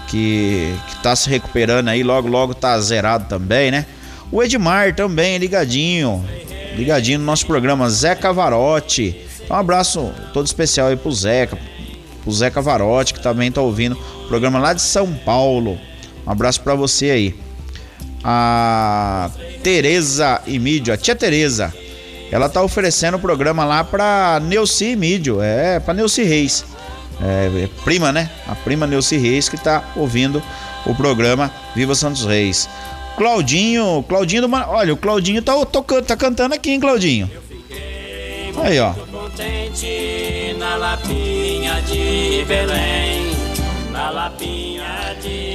que, 0.09 0.75
que 0.89 1.03
tá 1.03 1.15
se 1.15 1.29
recuperando 1.29 1.89
aí, 1.89 2.03
logo, 2.03 2.29
logo 2.29 2.55
tá 2.55 2.79
zerado 2.81 3.27
também, 3.29 3.71
né? 3.71 3.87
O 4.31 4.43
Edmar 4.43 4.95
também 4.95 5.39
ligadinho, 5.39 6.25
ligadinho 6.77 7.19
no 7.19 7.25
nosso 7.25 7.47
programa. 7.47 7.89
Zé 7.89 8.15
Cavarotti. 8.15 9.25
Um 9.51 9.55
abraço 9.55 10.13
todo 10.35 10.47
especial 10.47 10.89
aí 10.89 10.97
pro 10.97 11.13
Zeca, 11.13 11.59
pro 12.23 12.33
Zé 12.33 12.51
Cavarotti, 12.51 13.15
que 13.15 13.21
também 13.21 13.51
tá 13.51 13.61
ouvindo 13.63 13.99
o 14.25 14.29
programa 14.29 14.59
lá 14.59 14.73
de 14.73 14.83
São 14.83 15.15
Paulo. 15.15 15.79
Um 16.27 16.31
abraço 16.31 16.61
para 16.61 16.75
você 16.75 17.11
aí 17.11 17.49
a 18.23 19.31
Tereza 19.63 20.43
Imídio, 20.47 20.93
a 20.93 20.97
tia 20.97 21.15
Tereza. 21.15 21.73
Ela 22.31 22.49
tá 22.49 22.63
oferecendo 22.63 23.17
o 23.17 23.21
programa 23.21 23.65
lá 23.65 23.83
pra 23.83 24.41
Neuci 24.43 24.91
Imídio, 24.91 25.41
é, 25.41 25.81
pra 25.81 25.95
Neuci 25.95 26.23
Reis. 26.23 26.65
É, 27.21 27.65
é, 27.65 27.69
prima, 27.85 28.13
né? 28.13 28.31
A 28.47 28.55
prima 28.55 28.87
Neuci 28.87 29.17
Reis 29.17 29.49
que 29.49 29.57
tá 29.57 29.83
ouvindo 29.97 30.43
o 30.87 30.95
programa 30.95 31.53
Viva 31.75 31.95
Santos 31.95 32.25
Reis. 32.25 32.69
Claudinho, 33.17 34.05
Claudinho 34.09 34.47
do 34.47 34.55
Olha, 34.55 34.95
o 34.95 34.97
Claudinho 34.97 35.43
tá 35.43 35.53
tocando, 35.67 36.05
tá 36.05 36.17
cantando 36.17 36.55
aqui, 36.55 36.71
hein, 36.71 36.81
Claudinho? 36.81 37.29
Aí, 38.63 38.79
ó. 38.79 38.95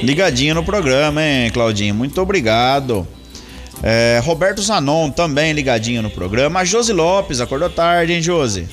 Ligadinho 0.02 0.54
no 0.54 0.62
programa, 0.62 1.22
hein, 1.22 1.50
Claudinho? 1.50 1.94
Muito 1.94 2.20
obrigado. 2.20 3.06
É, 3.82 4.20
Roberto 4.22 4.62
Zanon 4.62 5.10
também 5.10 5.52
ligadinho 5.52 6.02
no 6.02 6.10
programa. 6.10 6.60
A 6.60 6.64
Josi 6.64 6.92
Lopes, 6.92 7.40
acordou 7.40 7.70
tarde, 7.70 8.12
hein, 8.12 8.22
Josi? 8.22 8.66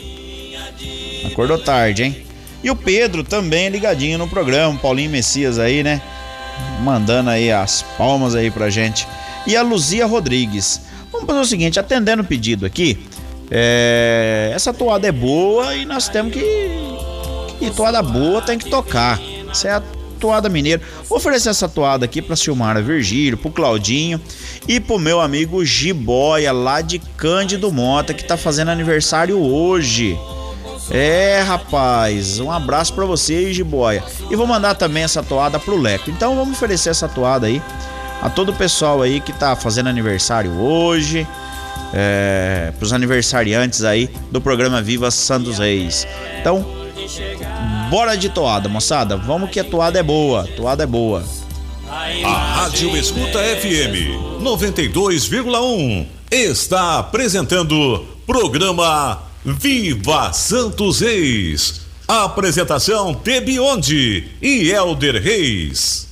Acordou 1.26 1.58
tarde, 1.58 2.04
hein? 2.04 2.31
E 2.64 2.70
o 2.70 2.76
Pedro 2.76 3.24
também 3.24 3.70
ligadinho 3.70 4.18
no 4.18 4.28
programa. 4.28 4.78
Paulinho 4.78 5.10
Messias 5.10 5.58
aí, 5.58 5.84
né? 5.84 6.02
Mandando 6.84 7.30
aí 7.30 7.52
as 7.52 7.82
palmas 7.98 8.36
aí 8.36 8.52
pra 8.52 8.70
gente. 8.70 9.08
E 9.48 9.56
a 9.56 9.62
Luzia 9.62 10.06
Rodrigues. 10.06 10.82
Vamos 11.12 11.28
fazer 11.28 11.40
o 11.40 11.46
seguinte, 11.46 11.80
atendendo 11.80 12.22
o 12.22 12.26
pedido 12.26 12.66
aqui. 12.66 13.00
É, 13.50 14.52
essa 14.54 14.74
toada 14.74 15.08
é 15.08 15.12
boa 15.12 15.76
e 15.76 15.86
nós 15.86 16.08
temos 16.08 16.34
que. 16.34 16.40
E 17.60 17.70
toada 17.76 18.02
boa 18.02 18.42
tem 18.42 18.58
que 18.58 18.70
tocar. 18.70 19.20
Certo? 19.54 20.02
toada 20.22 20.48
mineira. 20.48 20.80
Vou 21.10 21.18
oferecer 21.18 21.50
essa 21.50 21.68
toada 21.68 22.06
aqui 22.06 22.22
para 22.22 22.36
Silmara 22.36 22.82
Virgílio, 22.82 23.38
pro 23.38 23.50
Claudinho 23.50 24.22
e 24.68 24.80
pro 24.80 25.00
meu 25.00 25.20
amigo 25.20 25.66
Giboia 25.66 26.54
lá 26.54 26.80
de 26.80 27.00
Cândido 27.18 27.72
Mota 27.72 28.14
que 28.14 28.24
tá 28.24 28.38
fazendo 28.38 28.70
aniversário 28.70 29.42
hoje. 29.42 30.16
É, 30.92 31.42
rapaz, 31.42 32.40
um 32.40 32.52
abraço 32.52 32.94
para 32.94 33.06
você, 33.06 33.54
Giboia. 33.54 34.04
E 34.30 34.36
vou 34.36 34.46
mandar 34.46 34.76
também 34.76 35.04
essa 35.04 35.24
toada 35.24 35.60
pro 35.60 35.80
Leco. 35.80 36.10
Então 36.10 36.36
vamos 36.36 36.58
oferecer 36.58 36.90
essa 36.90 37.08
toada 37.08 37.48
aí 37.48 37.62
a 38.22 38.30
todo 38.30 38.50
o 38.50 38.54
pessoal 38.54 39.02
aí 39.02 39.20
que 39.20 39.32
tá 39.32 39.56
fazendo 39.56 39.88
aniversário 39.88 40.52
hoje. 40.60 41.26
É, 41.94 42.72
pros 42.80 42.94
aniversariantes 42.94 43.84
aí 43.84 44.10
do 44.32 44.40
programa 44.40 44.82
Viva 44.82 45.12
Santos 45.12 45.58
Reis. 45.58 46.08
Então, 46.40 46.66
Bora 47.90 48.16
de 48.16 48.30
toada, 48.30 48.70
moçada. 48.70 49.18
Vamos 49.18 49.50
que 49.50 49.60
a 49.60 49.64
toada 49.66 50.00
é 50.00 50.04
boa. 50.04 50.48
Toada 50.56 50.84
é 50.84 50.88
boa. 50.88 51.24
A 52.24 52.62
Rádio 52.62 52.96
Escuta 52.96 53.38
FM 53.38 54.40
92,1 54.42 56.06
está 56.32 57.00
apresentando 57.00 58.06
programa 58.26 59.22
Viva 59.44 60.32
Santos 60.34 61.00
Reis. 61.00 61.82
Apresentação 62.08 63.14
Tebionde 63.14 64.28
e 64.42 64.70
Elder 64.70 65.22
Reis. 65.22 66.08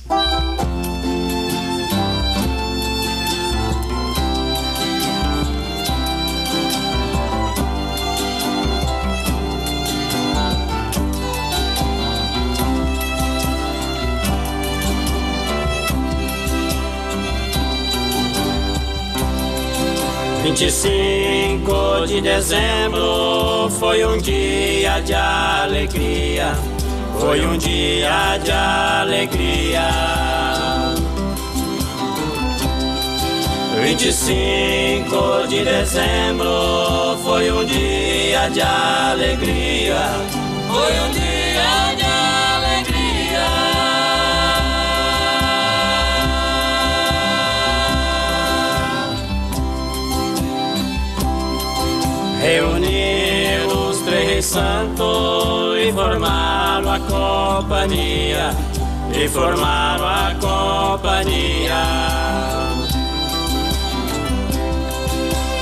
25 21.60 22.06
de 22.06 22.20
dezembro 22.22 23.70
foi 23.78 24.04
um 24.04 24.16
dia 24.18 25.00
de 25.00 25.12
alegria, 25.12 26.54
foi 27.18 27.44
um 27.44 27.58
dia 27.58 28.38
de 28.42 28.50
alegria. 28.50 29.88
25 33.82 35.48
de 35.48 35.64
dezembro 35.64 37.18
foi 37.22 37.50
um 37.50 37.64
dia 37.64 38.48
de 38.48 38.62
alegria, 38.62 39.98
foi 40.68 41.00
um 41.00 41.10
dia 41.12 41.29
companhia, 57.70 58.50
e 59.14 59.28
formaram 59.28 60.04
a 60.04 60.34
companhia. 60.40 61.82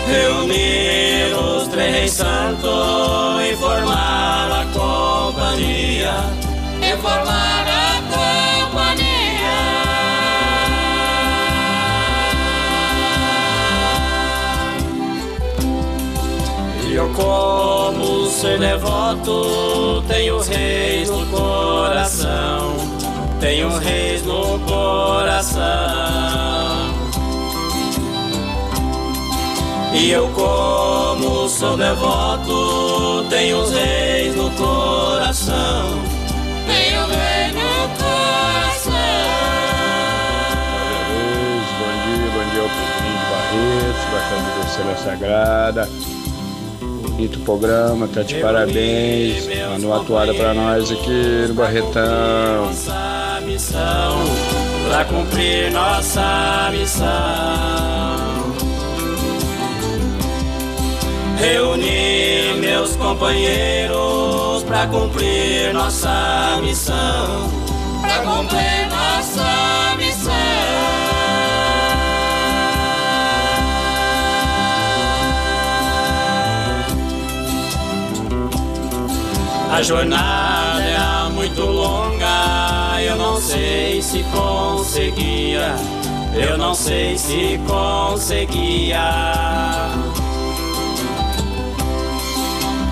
Reunir 0.06 1.34
os 1.34 1.68
três 1.68 2.12
santos 2.12 3.42
e 3.42 3.54
formaram 3.56 4.54
a 4.54 4.64
companhia, 4.72 6.14
e 6.80 6.96
formaram 6.96 7.72
a 7.76 8.00
companhia. 8.70 9.08
Eu 16.90 17.08
como 17.10 17.57
devoto, 18.58 20.02
tenho 20.08 20.40
reis 20.40 21.08
no 21.08 21.24
coração, 21.26 22.76
tenho 23.40 23.70
reis 23.78 24.22
no 24.24 24.58
coração. 24.60 25.62
E 29.94 30.10
eu 30.10 30.28
como 30.28 31.48
sou 31.48 31.76
devoto, 31.76 33.24
tenho 33.30 33.64
reis 33.70 34.34
no 34.34 34.50
coração, 34.50 36.02
tenho 36.66 37.06
reis 37.06 37.54
no 37.54 37.88
coração. 37.96 38.92
Bom 41.78 41.92
dia, 42.04 42.30
bom 42.34 42.44
dia 42.50 42.62
ao 42.62 42.68
de 42.68 42.82
Barretos, 43.30 44.04
da 44.12 44.20
Câmara 44.28 44.66
Cela 44.68 44.96
Sagrada 44.96 46.17
bonito 47.18 47.40
programa, 47.40 48.06
tá 48.06 48.22
de 48.22 48.36
parabéns. 48.36 49.48
Manda 49.48 49.86
uma 49.86 50.00
atuada 50.00 50.32
pra 50.32 50.54
nós 50.54 50.88
aqui 50.88 51.46
no 51.48 51.54
Barretão. 51.54 52.70
Missão, 53.44 54.24
pra 54.88 55.04
cumprir 55.04 55.72
nossa 55.72 56.70
missão. 56.70 57.06
Reunir 61.38 62.54
meus 62.60 62.94
companheiros 62.94 64.62
pra 64.64 64.86
cumprir 64.86 65.74
nossa 65.74 66.60
missão. 66.62 67.50
Pra 68.00 68.18
cumprir 68.18 68.88
nossa 68.90 69.96
missão. 69.96 70.17
A 79.70 79.82
jornada 79.82 80.82
é 80.82 81.28
muito 81.30 81.60
longa, 81.60 83.00
eu 83.00 83.16
não 83.16 83.40
sei 83.40 84.02
se 84.02 84.24
conseguia, 84.24 85.76
eu 86.34 86.56
não 86.56 86.74
sei 86.74 87.16
se 87.18 87.60
conseguia. 87.66 88.98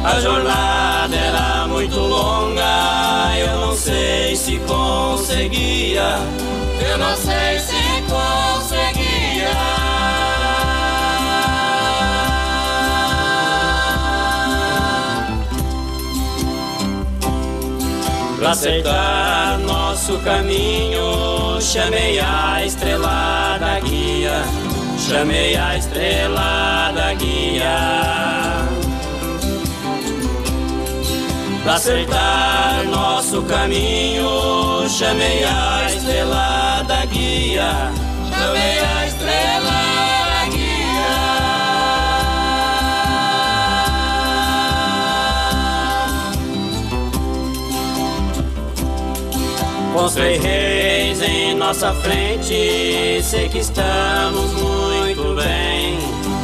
A 0.05 0.20
jornada 0.20 1.16
era 1.16 1.66
muito 1.66 1.98
longa, 1.98 3.32
eu 3.39 3.61
não 3.61 3.74
sei 3.74 4.36
se 4.36 4.59
conseguia, 4.59 6.19
eu 6.89 6.98
não 6.98 7.16
sei 7.16 7.59
se 7.59 8.03
conseguia. 8.09 9.06
Pra 18.47 18.52
aceitar 18.52 19.59
nosso 19.59 20.18
caminho, 20.18 21.60
chamei 21.60 22.20
a 22.20 22.64
estrela 22.64 23.59
da 23.59 23.81
guia, 23.81 24.44
chamei 24.97 25.56
a 25.56 25.77
estrela 25.77 26.93
da 26.94 27.12
guia. 27.14 28.68
Pra 31.64 31.74
aceitar 31.74 32.85
nosso 32.85 33.43
caminho, 33.43 34.89
chamei 34.90 35.43
a 35.43 35.90
estrela 35.90 36.85
da 36.86 37.05
guia, 37.05 37.90
chamei 38.31 38.78
a 38.78 39.06
estrela 39.09 39.86
Três 49.97 50.43
reis 50.43 51.23
em 51.23 51.55
nossa 51.55 51.93
frente, 51.94 53.23
sei 53.23 53.48
que 53.48 53.59
estamos 53.59 54.52
muito 54.52 55.35
bem, 55.35 55.98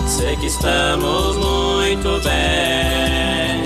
sei 0.06 0.36
que 0.36 0.46
estamos 0.46 1.36
muito 1.36 2.20
bem. 2.22 3.62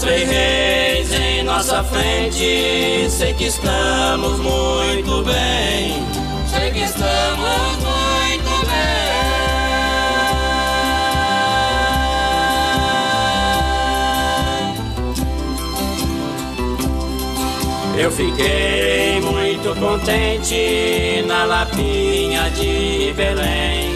Três 0.00 0.28
reis 0.28 1.12
em 1.12 1.42
nossa 1.42 1.82
frente, 1.84 3.10
sei 3.10 3.34
que 3.34 3.44
estamos 3.44 4.38
muito 4.38 5.22
bem, 5.24 6.02
sei 6.48 6.70
que 6.70 6.84
estamos 6.84 7.76
muito 7.78 8.66
bem. 8.66 9.39
Eu 18.00 18.10
fiquei 18.10 19.20
muito 19.20 19.78
contente 19.78 21.22
na 21.26 21.44
Lapinha 21.44 22.50
de 22.50 23.12
Belém, 23.14 23.90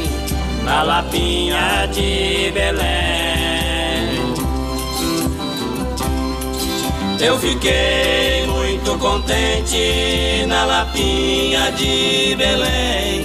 na 0.62 0.82
Lapinha 0.82 1.88
de 1.90 2.52
Belém. 2.52 2.84
Eu 7.18 7.38
fiquei 7.38 8.46
muito 8.46 8.98
contente 8.98 10.44
na 10.48 10.66
Lapinha 10.66 11.72
de 11.72 12.36
Belém, 12.36 13.24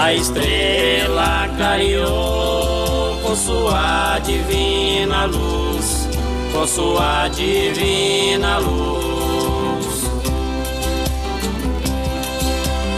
A 0.00 0.14
estrela 0.14 1.48
clareou 1.56 3.18
com 3.20 3.34
sua 3.34 4.20
divina 4.20 5.24
luz, 5.24 6.08
com 6.52 6.64
sua 6.66 7.26
divina 7.28 8.58
luz. 8.58 10.08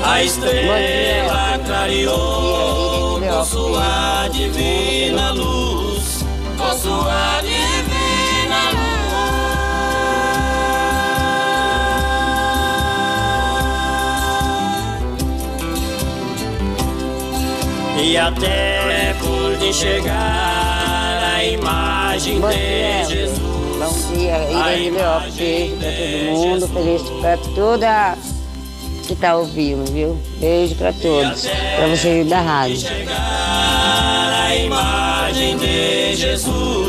A 0.04 0.22
estrela 0.22 1.58
clareou 1.64 3.18
com 3.18 3.44
sua 3.46 4.28
divina 4.28 5.32
luz, 5.32 6.22
com 6.58 6.78
sua 6.78 7.40
divina 7.40 7.50
luz. 7.54 7.59
E 18.02 18.16
até 18.16 19.14
por 19.20 19.62
enxergar 19.62 21.34
a 21.34 21.44
imagem 21.44 22.40
de 22.40 23.04
Jesus. 23.08 23.38
Bom 23.78 23.92
dia, 24.14 24.36
Irene 24.50 24.90
Leópolis, 24.90 25.34
beijo 25.34 25.76
pra 25.76 25.90
todo 25.92 26.38
mundo, 26.38 26.68
feliz 26.68 27.02
pra 27.20 27.36
toda 27.54 28.18
que 29.06 29.14
tá 29.14 29.36
ouvindo, 29.36 29.90
viu? 29.92 30.18
Beijo 30.38 30.74
pra 30.76 30.92
todos, 30.92 31.46
pra 31.76 31.88
vocês 31.88 32.28
da 32.28 32.40
rádio. 32.40 32.88
A 33.08 34.54
imagem 34.54 35.56
de 35.58 36.16
Jesus, 36.16 36.79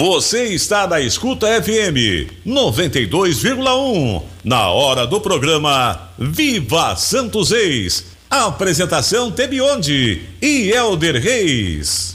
Você 0.00 0.44
está 0.44 0.86
na 0.86 0.98
Escuta 0.98 1.46
FM 1.62 2.32
92,1. 2.46 4.22
Na 4.42 4.70
hora 4.70 5.06
do 5.06 5.20
programa 5.20 6.08
Viva 6.18 6.96
Santos 6.96 7.50
Reis. 7.50 8.06
Apresentação 8.30 9.30
Tebionde 9.30 10.22
e 10.40 10.70
Elder 10.70 11.22
Reis. 11.22 12.09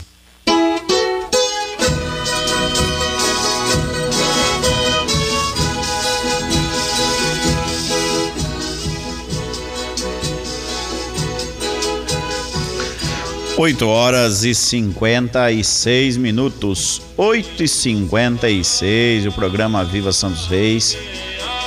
Oito 13.58 13.88
horas 13.88 14.44
e 14.44 14.54
56 14.54 16.18
minutos. 16.18 17.00
8 17.16 17.62
e 17.62 17.66
56 17.68 19.24
O 19.24 19.32
programa 19.32 19.82
Viva 19.82 20.12
Santos 20.12 20.46
Reis 20.46 20.96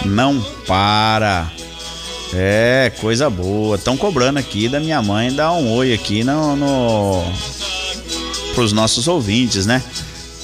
não 0.05 0.39
para. 0.67 1.51
É, 2.31 2.91
coisa 3.01 3.27
boa. 3.27 3.75
Estão 3.75 3.97
cobrando 3.97 4.37
aqui 4.37 4.69
da 4.69 4.79
minha 4.79 5.01
mãe 5.01 5.33
dar 5.33 5.51
um 5.53 5.71
oi 5.73 5.91
aqui 5.91 6.23
no, 6.23 6.55
no 6.55 7.23
pros 8.53 8.71
nossos 8.71 9.07
ouvintes, 9.07 9.65
né? 9.65 9.81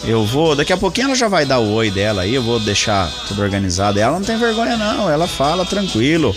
Eu 0.04 0.26
vou, 0.26 0.56
daqui 0.56 0.74
a 0.74 0.78
pouquinho 0.78 1.06
ela 1.06 1.16
já 1.16 1.28
vai 1.28 1.46
dar 1.46 1.60
o 1.60 1.74
oi 1.74 1.92
dela 1.92 2.24
aí, 2.24 2.34
eu 2.34 2.42
vou 2.42 2.60
deixar 2.60 3.08
tudo 3.28 3.44
organizado. 3.44 4.00
Ela 4.00 4.18
não 4.18 4.26
tem 4.26 4.38
vergonha 4.38 4.78
não, 4.78 5.10
ela 5.10 5.28
fala 5.28 5.64
tranquilo. 5.64 6.36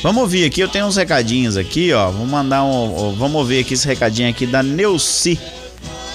Vamos 0.00 0.22
ouvir 0.22 0.44
aqui, 0.44 0.60
eu 0.60 0.68
tenho 0.68 0.86
uns 0.86 0.96
recadinhos 0.96 1.56
aqui, 1.56 1.92
ó. 1.92 2.08
Vamos 2.10 2.28
mandar 2.28 2.62
um, 2.62 3.16
vamos 3.16 3.34
ouvir 3.36 3.60
aqui 3.60 3.74
esse 3.74 3.86
recadinho 3.86 4.30
aqui 4.30 4.46
da 4.46 4.62
Neuci. 4.62 5.38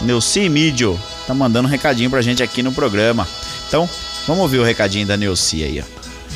Neuci 0.01 0.47
Mídio 0.47 0.97
tá 1.27 1.33
mandando 1.33 1.67
um 1.67 1.71
recadinho 1.71 2.09
pra 2.09 2.21
gente 2.21 2.41
aqui 2.41 2.63
no 2.63 2.71
programa. 2.71 3.27
Então, 3.67 3.89
vamos 4.25 4.43
ouvir 4.43 4.59
o 4.59 4.63
recadinho 4.63 5.05
da 5.05 5.17
Neuci 5.17 5.63
aí, 5.63 5.81
ó. 5.81 5.83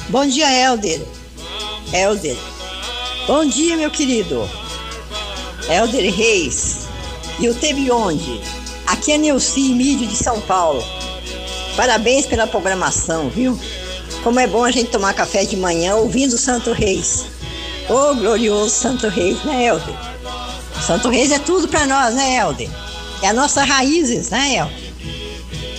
Bom 0.10 0.26
dia, 0.26 0.52
Helder. 0.52 1.02
Helder. 1.94 2.36
Bom 3.26 3.46
dia, 3.46 3.78
meu 3.78 3.92
querido. 3.92 4.50
Helder 5.70 6.14
Reis. 6.14 6.88
E 7.40 7.48
o 7.48 7.56
Tebionde. 7.56 8.42
Aqui 8.86 9.14
é 9.14 9.18
Neuci 9.18 9.74
Mídio 9.74 10.08
de 10.08 10.18
São 10.18 10.42
Paulo. 10.42 10.84
Parabéns 11.78 12.26
pela 12.26 12.46
programação, 12.46 13.30
viu? 13.30 13.58
Como 14.22 14.38
é 14.38 14.48
bom 14.48 14.66
a 14.66 14.72
gente 14.72 14.90
tomar 14.90 15.14
café 15.14 15.46
de 15.46 15.56
manhã 15.56 15.96
ouvindo 15.96 16.38
Santo 16.38 16.74
Reis. 16.74 17.37
Ô, 17.90 18.14
glorioso 18.16 18.70
Santo 18.70 19.08
Reis, 19.08 19.42
né, 19.46 19.68
Helder? 19.68 19.96
Santo 20.86 21.10
Reis 21.10 21.32
é 21.32 21.40
tudo 21.40 21.70
para 21.70 21.88
nós, 21.88 22.14
né, 22.14 22.38
Helder? 22.38 22.70
É 23.22 23.30
a 23.30 23.34
nossa 23.34 23.64
raízes, 23.64 24.30
né, 24.30 24.58
Helder? 24.58 24.94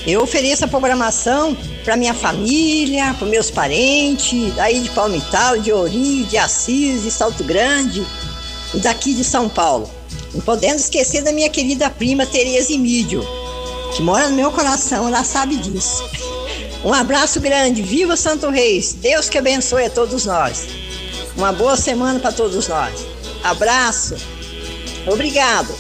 Eu 0.07 0.23
ofereço 0.23 0.65
a 0.65 0.69
programação 0.69 1.55
para 1.85 1.95
minha 1.95 2.15
família, 2.15 3.15
para 3.19 3.29
meus 3.29 3.51
parentes, 3.51 4.59
aí 4.59 4.81
de 4.81 4.89
Palmital, 4.91 5.59
de 5.59 5.71
Ourinho, 5.71 6.25
de 6.25 6.39
Assis, 6.39 7.03
de 7.03 7.11
Salto 7.11 7.45
Grande 7.45 8.03
e 8.73 8.79
daqui 8.79 9.13
de 9.13 9.23
São 9.23 9.47
Paulo. 9.47 9.91
Não 10.33 10.41
podendo 10.41 10.77
esquecer 10.77 11.23
da 11.23 11.31
minha 11.31 11.51
querida 11.51 11.91
prima 11.91 12.25
Tereza 12.25 12.73
Emídio, 12.73 13.23
que 13.95 14.03
mora 14.03 14.31
no 14.31 14.37
meu 14.37 14.51
coração, 14.51 15.09
ela 15.09 15.25
sabe 15.25 15.57
disso. 15.57 16.03
Um 16.85 16.95
abraço 16.95 17.41
grande, 17.41 17.83
viva 17.83 18.17
Santo 18.17 18.49
Reis, 18.51 18.93
Deus 18.93 19.29
que 19.29 19.37
abençoe 19.37 19.87
a 19.87 19.91
todos 19.91 20.25
nós. 20.25 20.65
Uma 21.39 21.53
boa 21.53 21.77
semana 21.77 22.19
para 22.19 22.33
todos 22.33 22.67
nós. 22.67 23.07
Abraço, 23.45 24.17
obrigado. 25.07 25.73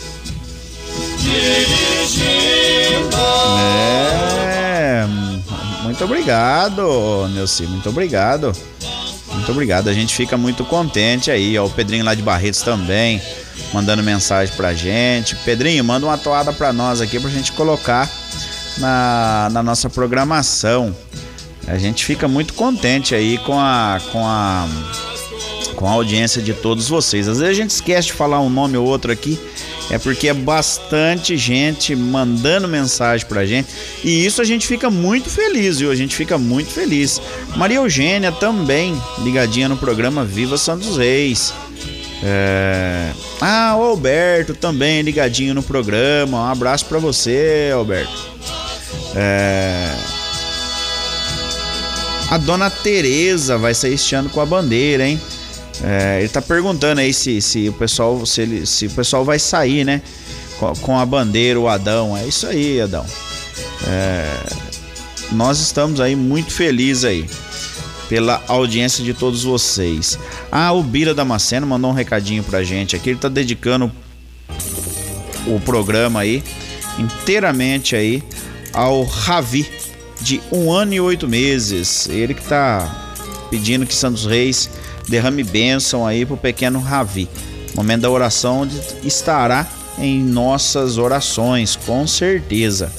É, 3.59 5.05
muito 5.83 6.05
obrigado, 6.05 7.29
Neuci, 7.35 7.65
muito 7.65 7.89
obrigado. 7.89 8.53
Muito 9.33 9.51
obrigado, 9.51 9.89
a 9.89 9.93
gente 9.93 10.15
fica 10.15 10.37
muito 10.37 10.65
contente 10.65 11.29
aí, 11.29 11.59
ó, 11.59 11.67
o 11.67 11.71
Pedrinho 11.71 12.05
lá 12.05 12.15
de 12.15 12.23
Barretos 12.23 12.63
também, 12.63 13.21
mandando 13.73 14.01
mensagem 14.01 14.55
pra 14.55 14.73
gente. 14.73 15.35
Pedrinho, 15.37 15.83
manda 15.83 16.07
uma 16.07 16.17
toada 16.17 16.53
pra 16.53 16.73
nós 16.73 17.01
aqui 17.01 17.19
pra 17.19 17.29
gente 17.31 17.51
colocar 17.51 18.09
na, 18.79 19.49
na 19.51 19.63
nossa 19.63 19.91
programação. 19.91 20.95
A 21.67 21.77
gente 21.79 22.05
fica 22.05 22.29
muito 22.29 22.55
contente 22.55 23.13
aí 23.13 23.39
com 23.39 23.59
a, 23.59 24.01
com 24.13 24.25
a 24.25 24.67
com 25.79 25.87
a 25.87 25.93
audiência 25.93 26.43
de 26.43 26.53
todos 26.53 26.89
vocês. 26.89 27.29
Às 27.29 27.39
vezes 27.39 27.57
a 27.57 27.63
gente 27.63 27.71
esquece 27.71 28.09
de 28.09 28.13
falar 28.13 28.41
um 28.41 28.51
nome 28.51 28.77
ou 28.77 28.85
outro 28.85 29.13
aqui, 29.13 29.39
é 29.89 29.97
porque 29.97 30.27
é 30.27 30.35
bastante 30.35 31.37
gente 31.37 31.95
mandando 31.95 32.67
mensagem 32.67 33.25
pra 33.29 33.47
gente 33.47 33.69
e 34.03 34.27
isso 34.27 34.43
a 34.43 34.45
gente 34.45 34.67
fica 34.67 34.91
muito 34.91 35.31
feliz, 35.31 35.79
viu? 35.79 35.93
A 35.93 35.95
gente 35.95 36.17
fica 36.17 36.37
muito 36.37 36.71
feliz. 36.71 37.23
Maria 37.55 37.77
Eugênia 37.77 38.33
também 38.33 39.01
ligadinha 39.21 39.69
no 39.69 39.77
programa 39.77 40.25
Viva 40.25 40.59
Santos 40.59 40.97
Reis. 40.97 41.55
É... 42.25 43.13
Ah, 43.41 43.77
o 43.79 43.85
Alberto 43.85 44.55
também 44.55 45.03
ligadinho 45.03 45.55
no 45.55 45.63
programa. 45.63 46.41
Um 46.41 46.51
abraço 46.51 46.87
para 46.87 46.99
você, 46.99 47.71
Alberto. 47.73 48.33
É... 49.15 49.95
A 52.31 52.37
dona 52.37 52.69
Tereza 52.69 53.57
vai 53.57 53.75
sair 53.75 53.95
este 53.95 54.17
ano 54.17 54.29
com 54.29 54.41
a 54.41 54.45
bandeira, 54.45 55.07
hein? 55.07 55.21
É, 55.83 56.19
ele 56.21 56.29
tá 56.29 56.43
perguntando 56.43 57.01
aí 57.01 57.13
se, 57.13 57.41
se 57.41 57.69
o 57.69 57.73
pessoal 57.73 58.25
se, 58.27 58.41
ele, 58.41 58.67
se 58.67 58.87
o 58.87 58.91
pessoal 58.91 59.25
vai 59.25 59.39
sair, 59.39 59.85
né? 59.85 60.03
Com, 60.59 60.73
com 60.77 60.99
a 60.99 61.07
bandeira, 61.07 61.59
o 61.59 61.69
Adão. 61.69 62.17
É 62.17 62.27
isso 62.27 62.47
aí, 62.47 62.81
Adão. 62.81 63.07
É, 63.87 64.25
nós 65.33 65.61
estamos 65.61 66.01
aí 66.01 66.17
muito 66.17 66.53
felizes 66.53 67.05
aí 67.05 67.27
pela 68.09 68.43
audiência 68.49 69.05
de 69.05 69.13
todos 69.13 69.45
vocês. 69.45 70.19
Ah, 70.51 70.73
o 70.73 70.83
Bira 70.83 71.15
Damasceno 71.15 71.67
mandou 71.67 71.91
um 71.91 71.95
recadinho 71.95 72.43
pra 72.43 72.65
gente 72.65 72.97
aqui. 72.97 73.11
Ele 73.11 73.19
tá 73.19 73.29
dedicando 73.29 73.93
o 75.47 75.61
programa 75.61 76.21
aí 76.21 76.43
inteiramente 76.99 77.95
aí 77.95 78.23
ao 78.73 79.05
Ravi 79.05 79.69
de 80.21 80.41
um 80.51 80.73
ano 80.73 80.95
e 80.95 81.01
oito 81.01 81.29
meses. 81.29 82.09
Ele 82.09 82.35
que 82.35 82.43
tá 82.43 83.15
pedindo 83.51 83.87
que 83.87 83.95
Santos 83.95 84.27
Reis 84.27 84.69
derrame 85.09 85.43
bênção 85.43 86.07
aí 86.07 86.25
pro 86.25 86.37
pequeno 86.37 86.81
Ravi. 86.81 87.29
Momento 87.75 88.03
da 88.03 88.11
oração 88.11 88.69
estará 89.03 89.67
em 89.99 90.23
nossas 90.23 90.99
orações, 90.99 91.77
com 91.77 92.07
certeza. 92.07 92.93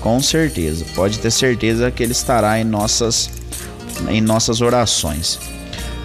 Com 0.00 0.20
certeza. 0.22 0.84
Pode 0.94 1.18
ter 1.18 1.30
certeza 1.30 1.90
que 1.90 2.02
ele 2.02 2.12
estará 2.12 2.58
em 2.60 2.64
nossas, 2.64 3.30
em 4.08 4.20
nossas 4.20 4.60
orações. 4.60 5.38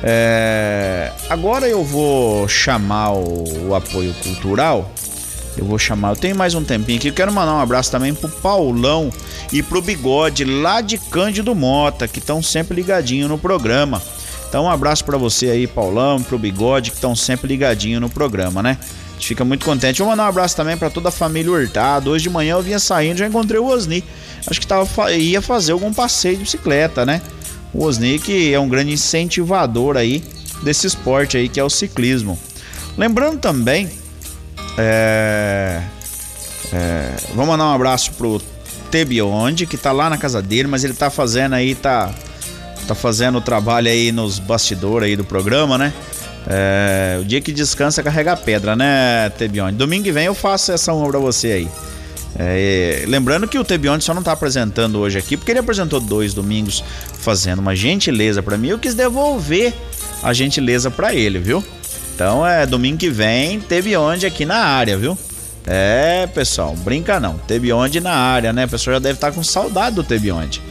É, 0.06 1.12
agora 1.30 1.68
eu 1.68 1.84
vou 1.84 2.48
chamar 2.48 3.12
o, 3.12 3.70
o, 3.70 3.76
apoio 3.76 4.14
cultural. 4.16 4.92
Eu 5.56 5.66
vou 5.66 5.80
chamar. 5.80 6.10
Eu 6.10 6.16
tenho 6.16 6.36
mais 6.36 6.56
um 6.56 6.64
tempinho 6.64 6.98
aqui. 6.98 7.08
Eu 7.08 7.14
quero 7.14 7.32
mandar 7.32 7.54
um 7.54 7.60
abraço 7.62 7.92
também 7.92 8.14
pro 8.14 8.28
Paulão 8.28 9.10
e 9.52 9.64
pro 9.64 9.82
Bigode 9.82 10.44
lá 10.44 10.82
de 10.82 10.98
Cândido 10.98 11.56
Mota, 11.56 12.08
que 12.08 12.20
estão 12.20 12.42
sempre 12.42 12.76
ligadinho 12.76 13.28
no 13.28 13.38
programa. 13.38 14.02
Então 14.54 14.66
um 14.66 14.70
abraço 14.70 15.04
para 15.04 15.18
você 15.18 15.48
aí, 15.48 15.66
Paulão, 15.66 16.22
pro 16.22 16.38
Bigode, 16.38 16.92
que 16.92 16.98
estão 16.98 17.16
sempre 17.16 17.48
ligadinho 17.48 18.00
no 18.00 18.08
programa, 18.08 18.62
né? 18.62 18.78
A 18.80 19.14
gente 19.14 19.30
fica 19.30 19.44
muito 19.44 19.66
contente. 19.66 19.98
Vou 19.98 20.08
mandar 20.08 20.26
um 20.26 20.28
abraço 20.28 20.56
também 20.56 20.78
para 20.78 20.92
toda 20.92 21.10
a 21.10 21.12
família 21.12 21.52
Hurtado. 21.52 22.12
Hoje 22.12 22.26
de 22.26 22.30
manhã 22.30 22.54
eu 22.54 22.62
vinha 22.62 22.78
saindo, 22.78 23.18
já 23.18 23.26
encontrei 23.26 23.60
o 23.60 23.66
Osni. 23.66 24.04
Acho 24.46 24.62
que 24.62 24.68
tava, 24.68 25.12
ia 25.12 25.42
fazer 25.42 25.72
algum 25.72 25.92
passeio 25.92 26.38
de 26.38 26.44
bicicleta, 26.44 27.04
né? 27.04 27.20
O 27.74 27.84
Osni 27.84 28.20
que 28.20 28.54
é 28.54 28.60
um 28.60 28.70
grande 28.70 28.94
incentivador 28.94 29.98
aí 29.98 30.24
desse 30.62 30.86
esporte 30.86 31.36
aí 31.36 31.50
que 31.50 31.60
é 31.60 31.64
o 31.64 31.70
ciclismo. 31.70 32.38
Lembrando 32.96 33.40
também, 33.40 33.90
é, 34.78 35.82
é, 36.72 37.16
vamos 37.30 37.48
mandar 37.48 37.72
um 37.72 37.74
abraço 37.74 38.12
pro 38.12 38.40
Tebionde, 38.92 39.66
que 39.66 39.78
tá 39.78 39.92
lá 39.92 40.12
na 40.12 40.18
casa 40.20 40.44
dele, 40.44 40.68
mas 40.68 40.84
ele 40.84 40.94
tá 40.94 41.10
fazendo 41.10 41.54
aí, 41.54 41.74
tá, 41.74 42.14
tá 42.84 42.96
fazendo 42.96 43.38
o 43.38 43.42
trabalho 43.42 43.90
aí 43.90 44.12
nos 44.12 44.40
bastidores 44.40 45.08
aí 45.08 45.16
do 45.16 45.24
programa, 45.24 45.78
né? 45.78 45.94
É, 46.48 47.18
o 47.22 47.24
dia 47.24 47.40
que 47.40 47.52
descansa 47.52 48.04
carrega 48.04 48.36
pedra, 48.36 48.76
né, 48.76 49.30
Tebionde? 49.38 49.78
Domingo 49.78 50.04
que 50.04 50.12
vem 50.12 50.26
eu 50.26 50.36
faço 50.36 50.72
essa 50.72 50.94
honra 50.94 51.10
pra 51.10 51.20
você 51.20 51.48
aí. 51.48 51.68
É, 52.38 53.04
lembrando 53.08 53.48
que 53.48 53.58
o 53.60 53.64
Tebionde 53.64 54.04
só 54.04 54.14
não 54.14 54.24
tá 54.24 54.32
apresentando 54.32 55.00
hoje 55.00 55.18
aqui, 55.18 55.38
porque 55.38 55.52
ele 55.52 55.60
apresentou 55.60 56.00
dois 56.00 56.34
domingos 56.34 56.84
fazendo 57.20 57.60
uma 57.60 57.76
gentileza 57.76 58.42
para 58.42 58.58
mim. 58.58 58.70
Eu 58.70 58.80
quis 58.80 58.94
devolver 58.94 59.74
a 60.22 60.34
gentileza 60.34 60.90
para 60.90 61.14
ele, 61.14 61.40
viu? 61.40 61.64
Então 62.16 62.46
é 62.46 62.66
domingo 62.66 62.98
que 62.98 63.10
vem, 63.10 63.60
Tebionde 63.60 64.26
aqui 64.26 64.46
na 64.46 64.58
área, 64.58 64.98
viu? 64.98 65.18
É, 65.66 66.28
pessoal, 66.28 66.76
brinca 66.76 67.20
não. 67.20 67.38
Tebionde 67.38 68.02
na 68.02 68.14
área, 68.14 68.52
né? 68.52 68.66
O 68.66 68.70
pessoal 68.70 68.96
já 68.96 69.00
deve 69.00 69.16
estar 69.16 69.30
tá 69.30 69.34
com 69.34 69.44
saudade 69.44 69.96
do 69.96 70.04
Tebionde. 70.04 70.62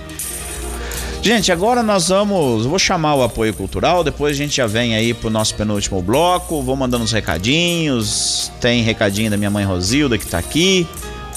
Gente, 1.22 1.52
agora 1.52 1.84
nós 1.84 2.08
vamos. 2.08 2.66
Vou 2.66 2.80
chamar 2.80 3.14
o 3.14 3.22
apoio 3.22 3.54
cultural, 3.54 4.02
depois 4.02 4.34
a 4.34 4.36
gente 4.36 4.56
já 4.56 4.66
vem 4.66 4.96
aí 4.96 5.14
pro 5.14 5.30
nosso 5.30 5.54
penúltimo 5.54 6.02
bloco. 6.02 6.60
Vou 6.60 6.74
mandando 6.74 7.04
uns 7.04 7.12
recadinhos. 7.12 8.50
Tem 8.60 8.82
recadinho 8.82 9.30
da 9.30 9.36
minha 9.36 9.48
mãe 9.50 9.64
Rosilda 9.64 10.18
que 10.18 10.26
tá 10.26 10.38
aqui 10.38 10.84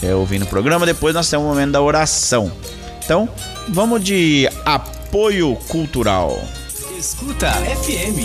é, 0.01 0.15
ouvindo 0.15 0.41
o 0.41 0.47
programa. 0.47 0.87
Depois 0.87 1.13
nós 1.13 1.29
temos 1.29 1.45
o 1.45 1.49
momento 1.49 1.73
da 1.73 1.81
oração. 1.83 2.51
Então, 3.03 3.29
vamos 3.69 4.03
de 4.03 4.49
apoio 4.65 5.55
cultural. 5.67 6.35
Escuta 7.05 7.51
FM. 7.51 8.17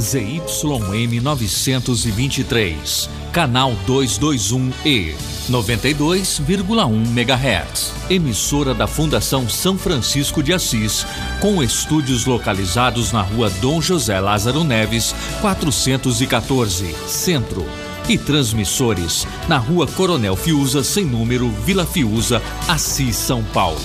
ZYM 0.00 1.20
923, 1.20 3.10
canal 3.34 3.76
221E, 3.86 5.14
92,1 5.50 7.06
MHz. 7.06 7.92
Emissora 8.08 8.72
da 8.72 8.86
Fundação 8.86 9.46
São 9.46 9.76
Francisco 9.76 10.42
de 10.42 10.54
Assis, 10.54 11.06
com 11.38 11.62
estúdios 11.62 12.24
localizados 12.24 13.12
na 13.12 13.20
rua 13.20 13.50
Dom 13.60 13.78
José 13.82 14.18
Lázaro 14.18 14.64
Neves, 14.64 15.14
414, 15.42 16.94
Centro 17.06 17.66
e 18.08 18.16
transmissores 18.16 19.26
na 19.46 19.58
Rua 19.58 19.86
Coronel 19.86 20.34
Fiuza, 20.34 20.82
sem 20.82 21.04
número, 21.04 21.50
Vila 21.50 21.84
Fiuza, 21.84 22.40
Assis, 22.66 23.16
São 23.16 23.44
Paulo. 23.44 23.78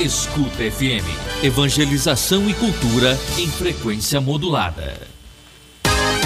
Escuta 0.00 0.56
FM, 0.56 1.06
evangelização 1.42 2.48
e 2.50 2.54
cultura 2.54 3.18
em 3.38 3.50
frequência 3.50 4.20
modulada. 4.20 4.94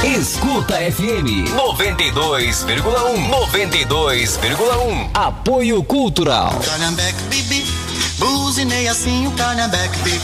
Escuta 0.03 0.75
FM 0.75 1.49
92,1 1.57 3.31
92,1 3.31 5.11
Apoio 5.15 5.83
Cultural. 5.85 6.61
Calhambeque, 6.65 7.23
bibi, 7.31 7.65
buzinei 8.19 8.89
assim 8.89 9.27
o 9.29 9.31
calhambeque, 9.33 9.97
bibi. 10.01 10.21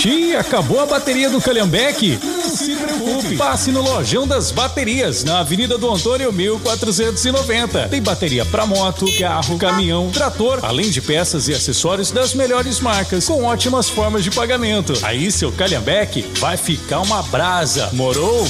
Tia, 0.00 0.40
acabou 0.40 0.80
a 0.80 0.86
bateria 0.86 1.28
do 1.28 1.40
Calhambeque? 1.40 2.18
Se 2.60 2.76
preocupe. 2.76 3.36
Passe 3.36 3.72
no 3.72 3.80
Lojão 3.80 4.28
das 4.28 4.50
Baterias, 4.50 5.24
na 5.24 5.40
Avenida 5.40 5.78
do 5.78 5.90
Antônio 5.90 6.30
1490. 6.30 7.88
Tem 7.88 8.02
bateria 8.02 8.44
para 8.44 8.66
moto, 8.66 9.06
carro, 9.18 9.56
caminhão, 9.56 10.10
trator, 10.10 10.58
além 10.62 10.90
de 10.90 11.00
peças 11.00 11.48
e 11.48 11.54
acessórios 11.54 12.10
das 12.10 12.34
melhores 12.34 12.78
marcas, 12.78 13.24
com 13.24 13.44
ótimas 13.44 13.88
formas 13.88 14.22
de 14.22 14.30
pagamento. 14.30 14.92
Aí 15.02 15.32
seu 15.32 15.50
Calhambeque 15.50 16.20
vai 16.38 16.58
ficar 16.58 17.00
uma 17.00 17.22
brasa. 17.22 17.88
Morou? 17.94 18.46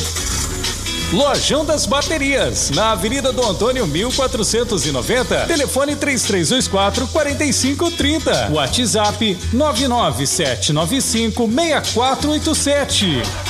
Lojão 1.13 1.65
das 1.65 1.87
Baterias, 1.87 2.71
na 2.71 2.93
Avenida 2.93 3.33
do 3.33 3.45
Antônio 3.45 3.87
1490, 3.87 5.47
telefone 5.47 5.95
3324 5.95 7.07
4530, 7.09 8.51
WhatsApp 8.53 9.39
99795 9.53 11.49
6487. 11.49 13.50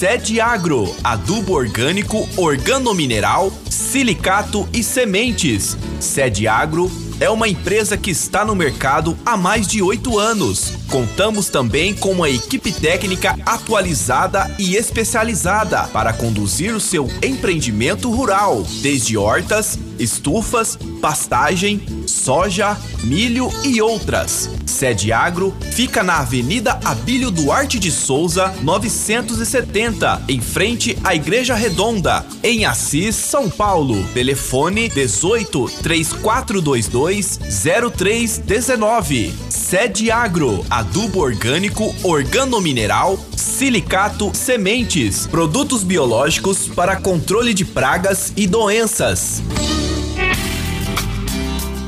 Sede 0.00 0.40
Agro, 0.40 0.96
adubo 1.04 1.52
orgânico, 1.52 2.26
organomineral, 2.34 3.52
silicato 3.68 4.66
e 4.72 4.82
sementes. 4.82 5.76
Sede 6.00 6.48
Agro 6.48 6.90
é 7.20 7.28
uma 7.28 7.46
empresa 7.46 7.98
que 7.98 8.10
está 8.10 8.42
no 8.42 8.54
mercado 8.56 9.14
há 9.26 9.36
mais 9.36 9.66
de 9.66 9.82
oito 9.82 10.18
anos. 10.18 10.72
Contamos 10.88 11.50
também 11.50 11.94
com 11.94 12.12
uma 12.12 12.30
equipe 12.30 12.72
técnica 12.72 13.38
atualizada 13.44 14.50
e 14.58 14.74
especializada 14.74 15.82
para 15.88 16.14
conduzir 16.14 16.74
o 16.74 16.80
seu 16.80 17.06
empreendimento 17.22 18.10
rural, 18.10 18.66
desde 18.80 19.18
hortas, 19.18 19.78
estufas, 19.98 20.78
pastagem, 21.02 22.06
soja, 22.06 22.74
milho 23.04 23.50
e 23.62 23.82
outras. 23.82 24.48
Sede 24.70 25.12
Agro 25.12 25.54
fica 25.72 26.02
na 26.02 26.20
Avenida 26.20 26.78
Abílio 26.84 27.30
Duarte 27.30 27.78
de 27.78 27.90
Souza, 27.90 28.54
970, 28.62 30.22
em 30.28 30.40
frente 30.40 30.96
à 31.02 31.14
Igreja 31.14 31.54
Redonda, 31.54 32.24
em 32.42 32.64
Assis, 32.64 33.14
São 33.16 33.50
Paulo. 33.50 34.02
Telefone 34.14 34.88
18 34.88 35.70
3422 35.82 37.38
0319. 37.92 39.34
Sede 39.48 40.10
Agro, 40.10 40.64
adubo 40.70 41.20
orgânico, 41.20 41.94
organomineral, 42.02 43.18
silicato, 43.36 44.30
sementes, 44.34 45.26
produtos 45.26 45.82
biológicos 45.82 46.68
para 46.68 46.96
controle 46.96 47.52
de 47.52 47.64
pragas 47.64 48.32
e 48.36 48.46
doenças. 48.46 49.42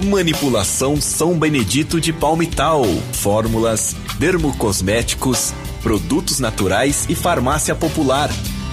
Manipulação 0.02 1.00
São 1.00 1.38
Benedito 1.38 2.00
de 2.00 2.12
Palmital. 2.12 2.84
Fórmulas, 3.12 3.94
dermocosméticos, 4.18 5.54
produtos 5.80 6.40
naturais 6.40 7.06
e 7.08 7.14
farmácia 7.14 7.72
popular. 7.74 8.28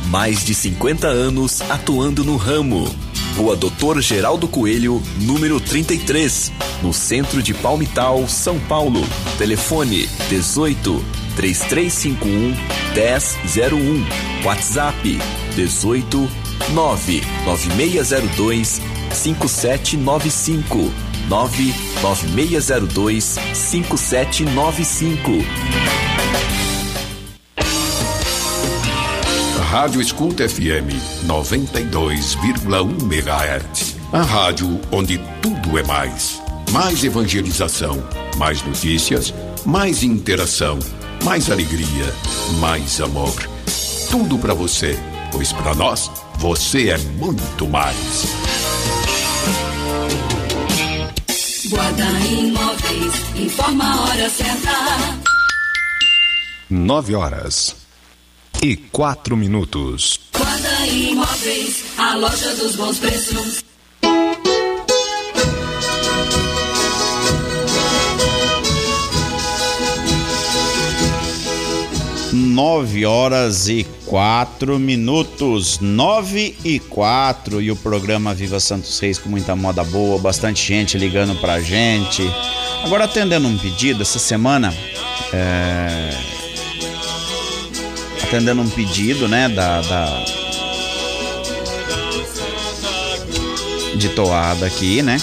Mais 0.07 0.43
de 0.43 0.53
50 0.55 1.07
anos 1.07 1.61
atuando 1.69 2.23
no 2.23 2.35
ramo. 2.35 2.89
Rua 3.37 3.55
Doutor 3.55 4.01
Geraldo 4.01 4.47
Coelho, 4.47 4.99
número 5.21 5.59
33, 5.59 6.51
no 6.81 6.91
centro 6.91 7.43
de 7.43 7.53
Palmital, 7.53 8.27
São 8.27 8.59
Paulo. 8.59 9.01
Telefone 9.37 10.09
18 10.29 11.05
3351 11.35 12.55
1001. 12.95 14.03
WhatsApp 14.43 15.19
18 15.55 16.27
99602 16.73 18.81
5795 19.13 21.08
99602 21.29 23.37
5795. 23.53 25.45
Rádio 29.69 30.01
Escuta 30.01 30.49
FM 30.49 30.89
92,1 31.27 33.03
MHz. 33.03 33.95
A 34.11 34.23
rádio 34.23 34.81
onde 34.91 35.19
tudo 35.39 35.77
é 35.77 35.83
mais. 35.83 36.41
Mais 36.71 37.03
evangelização, 37.03 38.03
mais 38.37 38.63
notícias, 38.63 39.31
mais 39.63 40.01
interação, 40.01 40.79
mais 41.23 41.51
alegria, 41.51 42.11
mais 42.59 42.99
amor. 42.99 43.35
Tudo 44.09 44.39
para 44.39 44.55
você, 44.55 44.97
pois 45.31 45.53
para 45.53 45.75
nós 45.75 46.09
você 46.39 46.89
é 46.89 46.97
muito 46.97 47.67
mais. 47.67 48.25
Guarda 51.69 52.03
Imóveis 52.31 53.13
informa 53.35 53.83
a 53.83 54.01
hora 54.01 54.29
certa. 54.29 54.71
Nove 56.67 57.13
horas 57.13 57.75
e 58.63 58.75
quatro 58.75 59.37
minutos. 59.37 60.19
Guarda 60.35 60.87
Imóveis, 60.87 61.83
a 61.95 62.15
loja 62.15 62.55
dos 62.55 62.75
bons 62.75 62.97
preços. 62.97 63.68
Nove 72.61 73.05
horas 73.05 73.69
e 73.69 73.87
quatro 74.05 74.77
minutos, 74.77 75.79
nove 75.79 76.57
e 76.65 76.77
quatro 76.77 77.61
e 77.61 77.71
o 77.71 77.75
programa 77.77 78.33
Viva 78.33 78.59
Santos 78.59 78.99
Reis 78.99 79.17
com 79.17 79.29
muita 79.29 79.55
moda 79.55 79.81
boa, 79.81 80.19
bastante 80.19 80.67
gente 80.67 80.97
ligando 80.97 81.39
pra 81.39 81.61
gente. 81.61 82.21
Agora 82.83 83.05
atendendo 83.05 83.47
um 83.47 83.57
pedido 83.57 84.01
essa 84.01 84.19
semana, 84.19 84.75
é... 85.31 86.09
atendendo 88.23 88.61
um 88.61 88.69
pedido, 88.69 89.29
né, 89.29 89.47
da, 89.47 89.81
da 89.81 90.25
de 93.95 94.09
toada 94.09 94.65
aqui, 94.65 95.01
né? 95.01 95.15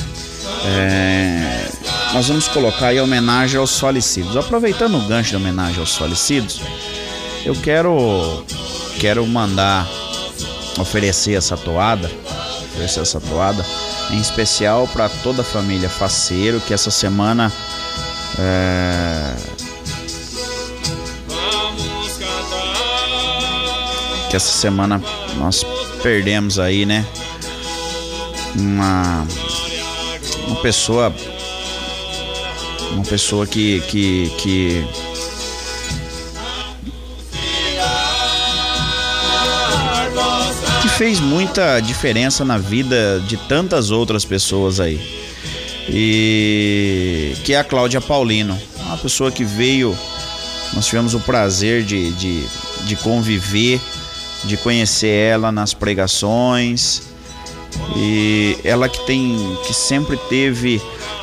É... 0.65 1.69
Nós 2.15 2.29
vamos 2.29 2.49
colocar 2.49 2.87
aí 2.87 2.99
a 2.99 3.03
homenagem 3.03 3.61
aos 3.61 3.79
falecidos. 3.79 4.39
Aproveitando 4.39 4.97
o 4.97 5.07
gancho 5.07 5.31
de 5.31 5.37
homenagem 5.37 5.81
aos 5.81 5.97
falecidos, 5.97 6.63
eu 7.47 7.55
quero 7.55 8.45
quero 8.99 9.25
mandar 9.25 9.89
oferecer 10.81 11.35
essa 11.35 11.57
toada, 11.57 12.11
oferecer 12.73 13.01
essa 13.01 13.21
toada, 13.21 13.65
em 14.11 14.21
especial 14.21 14.89
para 14.89 15.09
toda 15.09 15.43
a 15.43 15.45
família 15.45 15.89
Faceiro, 15.89 16.61
que 16.61 16.75
essa 16.75 16.91
semana 16.91 17.53
é, 18.37 19.37
que 24.29 24.35
essa 24.35 24.51
semana 24.51 25.01
nós 25.37 25.65
perdemos 26.03 26.59
aí, 26.59 26.85
né? 26.85 27.07
Uma 28.57 29.25
uma 30.49 30.57
pessoa 30.57 31.15
uma 32.91 33.05
pessoa 33.05 33.47
que 33.47 33.81
que, 33.83 34.33
que 34.37 35.06
fez 40.97 41.21
muita 41.21 41.79
diferença 41.79 42.43
na 42.43 42.57
vida 42.57 43.23
de 43.29 43.37
tantas 43.37 43.91
outras 43.91 44.25
pessoas 44.25 44.81
aí. 44.81 44.99
E 45.91 47.35
que 47.45 47.53
é 47.53 47.59
a 47.59 47.65
Cláudia 47.65 48.01
Paulino, 48.01 48.59
uma 48.81 48.97
pessoa 48.97 49.31
que 49.31 49.45
veio, 49.45 49.97
nós 50.73 50.87
tivemos 50.87 51.13
o 51.13 51.21
prazer 51.21 51.85
de, 51.85 52.13
de, 52.13 52.47
de 52.87 52.97
conviver, 52.97 53.79
de 54.45 54.57
conhecer 54.57 55.09
ela 55.09 55.53
nas 55.53 55.75
pregações. 55.75 57.03
E 57.95 58.57
ela 58.65 58.89
que 58.89 59.05
tem, 59.07 59.37
que 59.67 59.75
sempre 59.75 60.17
teve 60.31 60.81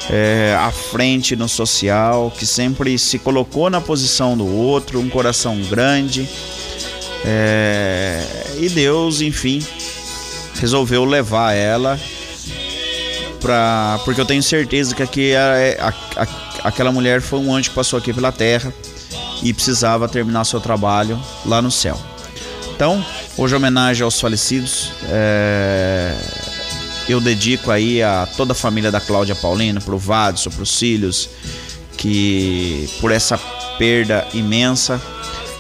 é, 0.08 0.56
à 0.60 0.72
frente 0.72 1.36
no 1.36 1.50
social, 1.50 2.32
que 2.38 2.46
sempre 2.46 3.00
se 3.00 3.18
colocou 3.18 3.72
na 3.72 3.82
posição 3.82 4.38
do 4.38 4.46
outro, 4.46 5.00
um 5.00 5.10
coração 5.10 5.60
grande. 5.64 6.30
É, 7.26 8.22
e 8.60 8.70
Deus, 8.70 9.22
enfim, 9.22 9.66
resolveu 10.60 11.06
levar 11.06 11.54
ela 11.54 12.00
para 13.40 14.00
porque 14.06 14.22
eu 14.22 14.26
tenho 14.26 14.42
certeza 14.42 14.96
que 14.96 15.04
aqui 15.04 15.32
é, 15.32 15.78
a, 15.80 15.94
a, 16.22 16.68
aquela 16.68 16.92
mulher 16.92 17.22
foi 17.22 17.40
um 17.40 17.54
anjo 17.54 17.70
que 17.70 17.76
passou 17.76 18.00
aqui 18.00 18.14
pela 18.14 18.32
terra 18.32 18.74
e 19.42 19.54
precisava 19.54 20.08
terminar 20.08 20.46
seu 20.46 20.62
trabalho 20.62 21.20
lá 21.46 21.62
no 21.62 21.70
céu. 21.70 22.00
Então, 22.74 23.06
hoje 23.38 23.56
homenagem 23.56 24.04
aos 24.04 24.20
falecidos, 24.20 24.92
é, 25.10 26.16
eu 27.08 27.20
dedico 27.20 27.70
aí 27.70 28.02
a 28.02 28.28
toda 28.38 28.54
a 28.54 28.56
família 28.56 28.92
da 28.92 29.02
Cláudia 29.02 29.36
Paulino, 29.36 29.82
pro 29.82 29.98
Vadson, 29.98 30.50
pros 30.50 30.80
filhos, 30.80 31.30
que 31.98 32.90
por 33.00 33.12
essa 33.12 33.38
perda 33.78 34.26
imensa 34.34 35.02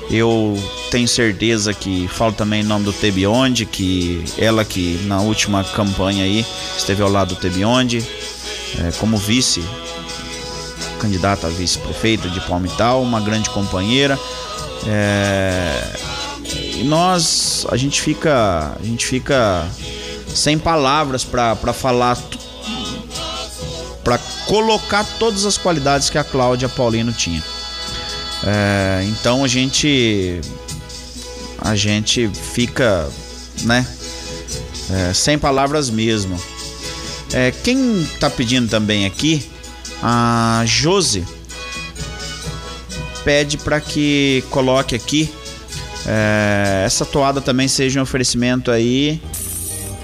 eu 0.09 0.57
tenho 0.91 1.07
certeza 1.07 1.73
que 1.73 2.07
falo 2.07 2.33
também 2.33 2.61
em 2.61 2.65
nome 2.65 2.85
do 2.85 2.93
Tebionde, 2.93 3.65
que 3.65 4.23
ela 4.37 4.63
que 4.63 4.99
na 5.05 5.21
última 5.21 5.63
campanha 5.63 6.23
aí 6.23 6.45
esteve 6.77 7.01
ao 7.01 7.09
lado 7.09 7.35
do 7.35 7.41
Tebionde, 7.41 8.05
é, 8.79 8.91
como 8.99 9.17
vice, 9.17 9.63
candidata 10.99 11.47
a 11.47 11.49
vice-prefeita 11.49 12.29
de 12.29 12.39
Palmital, 12.41 13.01
uma 13.01 13.19
grande 13.19 13.49
companheira. 13.49 14.17
É, 14.85 15.93
e 16.75 16.83
nós, 16.83 17.65
a 17.69 17.77
gente 17.77 18.01
fica, 18.01 18.75
a 18.79 18.85
gente 18.85 19.05
fica 19.05 19.65
sem 20.27 20.57
palavras 20.57 21.23
para 21.23 21.55
falar, 21.73 22.17
para 24.03 24.17
colocar 24.47 25.05
todas 25.17 25.45
as 25.45 25.57
qualidades 25.57 26.09
que 26.09 26.17
a 26.17 26.23
Cláudia 26.23 26.67
Paulino 26.67 27.11
tinha. 27.11 27.41
É, 28.45 29.05
então 29.05 29.43
a 29.43 29.47
gente 29.47 30.41
a 31.59 31.75
gente 31.75 32.29
fica, 32.53 33.09
né, 33.63 33.87
é, 34.91 35.13
sem 35.13 35.37
palavras 35.37 35.89
mesmo. 35.89 36.39
É, 37.31 37.51
quem 37.63 38.05
tá 38.19 38.29
pedindo 38.29 38.69
também 38.69 39.05
aqui, 39.05 39.49
a 40.01 40.63
Josi 40.65 41.25
pede 43.23 43.57
para 43.57 43.79
que 43.79 44.43
coloque 44.49 44.93
aqui 44.93 45.31
é, 46.05 46.83
essa 46.85 47.05
toada 47.05 47.39
também 47.39 47.67
seja 47.67 47.99
um 47.99 48.03
oferecimento 48.03 48.69
aí 48.71 49.21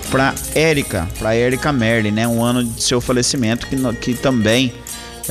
para 0.10 0.34
Érica, 0.56 1.08
para 1.20 1.36
Érica 1.36 1.72
Merlin, 1.72 2.12
né? 2.12 2.28
Um 2.28 2.44
ano 2.44 2.64
de 2.64 2.82
seu 2.82 3.00
falecimento 3.02 3.68
que, 3.68 3.76
que 3.96 4.14
também 4.14 4.74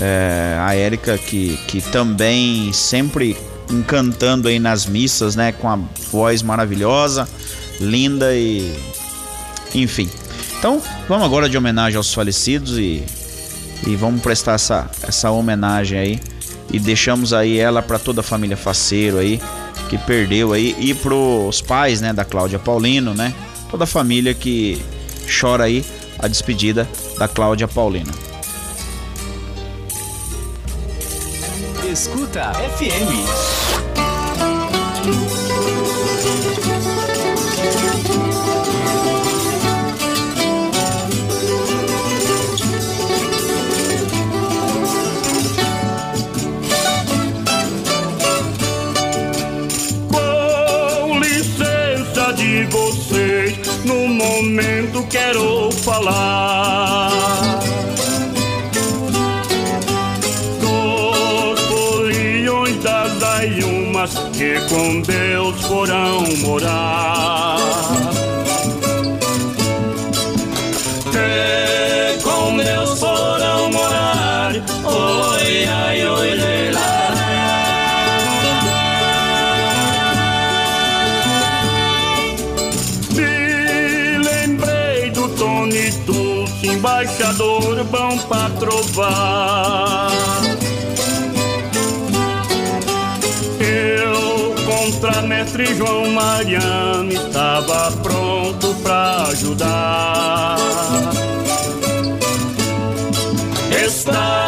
é, 0.01 0.57
a 0.61 0.75
Érica 0.75 1.19
que, 1.19 1.57
que 1.67 1.81
também 1.81 2.73
sempre 2.73 3.37
encantando 3.71 4.49
aí 4.49 4.59
nas 4.59 4.87
missas, 4.87 5.37
né? 5.37 5.53
Com 5.53 5.69
a 5.69 5.79
voz 6.11 6.43
maravilhosa, 6.43 7.29
linda 7.81 8.35
e 8.35 8.73
enfim. 9.75 10.09
Então, 10.59 10.83
vamos 11.09 11.25
agora 11.25 11.49
de 11.49 11.57
homenagem 11.57 11.97
aos 11.97 12.13
falecidos 12.13 12.79
e, 12.79 13.05
e 13.87 13.97
vamos 13.97 14.23
prestar 14.23 14.55
essa, 14.55 14.91
essa 15.03 15.31
homenagem 15.31 15.99
aí 15.99 16.21
e 16.73 16.79
deixamos 16.79 17.33
aí 17.33 17.59
ela 17.59 17.83
para 17.83 17.99
toda 17.99 18.21
a 18.21 18.25
família 18.25 18.57
Faceiro 18.57 19.19
aí 19.19 19.41
que 19.89 19.97
perdeu 19.97 20.53
aí 20.53 20.75
e 20.79 20.95
pros 20.95 21.61
pais, 21.63 22.01
né, 22.01 22.13
da 22.13 22.25
Cláudia 22.25 22.59
Paulino, 22.59 23.15
né? 23.15 23.33
Toda 23.71 23.85
a 23.85 23.87
família 23.87 24.35
que 24.35 24.83
chora 25.41 25.65
aí 25.65 25.85
a 26.19 26.27
despedida 26.27 26.89
da 27.19 27.29
Cláudia 27.29 27.69
Paulino. 27.69 28.28
Escuta 31.99 32.53
FM. 32.79 33.13
Vocês, 52.71 53.85
no 53.85 54.09
momento 54.09 55.05
quero 55.09 55.71
falar. 55.73 57.48
Que 64.39 64.61
com 64.69 65.01
Deus 65.01 65.61
foram 65.63 66.23
morar. 66.37 67.57
Que 71.11 72.23
com 72.23 72.57
Deus 72.57 73.01
foram 73.01 73.73
morar. 73.73 74.53
Oi, 74.55 75.65
ai, 75.65 76.07
oi, 76.07 76.35
lê, 76.35 76.71
lá, 76.71 77.15
Me 83.11 84.19
lembrei 84.19 85.11
do 85.11 85.29
Tony 85.31 85.91
embaixador 86.63 87.83
bom 87.87 88.17
pra 88.29 88.51
trovar. 88.51 90.18
Mestre 95.59 95.75
João 95.75 96.09
Mariano 96.13 97.13
estava 97.13 97.91
pronto 98.03 98.75
pra 98.83 99.25
ajudar. 99.25 100.57
Estava 103.85 104.48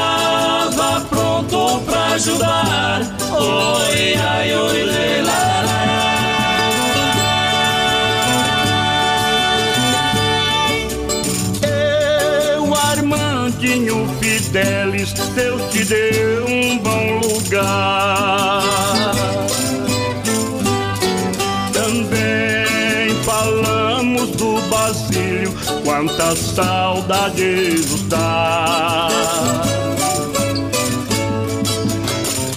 Basílio, 26.01 26.07
quanta 26.07 26.37
saudade 26.37 27.75
nos 27.89 28.03
dá. 28.05 29.09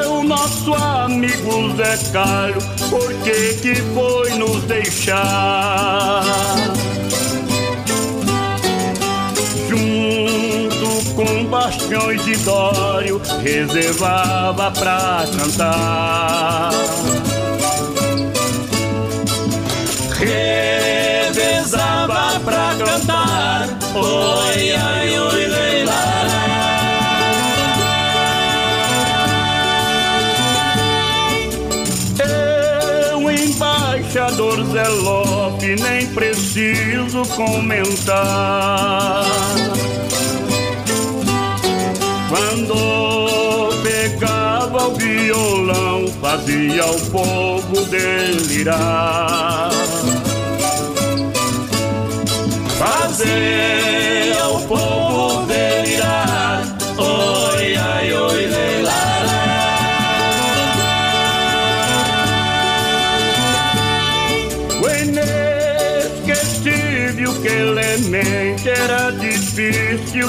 o 0.09 0.23
nosso 0.23 0.75
amigo 0.75 1.75
Zé 1.77 1.97
Carlo, 2.13 2.61
por 2.91 3.13
que 3.25 3.55
que 3.55 3.75
foi 3.95 4.31
nos 4.35 4.63
deixar? 4.65 6.23
Paixões 11.53 12.25
de 12.25 12.35
Dório 12.39 13.21
reservava 13.43 14.71
pra 14.71 15.27
cantar. 15.37 16.71
Revezava 20.19 21.61
pra 22.41 22.75
cantar, 22.79 23.69
oi, 23.95 24.73
ai, 24.73 25.19
oi, 25.19 25.47
leila. 25.47 25.93
Eu, 33.13 33.31
embaixador 33.31 34.65
Zé 34.73 34.89
Lope, 34.89 35.77
nem 35.77 36.07
preciso 36.15 37.27
comentar. 37.37 39.27
Quando 42.63 43.83
pegava 43.83 44.87
o 44.87 44.95
violão, 44.95 46.07
fazia 46.21 46.87
o 46.87 47.01
povo 47.11 47.85
delirar. 47.87 49.71
Fazia 52.79 54.02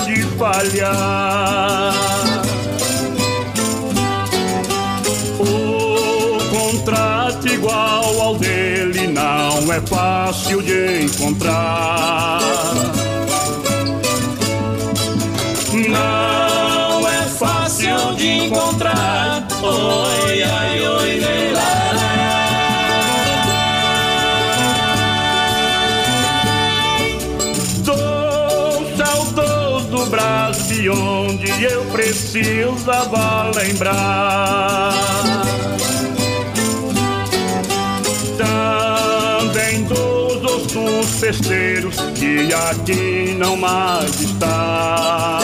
de 0.05 0.21
falhar. 0.37 1.93
O 5.39 6.37
contrato 6.49 7.47
igual 7.47 8.21
ao 8.21 8.35
dele 8.35 9.07
não 9.07 9.71
é 9.71 9.81
fácil 9.81 10.61
de 10.61 11.03
encontrar. 11.03 12.39
Não 15.73 17.07
é 17.07 17.21
fácil 17.39 18.15
de 18.15 18.45
encontrar. 18.45 19.47
Oi, 19.61 20.43
ai, 20.43 20.87
oi, 20.87 21.19
leila. 21.19 21.62
Precisava 32.13 33.49
lembrar. 33.55 34.93
Também 38.37 39.83
dos 39.85 40.43
ossos 40.43 41.19
festeiros 41.19 41.95
que 42.13 42.53
aqui 42.53 43.35
não 43.37 43.57
mais 43.57 44.21
está. 44.21 45.39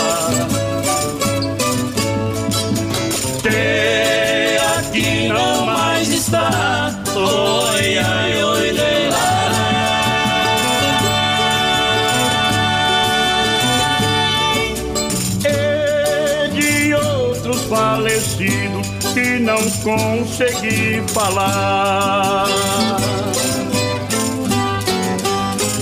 Consegui 19.83 21.01
falar. 21.13 22.47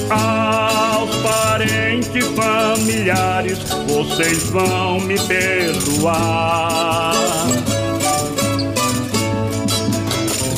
Aos 0.10 1.16
parentes 1.18 2.26
familiares, 2.36 3.60
vocês 3.88 4.44
vão 4.50 5.00
me 5.02 5.20
perdoar. 5.20 7.14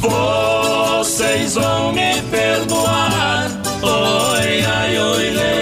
Vocês 0.01 1.55
vão 1.55 1.93
me 1.93 2.21
perdoar. 2.29 3.49
Oi, 3.81 4.65
ai, 4.65 4.99
oi, 4.99 5.29
leila. 5.31 5.58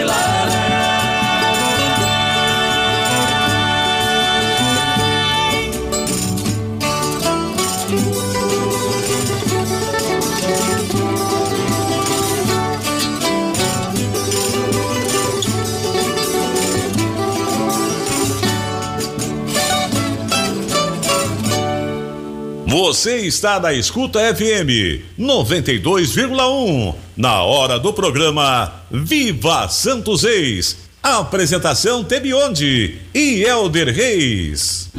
Você 22.80 23.22
está 23.26 23.60
na 23.60 23.74
Escuta 23.74 24.20
FM 24.36 25.02
92,1. 25.20 26.94
Na 27.18 27.42
hora 27.42 27.80
do 27.80 27.92
programa 27.92 28.72
Viva 28.92 29.68
Santos 29.68 30.22
Reis. 30.22 30.78
Apresentação 31.02 32.04
Tebionde 32.04 33.00
e 33.16 33.42
Elder 33.42 33.92
Reis. 33.92 34.92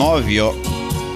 Nove, 0.00 0.40
ho- 0.40 0.56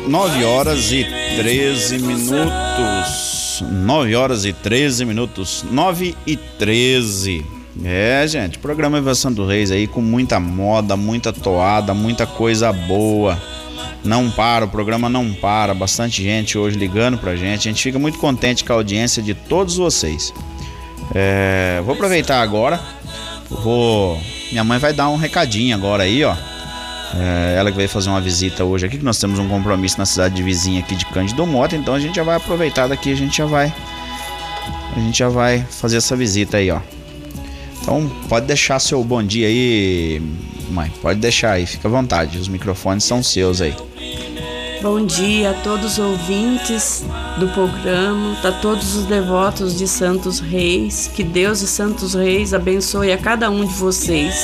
nove 0.07 0.45
horas 0.45 0.93
e 0.93 1.05
13 1.39 1.99
minutos. 2.01 3.65
9 3.73 4.15
horas 4.15 4.45
e 4.45 4.53
13 4.53 5.07
minutos. 5.07 5.65
9 5.71 6.15
e 6.27 6.37
13. 6.37 7.43
É, 7.83 8.27
gente, 8.29 8.59
programa 8.59 8.99
Invação 8.99 9.33
do 9.33 9.47
Reis 9.47 9.71
aí 9.71 9.87
com 9.87 10.03
muita 10.03 10.39
moda, 10.39 10.99
muita 10.99 11.33
toada, 11.33 11.95
muita 11.95 12.27
coisa 12.27 12.71
boa. 12.75 13.41
Não 14.05 14.31
para, 14.31 14.67
o 14.67 14.69
programa 14.69 15.09
não 15.09 15.33
para. 15.33 15.73
Bastante 15.73 16.23
gente 16.23 16.59
hoje 16.59 16.77
ligando 16.79 17.17
pra 17.17 17.35
gente. 17.37 17.67
A 17.67 17.73
gente 17.73 17.83
fica 17.83 17.99
muito 17.99 18.19
contente 18.19 18.63
com 18.65 18.75
a 18.75 18.77
audiência 18.77 19.23
de 19.23 19.33
todos 19.33 19.77
vocês. 19.79 20.31
É, 21.15 21.81
vou 21.87 21.95
aproveitar 21.95 22.43
agora. 22.43 22.79
Vou. 23.49 24.21
Minha 24.53 24.63
mãe 24.63 24.79
vai 24.79 24.93
dar 24.93 25.09
um 25.09 25.17
recadinho 25.17 25.75
agora 25.75 26.03
aí, 26.03 26.23
ó. 26.23 26.37
É, 27.17 27.55
ela 27.57 27.71
que 27.71 27.77
veio 27.77 27.89
fazer 27.89 28.11
uma 28.11 28.21
visita 28.21 28.65
hoje 28.65 28.87
aqui, 28.87 28.99
que 28.99 29.05
nós 29.05 29.19
temos 29.19 29.39
um 29.39 29.49
compromisso 29.49 29.99
na 29.99 30.07
cidade 30.07 30.35
de 30.35 30.43
vizinha 30.43 30.81
aqui 30.81 30.97
de 30.97 31.07
Cândido 31.07 31.47
Mota, 31.47 31.77
então 31.77 31.95
a 31.95 32.01
gente 32.01 32.17
já 32.17 32.25
vai 32.25 32.37
aproveitar 32.37 32.89
daqui, 32.89 33.13
a 33.13 33.17
gente 33.17 33.37
já 33.37 33.47
vai. 33.47 33.73
A 34.97 35.01
gente 35.01 35.19
já 35.19 35.29
vai 35.29 35.65
fazer 35.71 35.99
essa 35.99 36.17
visita 36.17 36.57
aí, 36.57 36.71
ó. 36.71 36.81
Então 37.81 38.11
pode 38.29 38.47
deixar 38.47 38.79
seu 38.79 39.05
bom 39.05 39.23
dia 39.23 39.47
aí, 39.47 40.23
mãe. 40.71 40.91
Pode 41.03 41.21
deixar 41.21 41.53
aí, 41.53 41.67
fica 41.67 41.87
à 41.87 41.91
vontade. 41.91 42.39
Os 42.39 42.49
microfones 42.49 43.05
são 43.05 43.23
seus 43.23 43.61
aí. 43.61 43.75
Bom 44.81 45.05
dia 45.05 45.51
a 45.51 45.55
todos 45.55 45.93
os 45.93 45.99
ouvintes 45.99 47.05
do 47.39 47.49
programa, 47.49 48.37
a 48.43 48.53
todos 48.53 48.97
os 48.97 49.07
devotos 49.07 49.79
de 49.79 49.87
Santos 49.87 50.41
Reis. 50.41 51.11
Que 51.15 51.23
Deus 51.23 51.63
e 51.63 51.67
Santos 51.67 52.15
Reis 52.15 52.53
abençoe 52.53 53.13
a 53.13 53.19
cada 53.19 53.51
um 53.51 53.65
de 53.65 53.73
vocês. 53.75 54.35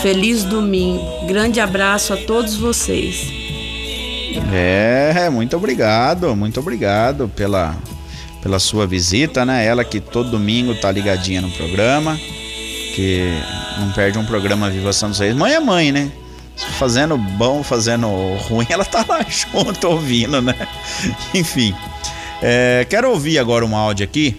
Feliz 0.00 0.44
domingo. 0.44 1.26
Grande 1.26 1.60
abraço 1.60 2.12
a 2.12 2.16
todos 2.16 2.56
vocês. 2.56 3.42
É, 4.52 5.28
muito 5.30 5.56
obrigado, 5.56 6.34
muito 6.34 6.58
obrigado 6.58 7.28
pela, 7.36 7.76
pela 8.40 8.58
sua 8.58 8.86
visita, 8.86 9.44
né? 9.44 9.64
Ela 9.64 9.84
que 9.84 10.00
todo 10.00 10.30
domingo 10.30 10.74
tá 10.74 10.90
ligadinha 10.90 11.40
no 11.40 11.50
programa, 11.50 12.18
que 12.94 13.28
não 13.78 13.92
perde 13.92 14.18
um 14.18 14.24
programa 14.24 14.70
Viva 14.70 14.92
Santos 14.92 15.18
Reis. 15.18 15.34
Mãe 15.34 15.54
é 15.54 15.60
mãe, 15.60 15.92
né? 15.92 16.10
Fazendo 16.78 17.16
bom, 17.16 17.62
fazendo 17.62 18.08
ruim, 18.48 18.66
ela 18.68 18.84
tá 18.84 19.04
lá 19.08 19.24
junto 19.28 19.88
ouvindo, 19.88 20.40
né? 20.40 20.54
Enfim, 21.34 21.74
é, 22.40 22.86
quero 22.88 23.10
ouvir 23.10 23.38
agora 23.38 23.64
um 23.64 23.76
áudio 23.76 24.04
aqui 24.04 24.36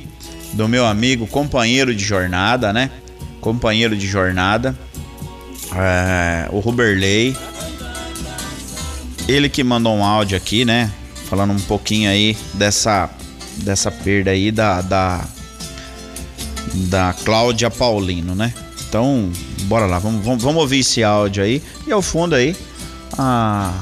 do 0.54 0.68
meu 0.68 0.86
amigo, 0.86 1.26
companheiro 1.28 1.94
de 1.94 2.04
jornada, 2.04 2.72
né? 2.72 2.90
Companheiro 3.42 3.96
de 3.96 4.08
jornada, 4.08 4.78
é, 5.78 6.48
o 6.52 6.60
Ruberley. 6.60 7.36
Ele 9.28 9.48
que 9.50 9.64
mandou 9.64 9.96
um 9.96 10.04
áudio 10.04 10.36
aqui, 10.36 10.66
né? 10.66 10.92
falando 11.34 11.52
um 11.52 11.60
pouquinho 11.62 12.12
aí 12.12 12.38
dessa 12.54 13.10
dessa 13.58 13.90
perda 13.90 14.30
aí 14.30 14.52
da 14.52 14.82
da, 14.82 15.26
da 16.74 17.16
Cláudia 17.26 17.72
Paulino, 17.72 18.36
né? 18.36 18.54
Então, 18.88 19.32
bora 19.64 19.88
lá, 19.88 19.98
vamos, 19.98 20.24
vamos, 20.24 20.44
vamos 20.44 20.62
ouvir 20.62 20.82
esse 20.82 21.04
áudio 21.04 21.44
aí. 21.44 21.60
E 21.88 21.92
ao 21.92 22.04
fundo 22.04 22.36
aí, 22.36 22.56
a 23.18 23.74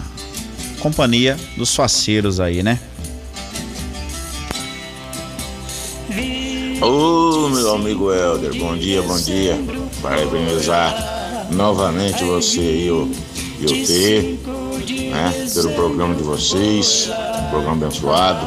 companhia 0.80 1.38
dos 1.58 1.76
faceiros 1.76 2.40
aí, 2.40 2.64
né? 2.64 2.80
Ô, 6.82 7.50
meu 7.50 7.76
amigo 7.76 8.14
Helder, 8.14 8.58
bom 8.58 8.78
dia, 8.78 9.02
bom 9.02 9.18
dia. 9.18 9.60
Parabenizar 10.02 11.21
novamente 11.52 12.24
você 12.24 12.62
e 12.62 12.92
o, 12.92 13.12
e 13.60 13.66
o 13.66 13.86
T, 13.86 14.40
né, 15.10 15.48
pelo 15.54 15.72
programa 15.74 16.16
de 16.16 16.24
vocês, 16.24 17.10
um 17.10 17.50
programa 17.50 17.86
abençoado. 17.86 18.46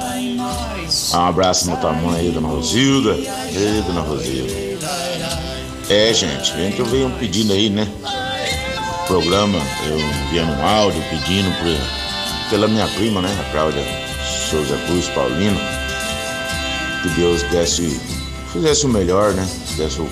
Um 1.13 1.21
abraço 1.21 1.71
no 1.71 1.77
tamanho 1.77 2.17
aí, 2.17 2.31
dona 2.31 2.49
Rosilda. 2.49 3.13
Ei, 3.13 3.83
dona 3.87 4.01
Rosilda. 4.01 4.53
É, 5.89 6.13
gente, 6.15 6.53
a 6.53 6.57
gente 6.57 6.83
veio 6.83 7.11
pedindo 7.19 7.53
aí, 7.53 7.69
né? 7.69 7.87
Programa, 9.07 9.59
eu 9.87 9.99
enviando 9.99 10.53
um 10.53 10.67
áudio 10.67 11.03
pedindo 11.11 11.51
por, 11.59 12.51
pela 12.51 12.69
minha 12.69 12.87
prima, 12.89 13.21
né? 13.21 13.37
A 13.41 13.53
Cláudia 13.53 13.83
Souza 14.51 14.77
Cruz 14.87 15.09
Paulino. 15.09 15.59
Que 17.03 17.09
Deus 17.11 17.43
desse, 17.45 18.01
fizesse 18.53 18.87
o 18.87 18.89
melhor, 18.89 19.35
né? 19.35 19.47
Fizesse 19.67 20.01
o, 20.01 20.09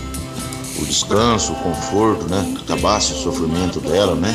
o 0.80 0.84
descanso, 0.84 1.52
o 1.52 1.56
conforto, 1.56 2.28
né? 2.28 2.54
Que 2.56 2.72
acabasse 2.72 3.12
o 3.12 3.16
sofrimento 3.16 3.80
dela, 3.80 4.14
né? 4.14 4.34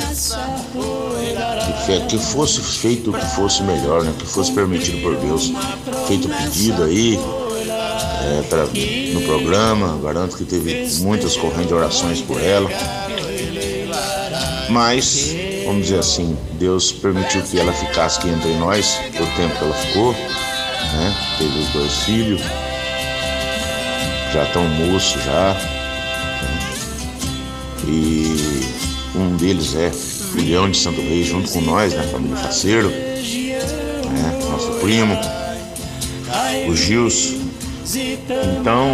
Que, 1.86 2.02
que 2.08 2.18
fosse 2.18 2.62
feito 2.62 3.12
o 3.12 3.14
que 3.14 3.26
fosse 3.36 3.64
melhor, 3.64 4.04
né? 4.04 4.14
Que 4.18 4.26
fosse 4.26 4.52
permitido 4.52 5.02
por 5.02 5.16
Deus. 5.16 5.52
Feito 6.08 6.28
o 6.28 6.32
pedido 6.32 6.84
aí, 6.84 7.18
é, 7.18 8.42
pra, 8.50 8.66
no 9.14 9.22
programa. 9.22 10.00
Garanto 10.04 10.38
que 10.38 10.44
teve 10.44 10.88
muitas 11.00 11.36
correntes 11.36 11.68
de 11.68 11.74
orações 11.74 12.22
por 12.22 12.42
ela. 12.42 12.70
Mas, 14.70 15.34
vamos 15.66 15.84
dizer 15.84 16.00
assim, 16.00 16.38
Deus 16.54 16.92
permitiu 16.92 17.42
que 17.42 17.60
ela 17.60 17.72
ficasse 17.72 18.20
aqui 18.20 18.30
entre 18.30 18.54
nós 18.56 19.00
o 19.14 19.36
tempo 19.38 19.58
que 19.58 19.64
ela 19.64 19.74
ficou. 19.74 20.12
Né? 20.14 21.16
Teve 21.38 21.60
os 21.60 21.70
dois 21.70 21.94
filhos, 22.04 22.42
já 24.34 24.44
estão 24.44 24.64
moços 24.64 25.24
já. 25.24 25.77
E 27.88 28.68
um 29.16 29.36
deles 29.38 29.76
é 29.76 29.90
filhão 29.90 30.70
de 30.70 30.78
Santo 30.78 31.02
Reis 31.02 31.28
junto 31.28 31.50
com 31.52 31.62
nós, 31.62 31.94
né? 31.94 32.04
Família 32.12 32.38
Faceiro, 32.38 32.90
né? 32.90 34.40
Nosso 34.50 34.72
primo, 34.80 35.18
o 36.68 36.76
Gilson. 36.76 37.48
Então, 38.60 38.86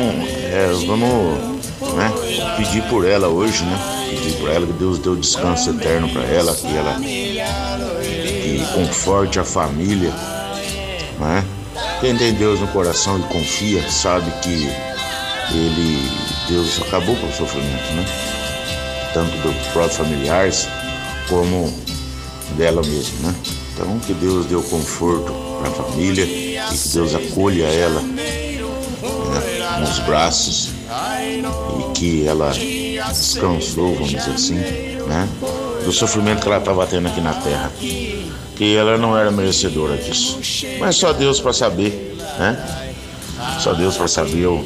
é, 0.44 0.72
vamos 0.86 1.54
né, 1.96 2.12
pedir 2.58 2.84
por 2.84 3.08
ela 3.08 3.28
hoje, 3.28 3.64
né? 3.64 3.80
Pedir 4.10 4.34
por 4.38 4.50
ela 4.50 4.68
que 4.68 4.74
Deus 4.74 5.00
o 5.06 5.16
descanso 5.16 5.72
eterno 5.72 6.08
para 6.10 6.24
ela, 6.24 6.56
que 6.56 6.68
ela 6.68 7.00
que 7.00 8.64
conforte 8.76 9.40
a 9.40 9.44
família, 9.44 10.14
né? 11.20 11.44
Quem 12.00 12.16
tem 12.16 12.34
Deus 12.34 12.60
no 12.60 12.68
coração 12.68 13.20
e 13.20 13.24
confia, 13.24 13.90
sabe 13.90 14.30
que 14.42 14.70
ele, 15.52 16.10
Deus 16.48 16.82
acabou 16.82 17.16
com 17.16 17.28
o 17.28 17.34
sofrimento, 17.34 17.94
né? 17.94 18.33
Tanto 19.14 19.36
dos 19.38 19.68
próprios 19.68 19.98
familiares 19.98 20.68
como 21.30 21.72
dela 22.58 22.82
mesma, 22.82 23.30
né? 23.30 23.36
Então 23.74 24.00
que 24.00 24.14
Deus 24.14 24.46
dê 24.46 24.56
o 24.56 24.64
conforto 24.64 25.34
para 25.60 25.70
a 25.70 25.74
família 25.74 26.24
e 26.24 26.60
que 26.70 26.88
Deus 26.90 27.16
acolha 27.16 27.66
ela 27.66 28.02
né, 28.02 29.80
nos 29.80 30.00
braços 30.00 30.70
e 31.80 31.94
que 31.94 32.28
ela 32.28 32.52
descansou, 33.10 33.94
vamos 33.96 34.12
dizer 34.12 34.32
assim, 34.32 34.56
né? 34.56 35.28
Do 35.84 35.92
sofrimento 35.92 36.42
que 36.42 36.48
ela 36.48 36.58
estava 36.58 36.86
tendo 36.88 37.08
aqui 37.08 37.22
na 37.22 37.34
terra. 37.34 37.72
Que 38.56 38.76
ela 38.76 38.98
não 38.98 39.18
era 39.18 39.32
merecedora 39.32 39.98
disso. 39.98 40.40
Mas 40.80 40.96
só 40.96 41.12
Deus 41.12 41.40
para 41.40 41.54
saber, 41.54 42.16
né? 42.38 42.94
Só 43.60 43.74
Deus 43.74 43.98
para 43.98 44.08
saber 44.08 44.46
o, 44.46 44.64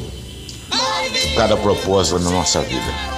cada 1.34 1.56
propósito 1.56 2.18
na 2.18 2.30
nossa 2.30 2.60
vida. 2.60 3.17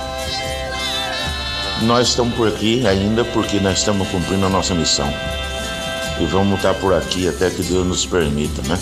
Nós 1.82 2.08
estamos 2.08 2.34
por 2.34 2.46
aqui 2.46 2.86
ainda 2.86 3.24
porque 3.24 3.58
nós 3.58 3.78
estamos 3.78 4.06
cumprindo 4.08 4.44
a 4.44 4.48
nossa 4.50 4.74
missão. 4.74 5.10
E 6.20 6.26
vamos 6.26 6.56
estar 6.56 6.74
por 6.74 6.92
aqui 6.92 7.26
até 7.26 7.48
que 7.48 7.62
Deus 7.62 7.86
nos 7.86 8.04
permita, 8.04 8.60
né? 8.68 8.78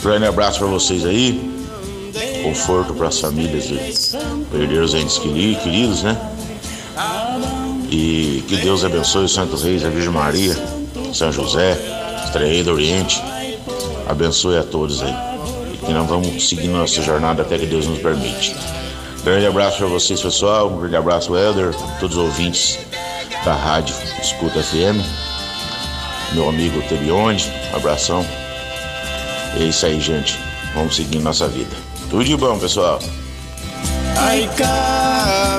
Grande 0.00 0.26
abraço 0.26 0.60
para 0.60 0.68
vocês 0.68 1.04
aí. 1.04 1.58
Conforto 2.44 2.94
para 2.94 3.08
as 3.08 3.18
famílias 3.18 3.66
de 3.66 3.78
perder 4.50 4.80
os 4.80 4.94
entes 4.94 5.18
queridos, 5.18 6.04
né? 6.04 6.16
E 7.90 8.44
que 8.46 8.56
Deus 8.58 8.84
abençoe 8.84 9.24
o 9.24 9.28
Santo 9.28 9.56
Reis, 9.56 9.84
a 9.84 9.88
Virgem 9.88 10.10
Maria, 10.10 10.56
São 11.12 11.32
José, 11.32 11.76
Estreia 12.24 12.62
do 12.62 12.72
Oriente. 12.72 13.20
Abençoe 14.08 14.56
a 14.56 14.62
todos 14.62 15.02
aí. 15.02 15.14
E 15.74 15.76
que 15.78 15.92
nós 15.92 16.08
vamos 16.08 16.48
seguir 16.48 16.68
nossa 16.68 17.02
jornada 17.02 17.42
até 17.42 17.58
que 17.58 17.66
Deus 17.66 17.86
nos 17.86 17.98
permite. 17.98 18.54
Grande 19.28 19.44
abraço 19.44 19.76
para 19.76 19.88
vocês, 19.88 20.22
pessoal. 20.22 20.70
Um 20.72 20.78
grande 20.78 20.96
abraço, 20.96 21.36
Helder, 21.36 21.74
todos 22.00 22.16
os 22.16 22.22
ouvintes 22.24 22.78
da 23.44 23.52
rádio 23.52 23.94
Escuta 24.22 24.62
FM. 24.62 25.04
Meu 26.32 26.48
amigo 26.48 26.80
Tebionde, 26.88 27.52
um 27.70 27.76
abração. 27.76 28.24
É 29.54 29.64
isso 29.64 29.84
aí, 29.84 30.00
gente. 30.00 30.38
Vamos 30.74 30.96
seguir 30.96 31.18
nossa 31.18 31.46
vida. 31.46 31.76
Tudo 32.08 32.24
de 32.24 32.34
bom, 32.38 32.58
pessoal. 32.58 33.00
Ai, 34.16 34.48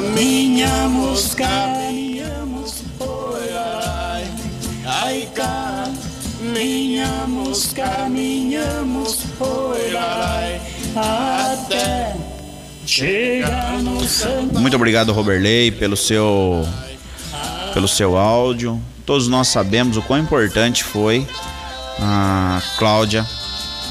caminhamos, 0.02 1.36
caminhamos, 1.36 2.82
oi, 3.00 3.52
ai, 3.54 4.28
ai, 4.84 5.30
caminhamos, 6.42 7.72
caminhamos, 7.74 9.20
oi, 9.40 9.96
ai, 9.96 10.60
até. 10.96 12.29
Muito 14.54 14.76
obrigado, 14.76 15.14
Roberley, 15.14 15.72
pelo 15.72 15.96
seu 15.96 16.68
pelo 17.74 17.88
seu 17.88 18.18
áudio. 18.18 18.82
Todos 19.06 19.28
nós 19.28 19.48
sabemos 19.48 19.98
o 19.98 20.02
quão 20.02 20.20
importante 20.20 20.84
foi 20.84 21.26
a 22.00 22.62
Cláudia 22.78 23.26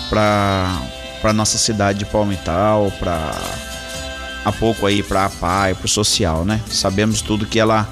para 0.09 0.81
para 1.21 1.33
nossa 1.33 1.59
cidade 1.59 2.01
de 2.01 2.05
Palmital, 2.07 2.93
para 2.99 3.35
há 4.45 4.53
pouco 4.53 4.87
aí 4.87 5.03
para 5.03 5.27
a 5.27 5.31
PAI, 5.31 5.75
para 5.75 5.87
o 5.87 5.89
social, 5.89 6.45
né? 6.45 6.61
Sabemos 6.69 7.21
tudo 7.23 7.47
que 7.47 7.59
ela 7.59 7.89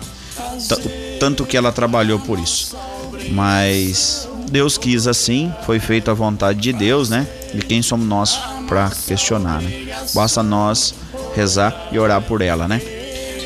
tanto 1.18 1.44
que 1.44 1.56
ela 1.56 1.72
trabalhou 1.72 2.18
por 2.18 2.38
isso. 2.38 2.76
Mas 3.30 4.28
Deus 4.50 4.78
quis 4.78 5.06
assim, 5.06 5.52
foi 5.64 5.80
feito 5.80 6.10
a 6.10 6.14
vontade 6.14 6.60
de 6.60 6.72
Deus, 6.72 7.10
né? 7.10 7.26
E 7.54 7.58
quem 7.58 7.82
somos 7.82 8.06
nós 8.06 8.38
para 8.66 8.90
questionar, 8.90 9.60
né? 9.60 9.86
Basta 10.14 10.42
nós 10.42 10.94
rezar 11.34 11.88
e 11.92 11.98
orar 11.98 12.20
por 12.22 12.40
ela, 12.42 12.66
né? 12.66 12.80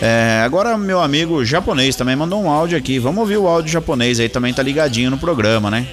É, 0.03 0.41
agora 0.45 0.79
meu 0.79 1.01
amigo 1.01 1.45
japonês 1.45 1.95
também 1.95 2.17
mandou 2.17 2.43
um 2.43 2.51
áudio 2.51 2.79
aqui. 2.79 2.99
Vamos 2.99 3.21
ouvir 3.21 3.37
o 3.37 3.47
áudio 3.47 3.71
japonês 3.71 4.19
aí 4.19 4.29
também 4.29 4.53
tá 4.53 4.63
ligadinho 4.63 5.11
no 5.11 5.19
programa, 5.19 5.71
né? 5.71 5.87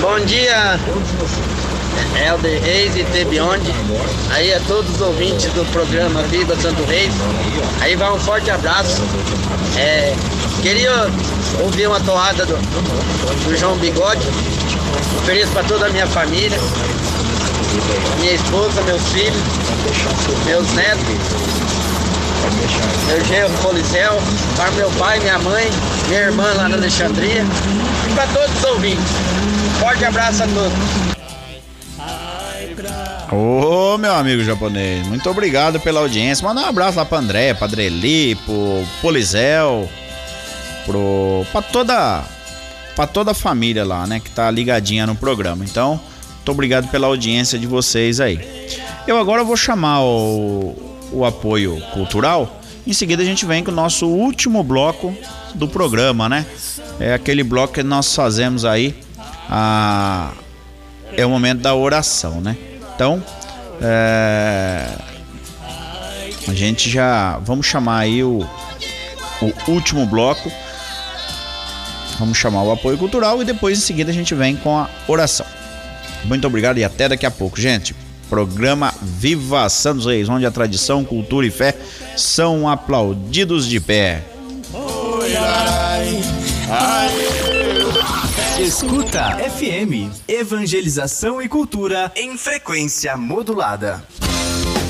Bom 0.00 0.20
dia, 0.26 0.78
Helder 2.16 2.62
Reis 2.62 2.96
e 2.96 3.04
Tebionde. 3.04 3.72
Aí 4.30 4.52
a 4.52 4.60
todos 4.60 4.94
os 4.94 5.00
ouvintes 5.00 5.52
do 5.52 5.64
programa 5.72 6.22
Viva 6.22 6.56
Santo 6.56 6.82
Reis. 6.84 7.12
Aí 7.80 7.96
vai 7.96 8.12
um 8.12 8.18
forte 8.18 8.50
abraço. 8.50 9.02
É, 9.76 10.14
queria 10.62 11.08
ouvir 11.62 11.86
uma 11.86 12.00
toada 12.00 12.44
do, 12.46 12.56
do 12.56 13.56
João 13.56 13.76
Bigode. 13.76 14.26
Ofereço 15.18 15.52
para 15.52 15.64
toda 15.64 15.86
a 15.86 15.90
minha 15.90 16.06
família, 16.06 16.58
minha 18.20 18.32
esposa, 18.32 18.82
meus 18.82 19.02
filhos, 19.08 19.42
meus 20.46 20.72
netos, 20.72 21.04
meu 23.06 23.24
genro 23.24 23.52
Coliseu, 23.62 24.20
para 24.56 24.70
meu 24.72 24.90
pai, 24.92 25.20
minha 25.20 25.38
mãe, 25.38 25.70
minha 26.08 26.20
irmã 26.20 26.52
lá 26.54 26.68
na 26.68 26.76
Alexandria 26.76 27.44
e 28.10 28.14
para 28.14 28.26
todos 28.28 28.56
os 28.56 28.64
ouvintes. 28.64 29.04
Forte 29.80 30.04
abraço 30.04 30.42
a 30.42 30.46
todos. 30.46 31.14
Ô, 33.32 33.98
meu 33.98 34.14
amigo 34.14 34.44
japonês, 34.44 35.06
muito 35.06 35.28
obrigado 35.28 35.80
pela 35.80 36.00
audiência. 36.00 36.46
Manda 36.46 36.60
um 36.60 36.66
abraço 36.66 36.98
lá 36.98 37.04
pra 37.04 37.18
André, 37.18 37.54
pra 37.54 37.66
Adreli, 37.66 38.34
pro 38.36 38.84
Polizel, 39.00 39.88
pro. 40.86 41.46
pra 41.50 41.62
toda. 41.62 42.22
pra 42.94 43.06
toda 43.06 43.32
a 43.32 43.34
família 43.34 43.84
lá, 43.84 44.06
né, 44.06 44.20
que 44.20 44.30
tá 44.30 44.50
ligadinha 44.50 45.06
no 45.06 45.16
programa. 45.16 45.64
Então, 45.64 46.00
muito 46.44 46.52
obrigado 46.52 46.88
pela 46.88 47.06
audiência 47.06 47.58
de 47.58 47.66
vocês 47.66 48.20
aí. 48.20 48.38
Eu 49.06 49.16
agora 49.16 49.42
vou 49.42 49.56
chamar 49.56 50.02
o, 50.02 50.76
o 51.10 51.24
apoio 51.24 51.80
cultural. 51.94 52.60
Em 52.86 52.92
seguida 52.92 53.22
a 53.22 53.24
gente 53.24 53.46
vem 53.46 53.64
com 53.64 53.70
o 53.70 53.74
nosso 53.74 54.06
último 54.06 54.62
bloco 54.62 55.16
do 55.54 55.66
programa, 55.66 56.28
né? 56.28 56.44
É 57.00 57.14
aquele 57.14 57.42
bloco 57.42 57.72
que 57.72 57.82
nós 57.82 58.14
fazemos 58.14 58.66
aí 58.66 58.94
a, 59.48 60.32
é 61.16 61.24
o 61.24 61.30
momento 61.30 61.62
da 61.62 61.74
oração, 61.74 62.42
né? 62.42 62.58
Então, 62.94 63.24
é, 63.80 64.86
a 66.46 66.52
gente 66.52 66.90
já 66.90 67.38
vamos 67.38 67.64
chamar 67.64 68.00
aí 68.00 68.22
o, 68.22 68.46
o 69.40 69.70
último 69.70 70.04
bloco. 70.04 70.52
Vamos 72.18 72.36
chamar 72.36 72.64
o 72.64 72.70
apoio 72.70 72.98
cultural 72.98 73.40
e 73.40 73.46
depois 73.46 73.78
em 73.78 73.80
seguida 73.80 74.10
a 74.10 74.14
gente 74.14 74.34
vem 74.34 74.56
com 74.56 74.76
a 74.76 74.90
oração. 75.08 75.63
Muito 76.24 76.46
obrigado 76.46 76.78
e 76.78 76.84
até 76.84 77.08
daqui 77.08 77.26
a 77.26 77.30
pouco, 77.30 77.60
gente. 77.60 77.94
Programa 78.28 78.92
Viva 79.02 79.68
Santos 79.68 80.06
Reis, 80.06 80.28
onde 80.28 80.46
a 80.46 80.50
tradição, 80.50 81.04
cultura 81.04 81.46
e 81.46 81.50
fé 81.50 81.76
são 82.16 82.68
aplaudidos 82.68 83.68
de 83.68 83.80
pé. 83.80 84.22
Escuta 88.58 89.36
FM, 89.36 90.10
evangelização 90.26 91.42
e 91.42 91.48
cultura 91.48 92.10
em 92.16 92.36
frequência 92.38 93.16
modulada. 93.16 94.02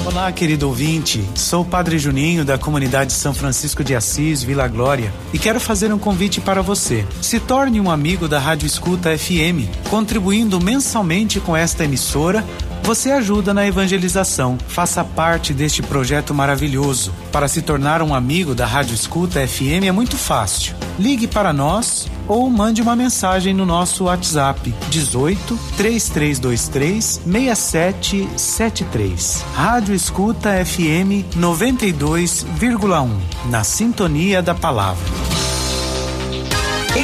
Olá, 0.06 0.30
querido 0.30 0.68
ouvinte. 0.68 1.24
Sou 1.34 1.62
o 1.62 1.64
Padre 1.64 1.98
Juninho 1.98 2.44
da 2.44 2.58
comunidade 2.58 3.14
São 3.14 3.32
Francisco 3.32 3.82
de 3.82 3.94
Assis, 3.94 4.42
Vila 4.42 4.68
Glória, 4.68 5.10
e 5.32 5.38
quero 5.38 5.58
fazer 5.58 5.90
um 5.94 5.98
convite 5.98 6.42
para 6.42 6.60
você. 6.60 7.06
Se 7.22 7.40
torne 7.40 7.80
um 7.80 7.90
amigo 7.90 8.28
da 8.28 8.38
Rádio 8.38 8.66
Escuta 8.66 9.16
FM, 9.16 9.64
contribuindo 9.88 10.60
mensalmente 10.60 11.40
com 11.40 11.56
esta 11.56 11.84
emissora. 11.84 12.44
Você 12.84 13.10
ajuda 13.10 13.52
na 13.54 13.66
evangelização. 13.66 14.58
Faça 14.68 15.02
parte 15.02 15.54
deste 15.54 15.82
projeto 15.82 16.34
maravilhoso. 16.34 17.14
Para 17.32 17.48
se 17.48 17.62
tornar 17.62 18.02
um 18.02 18.14
amigo 18.14 18.54
da 18.54 18.66
Rádio 18.66 18.94
Escuta 18.94 19.48
FM 19.48 19.84
é 19.86 19.92
muito 19.92 20.18
fácil. 20.18 20.76
Ligue 20.98 21.26
para 21.26 21.50
nós 21.50 22.06
ou 22.28 22.50
mande 22.50 22.82
uma 22.82 22.94
mensagem 22.94 23.54
no 23.54 23.64
nosso 23.64 24.04
WhatsApp 24.04 24.74
18 24.90 25.58
3323 25.78 27.22
6773. 27.24 29.42
Rádio 29.54 29.94
Escuta 29.94 30.62
FM 30.62 31.24
92,1. 31.34 33.08
Na 33.48 33.64
sintonia 33.64 34.42
da 34.42 34.54
palavra. 34.54 35.08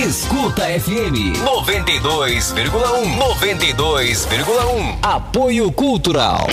Escuta 0.03 0.63
FM 0.63 1.37
92,1 1.45 2.71
92,1 3.19 4.99
Apoio 5.03 5.71
Cultural 5.71 6.47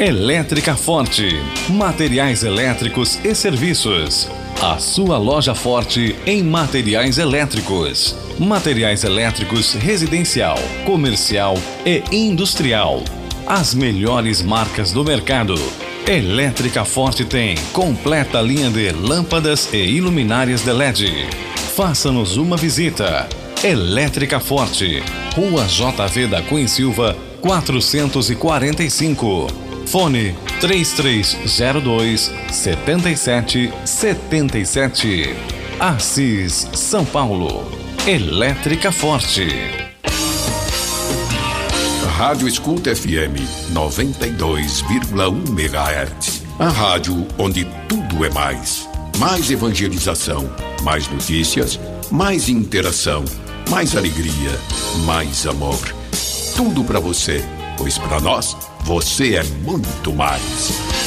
Elétrica 0.00 0.74
Forte 0.74 1.28
Materiais 1.70 2.42
elétricos 2.42 3.24
e 3.24 3.36
serviços 3.36 4.28
a 4.60 4.78
sua 4.78 5.16
loja 5.16 5.54
forte 5.54 6.16
em 6.24 6.42
materiais 6.42 7.18
elétricos. 7.18 8.16
Materiais 8.38 9.04
elétricos 9.04 9.74
residencial, 9.74 10.56
comercial 10.86 11.54
e 11.84 12.02
industrial. 12.10 13.02
As 13.46 13.74
melhores 13.74 14.40
marcas 14.40 14.90
do 14.90 15.04
mercado. 15.04 15.54
Elétrica 16.06 16.84
Forte 16.84 17.24
tem 17.24 17.56
completa 17.72 18.38
linha 18.42 18.70
de 18.70 18.90
lâmpadas 18.90 19.72
e 19.72 19.78
iluminárias 19.78 20.62
de 20.62 20.70
LED. 20.70 21.26
Faça-nos 21.74 22.36
uma 22.36 22.58
visita. 22.58 23.26
Elétrica 23.62 24.38
Forte, 24.38 25.02
Rua 25.34 25.64
JV 25.64 26.26
da 26.26 26.42
Cunha 26.42 26.68
Silva, 26.68 27.16
445. 27.40 29.46
Fone 29.86 30.36
3302 30.60 32.30
7777. 32.52 35.34
Assis, 35.80 36.68
São 36.74 37.06
Paulo. 37.06 37.72
Elétrica 38.06 38.92
Forte. 38.92 39.93
Rádio 42.16 42.46
Escuta 42.46 42.94
FM 42.94 43.42
92,1 43.72 45.48
MHz. 45.48 46.44
A 46.60 46.68
rádio 46.68 47.26
onde 47.36 47.64
tudo 47.88 48.24
é 48.24 48.30
mais. 48.30 48.88
Mais 49.18 49.50
evangelização, 49.50 50.48
mais 50.84 51.08
notícias, 51.08 51.80
mais 52.12 52.48
interação, 52.48 53.24
mais 53.68 53.96
alegria, 53.96 54.52
mais 55.04 55.44
amor. 55.44 55.80
Tudo 56.54 56.84
para 56.84 57.00
você, 57.00 57.44
pois 57.76 57.98
para 57.98 58.20
nós 58.20 58.56
você 58.84 59.34
é 59.34 59.42
muito 59.42 60.12
mais. 60.12 61.03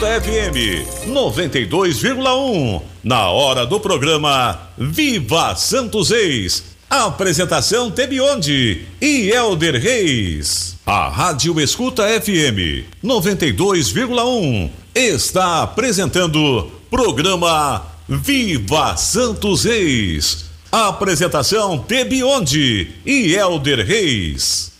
FM 0.00 1.08
92,1. 1.08 2.82
Na 3.04 3.28
hora 3.28 3.66
do 3.66 3.78
programa 3.78 4.58
Viva 4.78 5.54
Santos 5.54 6.08
Reis. 6.10 6.64
Apresentação 6.88 7.90
Tebionde 7.90 8.86
e 9.00 9.30
Elder 9.30 9.80
Reis. 9.80 10.76
A 10.86 11.08
Rádio 11.08 11.60
Escuta 11.60 12.02
FM 12.20 12.86
92,1 13.04 14.70
está 14.94 15.62
apresentando 15.62 16.70
programa 16.90 17.86
Viva 18.08 18.96
Santos 18.96 19.64
Reis. 19.64 20.46
Apresentação 20.72 21.78
Tebionde 21.78 22.90
e 23.04 23.34
Elder 23.34 23.86
Reis. 23.86 24.72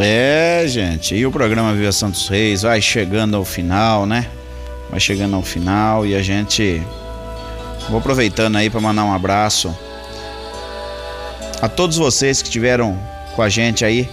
É, 0.00 0.64
gente, 0.66 1.14
e 1.14 1.24
o 1.24 1.30
programa 1.30 1.72
Viva 1.72 1.92
Santos 1.92 2.26
Reis 2.26 2.62
vai 2.62 2.80
chegando 2.82 3.36
ao 3.36 3.44
final, 3.44 4.06
né? 4.06 4.26
Vai 4.90 4.98
chegando 4.98 5.36
ao 5.36 5.42
final 5.42 6.04
e 6.04 6.16
a 6.16 6.22
gente. 6.22 6.82
Vou 7.88 7.98
aproveitando 7.98 8.56
aí 8.56 8.68
para 8.68 8.80
mandar 8.80 9.04
um 9.04 9.12
abraço 9.12 9.76
a 11.62 11.68
todos 11.68 11.96
vocês 11.96 12.42
que 12.42 12.48
estiveram 12.48 12.98
com 13.36 13.42
a 13.42 13.48
gente 13.48 13.84
aí 13.84 14.08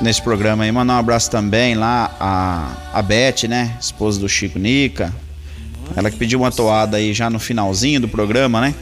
nesse 0.00 0.22
programa 0.22 0.64
aí. 0.64 0.72
Mandar 0.72 0.94
um 0.94 0.98
abraço 0.98 1.30
também 1.30 1.74
lá 1.74 2.10
a, 2.18 2.98
a 2.98 3.02
Beth, 3.02 3.46
né? 3.48 3.76
Esposa 3.78 4.18
do 4.18 4.28
Chico 4.28 4.58
Nica. 4.58 5.12
Ela 5.94 6.10
que 6.10 6.16
pediu 6.16 6.40
uma 6.40 6.50
toada 6.50 6.96
aí 6.96 7.12
já 7.12 7.28
no 7.28 7.38
finalzinho 7.38 8.00
do 8.00 8.08
programa, 8.08 8.62
né? 8.62 8.74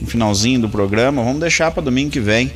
No 0.00 0.06
finalzinho 0.06 0.60
do 0.60 0.70
programa. 0.70 1.22
Vamos 1.22 1.40
deixar 1.40 1.70
para 1.70 1.82
domingo 1.82 2.10
que 2.10 2.20
vem. 2.20 2.50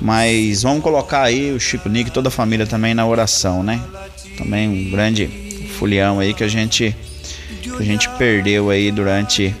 Mas 0.00 0.62
vamos 0.62 0.82
colocar 0.82 1.22
aí 1.22 1.52
o 1.52 1.60
Chico 1.60 1.88
Nick 1.88 2.10
e 2.10 2.12
toda 2.12 2.28
a 2.28 2.30
família 2.30 2.66
também 2.66 2.94
na 2.94 3.06
oração, 3.06 3.62
né? 3.62 3.80
Também 4.36 4.68
um 4.68 4.90
grande 4.90 5.28
fulião 5.78 6.20
aí 6.20 6.34
que 6.34 6.44
a 6.44 6.48
gente 6.48 6.94
que 7.62 7.70
a 7.70 7.82
gente 7.82 8.08
perdeu 8.10 8.70
aí 8.70 8.90
durante 8.92 9.54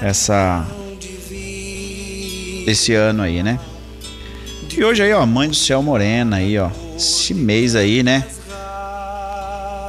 essa 0.00 0.66
esse 2.66 2.94
ano 2.94 3.22
aí, 3.22 3.42
né? 3.42 3.58
E 4.76 4.82
hoje 4.84 5.02
aí, 5.02 5.12
ó, 5.12 5.26
Mãe 5.26 5.48
do 5.48 5.56
Céu 5.56 5.82
Morena 5.82 6.36
aí, 6.36 6.58
ó. 6.58 6.70
Esse 6.96 7.34
mês 7.34 7.74
aí, 7.74 8.02
né? 8.02 8.24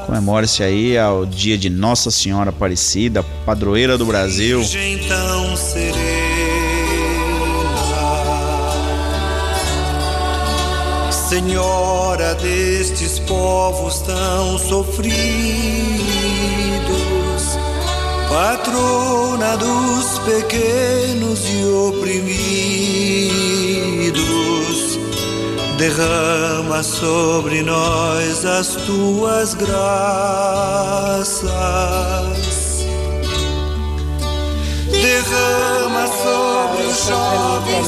Comemora-se 0.05 0.61
aí 0.61 0.97
ao 0.97 1.26
dia 1.26 1.57
de 1.57 1.69
Nossa 1.69 2.11
Senhora 2.11 2.49
Aparecida, 2.49 3.23
padroeira 3.45 3.97
do 3.97 4.05
Brasil. 4.05 4.61
Então 4.61 5.55
serena, 5.55 6.22
Senhora 11.34 12.35
destes 12.35 13.18
povos 13.18 14.01
tão 14.01 14.60
sofridos, 14.60 15.10
patrona 18.30 19.57
dos 19.57 20.19
pequenos 20.19 21.39
e 21.49 21.65
oprimidos, 21.65 22.60
derrama 25.80 26.84
sobre 26.84 27.64
nós 27.64 28.45
as 28.45 28.76
tuas 28.85 29.55
graças. 29.55 29.73
Derrama 35.01 36.07
sobre 36.07 36.84
os 36.84 37.07
jovens 37.07 37.88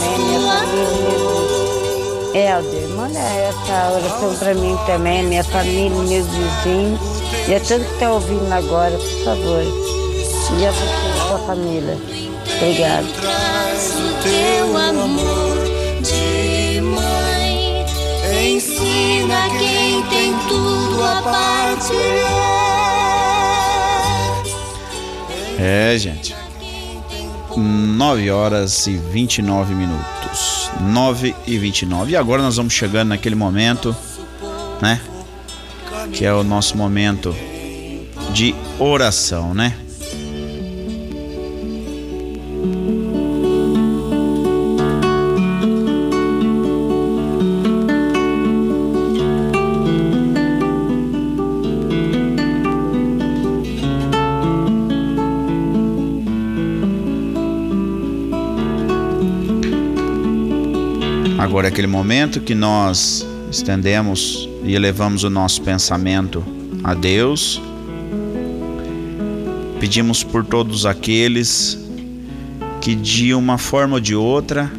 Helder, 2.37 2.89
manda 2.89 3.17
essa 3.17 3.91
oração 3.93 4.35
pra 4.35 4.53
mim 4.53 4.77
também, 4.85 5.23
minha 5.23 5.41
família, 5.41 5.89
meus 5.89 6.27
vizinhos 6.27 6.99
e 7.47 7.55
a 7.55 7.59
todos 7.61 7.87
que 7.87 7.93
estão 7.93 8.15
ouvindo 8.15 8.51
agora, 8.51 8.91
por 8.91 9.23
favor. 9.23 9.63
E 10.59 10.65
a 10.65 10.71
você 10.71 10.83
e 10.83 11.27
sua 11.29 11.39
família. 11.47 11.97
Obrigado. 12.57 13.07
teu 14.21 14.77
amor 14.77 15.57
de 16.01 16.81
mãe. 16.81 17.85
Ensina 18.53 19.49
quem 19.57 20.03
tem 20.09 20.33
tudo 20.49 21.03
a 21.05 21.21
partilhar. 21.21 22.65
É, 25.57 25.97
gente. 25.97 26.35
9 27.55 28.29
horas 28.29 28.87
e 28.87 28.97
29 28.97 29.73
minutos. 29.73 30.44
9 30.81 31.35
e 31.47 31.57
29. 31.57 32.11
E 32.11 32.15
agora 32.15 32.41
nós 32.41 32.57
vamos 32.57 32.73
chegando 32.73 33.09
naquele 33.09 33.35
momento, 33.35 33.95
né? 34.81 35.01
Que 36.13 36.25
é 36.25 36.33
o 36.33 36.43
nosso 36.43 36.77
momento 36.77 37.35
de 38.33 38.53
oração, 38.79 39.53
né? 39.53 39.75
Agora 61.75 61.83
é 61.83 61.87
aquele 61.87 61.87
momento 61.87 62.39
que 62.39 62.55
nós 62.55 63.27
estendemos 63.51 64.47
e 64.63 64.75
elevamos 64.75 65.25
o 65.25 65.29
nosso 65.29 65.61
pensamento 65.61 66.41
a 66.81 66.93
Deus. 66.93 67.61
Pedimos 69.77 70.23
por 70.23 70.45
todos 70.45 70.85
aqueles 70.85 71.77
que 72.79 72.95
de 72.95 73.33
uma 73.33 73.57
forma 73.57 73.95
ou 73.95 73.99
de 73.99 74.15
outra 74.15 74.71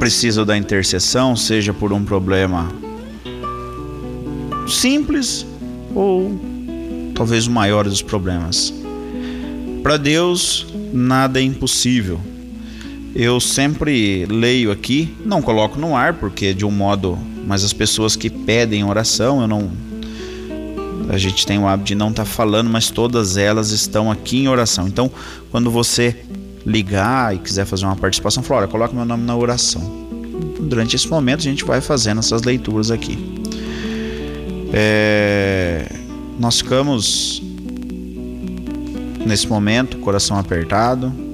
precisam 0.00 0.44
da 0.44 0.56
intercessão, 0.56 1.36
seja 1.36 1.72
por 1.72 1.92
um 1.92 2.04
problema 2.04 2.68
simples 4.66 5.46
ou 5.94 6.36
talvez 7.14 7.46
o 7.46 7.52
maior 7.52 7.84
dos 7.84 8.02
problemas. 8.02 8.74
Para 9.84 9.96
Deus, 9.96 10.66
nada 10.92 11.38
é 11.38 11.44
impossível. 11.44 12.20
Eu 13.18 13.40
sempre 13.40 14.26
leio 14.26 14.70
aqui, 14.70 15.16
não 15.24 15.40
coloco 15.40 15.80
no 15.80 15.96
ar, 15.96 16.12
porque 16.12 16.52
de 16.52 16.66
um 16.66 16.70
modo. 16.70 17.18
Mas 17.46 17.64
as 17.64 17.72
pessoas 17.72 18.14
que 18.14 18.28
pedem 18.28 18.84
oração, 18.84 19.40
eu 19.40 19.48
não. 19.48 19.70
A 21.08 21.16
gente 21.16 21.46
tem 21.46 21.58
o 21.58 21.66
hábito 21.66 21.86
de 21.86 21.94
não 21.94 22.10
estar 22.10 22.24
tá 22.24 22.28
falando, 22.28 22.68
mas 22.68 22.90
todas 22.90 23.38
elas 23.38 23.70
estão 23.70 24.10
aqui 24.10 24.40
em 24.40 24.48
oração. 24.48 24.86
Então, 24.86 25.10
quando 25.50 25.70
você 25.70 26.14
ligar 26.66 27.34
e 27.34 27.38
quiser 27.38 27.64
fazer 27.64 27.86
uma 27.86 27.96
participação, 27.96 28.42
fala: 28.42 28.60
olha, 28.60 28.68
coloca 28.68 28.94
meu 28.94 29.06
nome 29.06 29.24
na 29.24 29.34
oração. 29.34 29.80
durante 30.60 30.94
esse 30.94 31.08
momento 31.08 31.38
a 31.38 31.44
gente 31.44 31.64
vai 31.64 31.80
fazendo 31.80 32.18
essas 32.18 32.42
leituras 32.42 32.90
aqui. 32.90 33.16
É, 34.74 35.90
nós 36.38 36.58
ficamos 36.58 37.42
nesse 39.24 39.48
momento, 39.48 39.96
coração 40.00 40.38
apertado. 40.38 41.25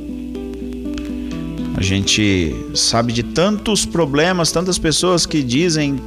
A 1.82 1.84
gente 1.84 2.54
sabe 2.76 3.12
de 3.12 3.24
tantos 3.24 3.84
problemas, 3.84 4.52
tantas 4.52 4.78
pessoas 4.78 5.26
que 5.26 5.42
dizem 5.42 5.98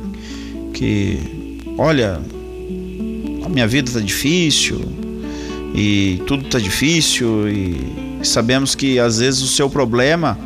que, 0.73 1.59
olha, 1.77 2.21
a 3.43 3.49
minha 3.49 3.67
vida 3.67 3.91
tá 3.91 3.99
difícil 3.99 4.79
e 5.75 6.21
tudo 6.27 6.45
tá 6.45 6.59
difícil 6.59 7.49
e 7.49 8.23
sabemos 8.23 8.73
que 8.73 8.97
às 8.97 9.19
vezes 9.19 9.41
o 9.41 9.47
seu 9.49 9.69
problema 9.69 10.39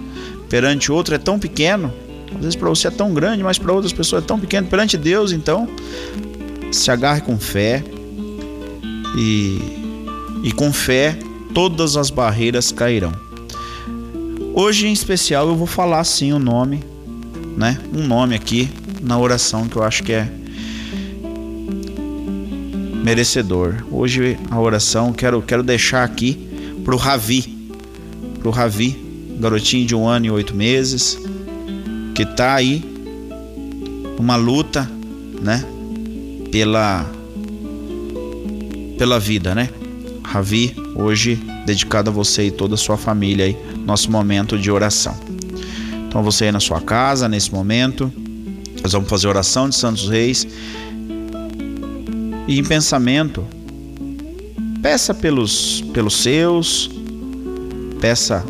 perante 0.50 0.92
outro 0.92 1.14
é 1.14 1.20
tão 1.20 1.38
pequeno, 1.38 1.94
às 2.34 2.40
vezes 2.40 2.56
para 2.56 2.68
você 2.68 2.88
é 2.88 2.92
tão 2.92 3.14
grande, 3.14 3.44
mas 3.44 3.60
para 3.60 3.72
outras 3.72 3.94
pessoas 3.94 4.24
é 4.24 4.26
tão 4.26 4.40
pequeno. 4.40 4.66
Perante 4.66 4.98
Deus, 4.98 5.32
então, 5.32 5.70
se 6.72 6.90
agarre 6.90 7.22
com 7.22 7.38
fé 7.38 7.84
e, 9.16 9.60
e 10.44 10.52
com 10.54 10.74
fé 10.74 11.20
todas 11.54 11.98
as 11.98 12.10
barreiras 12.10 12.72
cairão. 12.72 13.29
Hoje 14.54 14.88
em 14.88 14.94
especial 14.94 15.48
eu 15.48 15.56
vou 15.56 15.68
falar 15.68 16.04
sim 16.04 16.34
o 16.34 16.40
nome, 16.40 16.84
né? 17.56 17.80
Um 17.94 18.06
nome 18.06 18.36
aqui 18.36 18.70
na 19.02 19.18
oração 19.18 19.68
que 19.68 19.76
eu 19.76 19.84
acho 19.84 20.04
que 20.04 20.12
é 20.12 20.30
merecedor. 23.04 23.76
Hoje 23.92 24.38
a 24.50 24.60
oração 24.60 25.14
quero 25.14 25.42
quero 25.42 25.64
deixar 25.64 26.04
aqui 26.04 26.38
pro 26.84 26.98
Ravi, 26.98 27.72
pro 28.40 28.52
Ravi, 28.52 28.98
garotinho 29.40 29.86
de 29.86 29.96
um 29.96 30.08
ano 30.08 30.26
e 30.26 30.32
oito 30.32 30.56
meses, 30.56 31.18
que 32.14 32.26
tá 32.26 32.56
aí 32.56 32.84
uma 34.18 34.36
luta, 34.36 34.90
né? 35.42 35.64
Pela 36.52 37.10
pela 38.98 39.20
vida, 39.20 39.56
né? 39.56 39.70
Ravi, 40.24 40.76
hoje 40.96 41.36
dedicado 41.66 42.10
a 42.10 42.14
você 42.14 42.48
e 42.48 42.52
toda 42.52 42.76
a 42.76 42.78
sua 42.78 42.98
família 42.98 43.46
aí, 43.46 43.58
nosso 43.90 44.12
momento 44.12 44.58
de 44.58 44.70
oração. 44.70 45.18
Então 46.08 46.24
você 46.24 46.46
aí 46.46 46.52
na 46.52 46.60
sua 46.60 46.80
casa, 46.80 47.28
nesse 47.28 47.52
momento, 47.52 48.12
nós 48.84 48.94
vamos 48.94 49.10
fazer 49.10 49.28
oração 49.28 49.68
de 49.68 49.76
Santos 49.76 50.08
Reis. 50.08 50.48
E 52.48 52.60
em 52.60 52.64
pensamento, 52.64 53.46
peça 54.82 55.14
pelos, 55.14 55.84
pelos 55.92 56.16
seus, 56.16 56.90
peça 58.00 58.46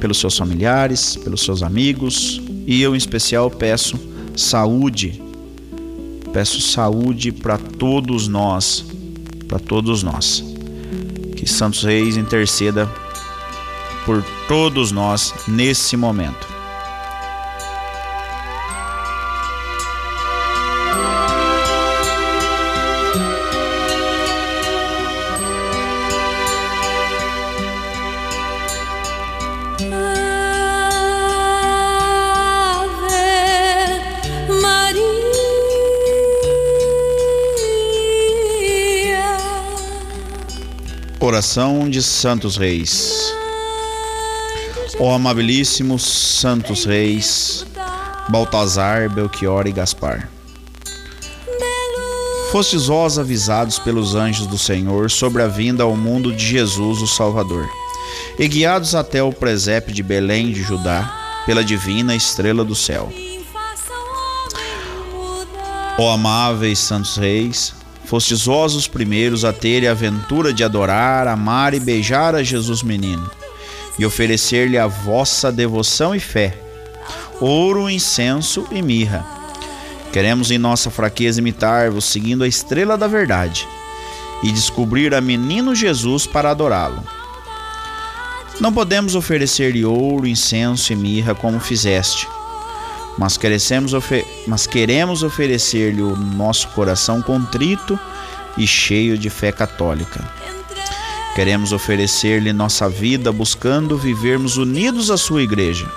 pelos 0.00 0.18
seus 0.18 0.36
familiares, 0.36 1.16
pelos 1.16 1.42
seus 1.42 1.62
amigos, 1.62 2.42
e 2.66 2.82
eu 2.82 2.94
em 2.94 2.98
especial 2.98 3.48
peço 3.48 3.98
saúde. 4.36 5.22
Peço 6.32 6.60
saúde 6.60 7.30
para 7.30 7.58
todos 7.58 8.26
nós, 8.26 8.84
para 9.46 9.60
todos 9.60 10.02
nós. 10.02 10.44
Que 11.36 11.48
Santos 11.48 11.84
Reis 11.84 12.16
interceda 12.16 12.90
por 14.04 14.24
todos 14.46 14.92
nós 14.92 15.34
nesse 15.48 15.96
momento. 15.96 16.54
Oração 41.20 41.88
de 41.88 42.02
Santos 42.02 42.58
Reis. 42.58 43.43
Ó 44.98 45.12
amabilíssimos 45.12 46.04
Santos 46.04 46.84
Reis, 46.84 47.66
Baltazar, 48.28 49.10
Belchior 49.10 49.66
e 49.66 49.72
Gaspar. 49.72 50.28
Fostes 52.52 52.86
vós 52.86 53.18
avisados 53.18 53.76
pelos 53.80 54.14
anjos 54.14 54.46
do 54.46 54.56
Senhor 54.56 55.10
sobre 55.10 55.42
a 55.42 55.48
vinda 55.48 55.82
ao 55.82 55.96
mundo 55.96 56.32
de 56.32 56.46
Jesus, 56.46 57.02
o 57.02 57.08
Salvador, 57.08 57.68
e 58.38 58.46
guiados 58.46 58.94
até 58.94 59.20
o 59.20 59.32
presépio 59.32 59.92
de 59.92 60.00
Belém 60.00 60.52
de 60.52 60.62
Judá 60.62 61.42
pela 61.44 61.64
divina 61.64 62.14
estrela 62.14 62.64
do 62.64 62.76
céu. 62.76 63.12
Ó 65.98 66.12
amáveis 66.12 66.78
Santos 66.78 67.16
Reis, 67.16 67.74
fostes 68.04 68.44
vós 68.44 68.76
os 68.76 68.86
primeiros 68.86 69.44
a 69.44 69.52
terem 69.52 69.88
a 69.88 69.92
aventura 69.92 70.52
de 70.52 70.62
adorar, 70.62 71.26
amar 71.26 71.74
e 71.74 71.80
beijar 71.80 72.36
a 72.36 72.44
Jesus 72.44 72.80
menino 72.84 73.28
e 73.98 74.04
oferecer-lhe 74.04 74.78
a 74.78 74.86
vossa 74.86 75.52
devoção 75.52 76.14
e 76.14 76.20
fé, 76.20 76.56
ouro, 77.40 77.88
incenso 77.88 78.66
e 78.70 78.82
mirra. 78.82 79.24
Queremos 80.12 80.50
em 80.50 80.58
nossa 80.58 80.90
fraqueza 80.90 81.40
imitar-vos, 81.40 82.04
seguindo 82.04 82.44
a 82.44 82.48
estrela 82.48 82.96
da 82.96 83.06
verdade, 83.06 83.66
e 84.42 84.52
descobrir 84.52 85.14
a 85.14 85.20
menino 85.20 85.74
Jesus 85.74 86.26
para 86.26 86.50
adorá-lo. 86.50 87.02
Não 88.60 88.72
podemos 88.72 89.16
oferecer-lhe 89.16 89.84
ouro, 89.84 90.26
incenso 90.26 90.92
e 90.92 90.96
mirra 90.96 91.34
como 91.34 91.58
fizeste, 91.58 92.28
mas 93.18 93.38
mas 94.46 94.66
queremos 94.66 95.22
oferecer-lhe 95.22 96.02
o 96.02 96.16
nosso 96.16 96.68
coração 96.68 97.20
contrito 97.20 97.98
e 98.56 98.66
cheio 98.66 99.18
de 99.18 99.30
fé 99.30 99.50
católica. 99.50 100.20
Queremos 101.34 101.72
oferecer-lhe 101.72 102.52
nossa 102.52 102.88
vida 102.88 103.32
buscando 103.32 103.98
vivermos 103.98 104.56
unidos 104.56 105.10
à 105.10 105.16
sua 105.16 105.42
igreja. 105.42 105.90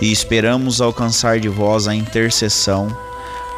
E 0.00 0.10
esperamos 0.10 0.80
alcançar 0.80 1.38
de 1.38 1.48
vós 1.48 1.86
a 1.86 1.94
intercessão 1.94 2.88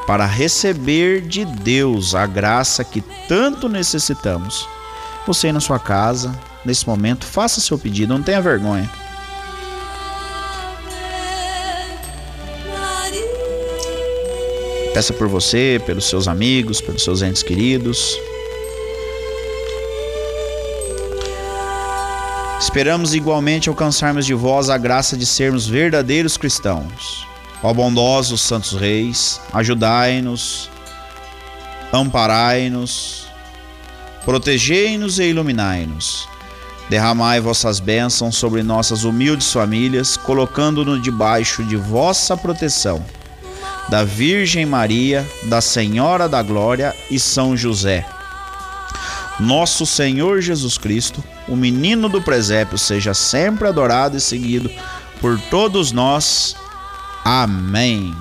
para 0.06 0.26
receber 0.26 1.22
de 1.22 1.46
Deus 1.46 2.14
a 2.14 2.26
graça 2.26 2.84
que 2.84 3.00
tanto 3.26 3.70
necessitamos. 3.70 4.68
Você 5.26 5.46
aí 5.46 5.52
na 5.54 5.60
sua 5.60 5.78
casa, 5.78 6.38
nesse 6.62 6.86
momento, 6.86 7.24
faça 7.24 7.58
seu 7.58 7.78
pedido, 7.78 8.12
não 8.12 8.22
tenha 8.22 8.42
vergonha. 8.42 8.90
Peça 14.92 15.14
por 15.14 15.26
você, 15.26 15.80
pelos 15.86 16.04
seus 16.04 16.28
amigos, 16.28 16.82
pelos 16.82 17.02
seus 17.02 17.22
entes 17.22 17.42
queridos. 17.42 18.14
Esperamos 22.74 23.14
igualmente 23.14 23.68
alcançarmos 23.68 24.26
de 24.26 24.34
vós 24.34 24.68
a 24.68 24.76
graça 24.76 25.16
de 25.16 25.24
sermos 25.24 25.64
verdadeiros 25.64 26.36
cristãos. 26.36 27.24
Ó 27.62 27.72
bondosos 27.72 28.40
santos 28.40 28.72
reis, 28.72 29.40
ajudai-nos, 29.52 30.68
amparai-nos, 31.92 33.28
protegei-nos 34.24 35.20
e 35.20 35.26
iluminai-nos. 35.26 36.28
Derramai 36.90 37.40
vossas 37.40 37.78
bênçãos 37.78 38.34
sobre 38.34 38.60
nossas 38.64 39.04
humildes 39.04 39.52
famílias, 39.52 40.16
colocando-nos 40.16 41.00
debaixo 41.00 41.62
de 41.62 41.76
vossa 41.76 42.36
proteção, 42.36 43.06
da 43.88 44.02
Virgem 44.02 44.66
Maria, 44.66 45.24
da 45.44 45.60
Senhora 45.60 46.28
da 46.28 46.42
Glória 46.42 46.92
e 47.08 47.20
São 47.20 47.56
José. 47.56 48.04
Nosso 49.40 49.84
Senhor 49.84 50.40
Jesus 50.40 50.78
Cristo, 50.78 51.22
o 51.48 51.56
menino 51.56 52.08
do 52.08 52.22
presépio 52.22 52.78
seja 52.78 53.12
sempre 53.12 53.66
adorado 53.66 54.16
e 54.16 54.20
seguido 54.20 54.70
por 55.20 55.38
todos 55.50 55.90
nós. 55.90 56.54
Amém. 57.24 58.14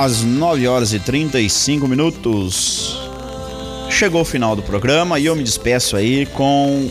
Às 0.00 0.22
9 0.22 0.66
horas 0.66 0.94
e 0.94 0.98
35 0.98 1.86
minutos. 1.86 2.98
Chegou 3.90 4.22
o 4.22 4.24
final 4.24 4.56
do 4.56 4.62
programa 4.62 5.18
e 5.18 5.26
eu 5.26 5.36
me 5.36 5.44
despeço 5.44 5.94
aí 5.94 6.24
com 6.24 6.90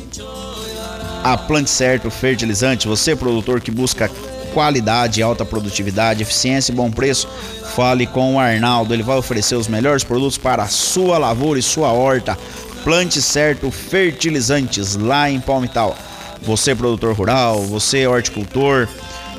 a 1.23 1.35
Plante 1.35 1.71
Certo 1.71 2.11
Fertilizante. 2.11 2.87
Você, 2.87 3.15
produtor 3.15 3.61
que 3.61 3.71
busca 3.71 4.11
qualidade, 4.53 5.23
alta 5.23 5.43
produtividade, 5.43 6.21
eficiência 6.21 6.71
e 6.71 6.75
bom 6.75 6.91
preço, 6.91 7.27
fale 7.75 8.05
com 8.05 8.35
o 8.35 8.39
Arnaldo. 8.39 8.93
Ele 8.93 9.01
vai 9.01 9.17
oferecer 9.17 9.55
os 9.55 9.67
melhores 9.67 10.03
produtos 10.03 10.37
para 10.37 10.61
a 10.61 10.67
sua 10.67 11.17
lavoura 11.17 11.57
e 11.57 11.63
sua 11.63 11.91
horta. 11.91 12.37
Plante 12.83 13.23
Certo 13.23 13.71
Fertilizantes 13.71 14.95
lá 14.95 15.31
em 15.31 15.39
Palmital. 15.41 15.97
Você, 16.43 16.75
produtor 16.75 17.15
rural, 17.15 17.63
você, 17.63 18.05
horticultor, 18.05 18.87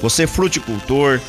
você, 0.02 0.26
fruticultor, 0.26 1.20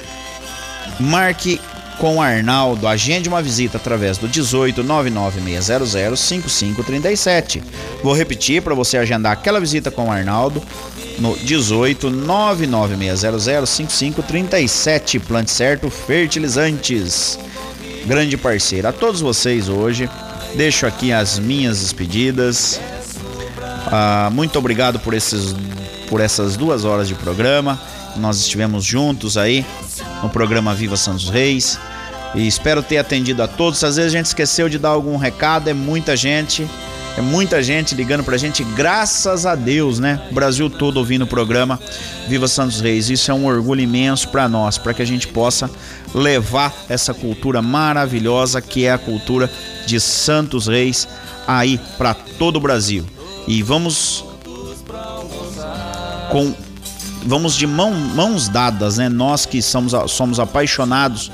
marque 1.00 1.62
com 2.02 2.20
Arnaldo. 2.20 2.88
Agende 2.88 3.30
uma 3.30 3.44
visita 3.44 3.78
através 3.78 4.18
do 4.18 4.28
18 4.28 4.82
99600 4.82 6.20
5537. 6.20 7.64
Vou 8.04 8.12
repetir 8.16 8.64
para 8.64 8.74
você 8.74 8.98
agendar 8.98 9.34
aquela 9.34 9.60
visita 9.60 9.92
com 9.92 10.12
Arnaldo 10.12 10.64
no 11.20 11.38
18 11.38 12.10
99600 12.10 13.70
5537. 13.70 15.20
Plante 15.20 15.52
certo 15.52 15.92
fertilizantes. 15.92 17.38
Grande 18.08 18.36
parceiro. 18.36 18.88
A 18.88 18.92
todos 18.92 19.22
vocês 19.22 19.70
hoje, 19.70 20.10
deixo 20.56 20.88
aqui 20.88 21.14
as 21.14 21.38
minhas 21.38 21.82
despedidas. 21.82 22.82
Ah, 23.86 24.32
muito 24.34 24.58
obrigado 24.58 25.00
por, 25.00 25.14
esses, 25.14 25.56
por 26.10 26.20
essas 26.20 26.58
duas 26.58 26.84
horas 26.84 27.08
de 27.08 27.14
programa. 27.14 27.80
Nós 28.18 28.40
estivemos 28.40 28.84
juntos 28.84 29.38
aí 29.38 29.64
no 30.24 30.30
programa 30.30 30.74
Viva 30.74 30.98
Santos 30.98 31.30
Reis. 31.30 31.78
E 32.34 32.48
espero 32.48 32.82
ter 32.82 32.98
atendido 32.98 33.44
a 33.44 33.48
todos. 33.48 33.84
Às 33.84 33.98
vezes 33.98 34.14
a 34.14 34.18
gente 34.18 34.28
esqueceu 34.28 34.70
de 34.70 34.80
dar 34.80 34.90
algum 34.90 35.18
recado, 35.18 35.70
é 35.70 35.74
muita 35.74 36.16
gente. 36.16 36.68
É 37.18 37.22
muita 37.22 37.62
gente 37.62 37.94
ligando 37.94 38.24
pra 38.24 38.38
gente, 38.38 38.64
graças 38.64 39.46
a 39.46 39.54
Deus, 39.54 40.00
né? 40.00 40.22
O 40.32 40.34
Brasil 40.34 40.70
todo 40.70 40.96
ouvindo 40.96 41.24
o 41.24 41.28
programa 41.28 41.78
Viva 42.30 42.48
Santos 42.48 42.80
Reis. 42.80 43.10
Isso 43.10 43.30
é 43.30 43.34
um 43.34 43.46
orgulho 43.46 43.82
imenso 43.82 44.30
para 44.30 44.48
nós, 44.48 44.78
para 44.78 44.94
que 44.94 45.02
a 45.02 45.06
gente 45.06 45.28
possa 45.28 45.70
levar 46.16 46.74
essa 46.88 47.14
cultura 47.14 47.62
maravilhosa 47.62 48.62
que 48.62 48.86
é 48.86 48.94
a 48.94 48.98
cultura 48.98 49.52
de 49.86 50.00
Santos 50.00 50.68
Reis 50.68 51.06
aí 51.46 51.78
para 51.98 52.14
todo 52.14 52.56
o 52.56 52.62
Brasil. 52.62 53.06
E 53.46 53.62
vamos 53.62 54.24
com 56.32 56.56
vamos 57.24 57.56
de 57.56 57.68
mão, 57.68 57.92
mãos 57.92 58.48
dadas, 58.48 58.98
né? 58.98 59.10
Nós 59.10 59.46
que 59.46 59.62
somos, 59.62 59.94
somos 60.12 60.40
apaixonados 60.40 61.30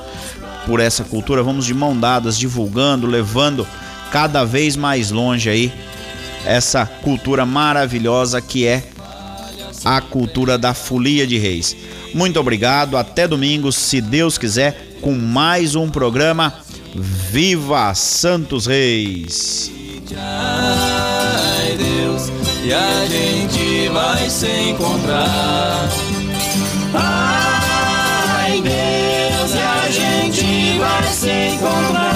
por 0.67 0.81
essa 0.81 1.05
cultura, 1.05 1.41
vamos 1.41 1.65
de 1.65 1.73
mão 1.73 1.97
dadas, 1.97 2.37
divulgando, 2.37 3.07
levando 3.07 3.65
cada 4.11 4.43
vez 4.43 4.75
mais 4.75 5.09
longe 5.11 5.49
aí 5.49 5.71
essa 6.45 6.85
cultura 6.85 7.45
maravilhosa 7.45 8.41
que 8.41 8.67
é 8.67 8.83
a 9.85 10.01
cultura 10.01 10.57
da 10.57 10.73
folia 10.73 11.25
de 11.25 11.37
reis. 11.37 11.75
Muito 12.13 12.39
obrigado, 12.39 12.97
até 12.97 13.27
domingo, 13.27 13.71
se 13.71 14.01
Deus 14.01 14.37
quiser, 14.37 14.97
com 15.01 15.13
mais 15.13 15.73
um 15.73 15.89
programa 15.89 16.53
Viva 16.93 17.93
Santos 17.93 18.65
Reis. 18.65 19.71
Ai, 20.17 21.77
Deus, 21.77 22.29
e 22.63 22.73
a 22.73 23.05
gente 23.05 23.87
vai 23.89 24.29
se 24.29 24.47
encontrar. 24.69 25.89
komt 31.59 32.06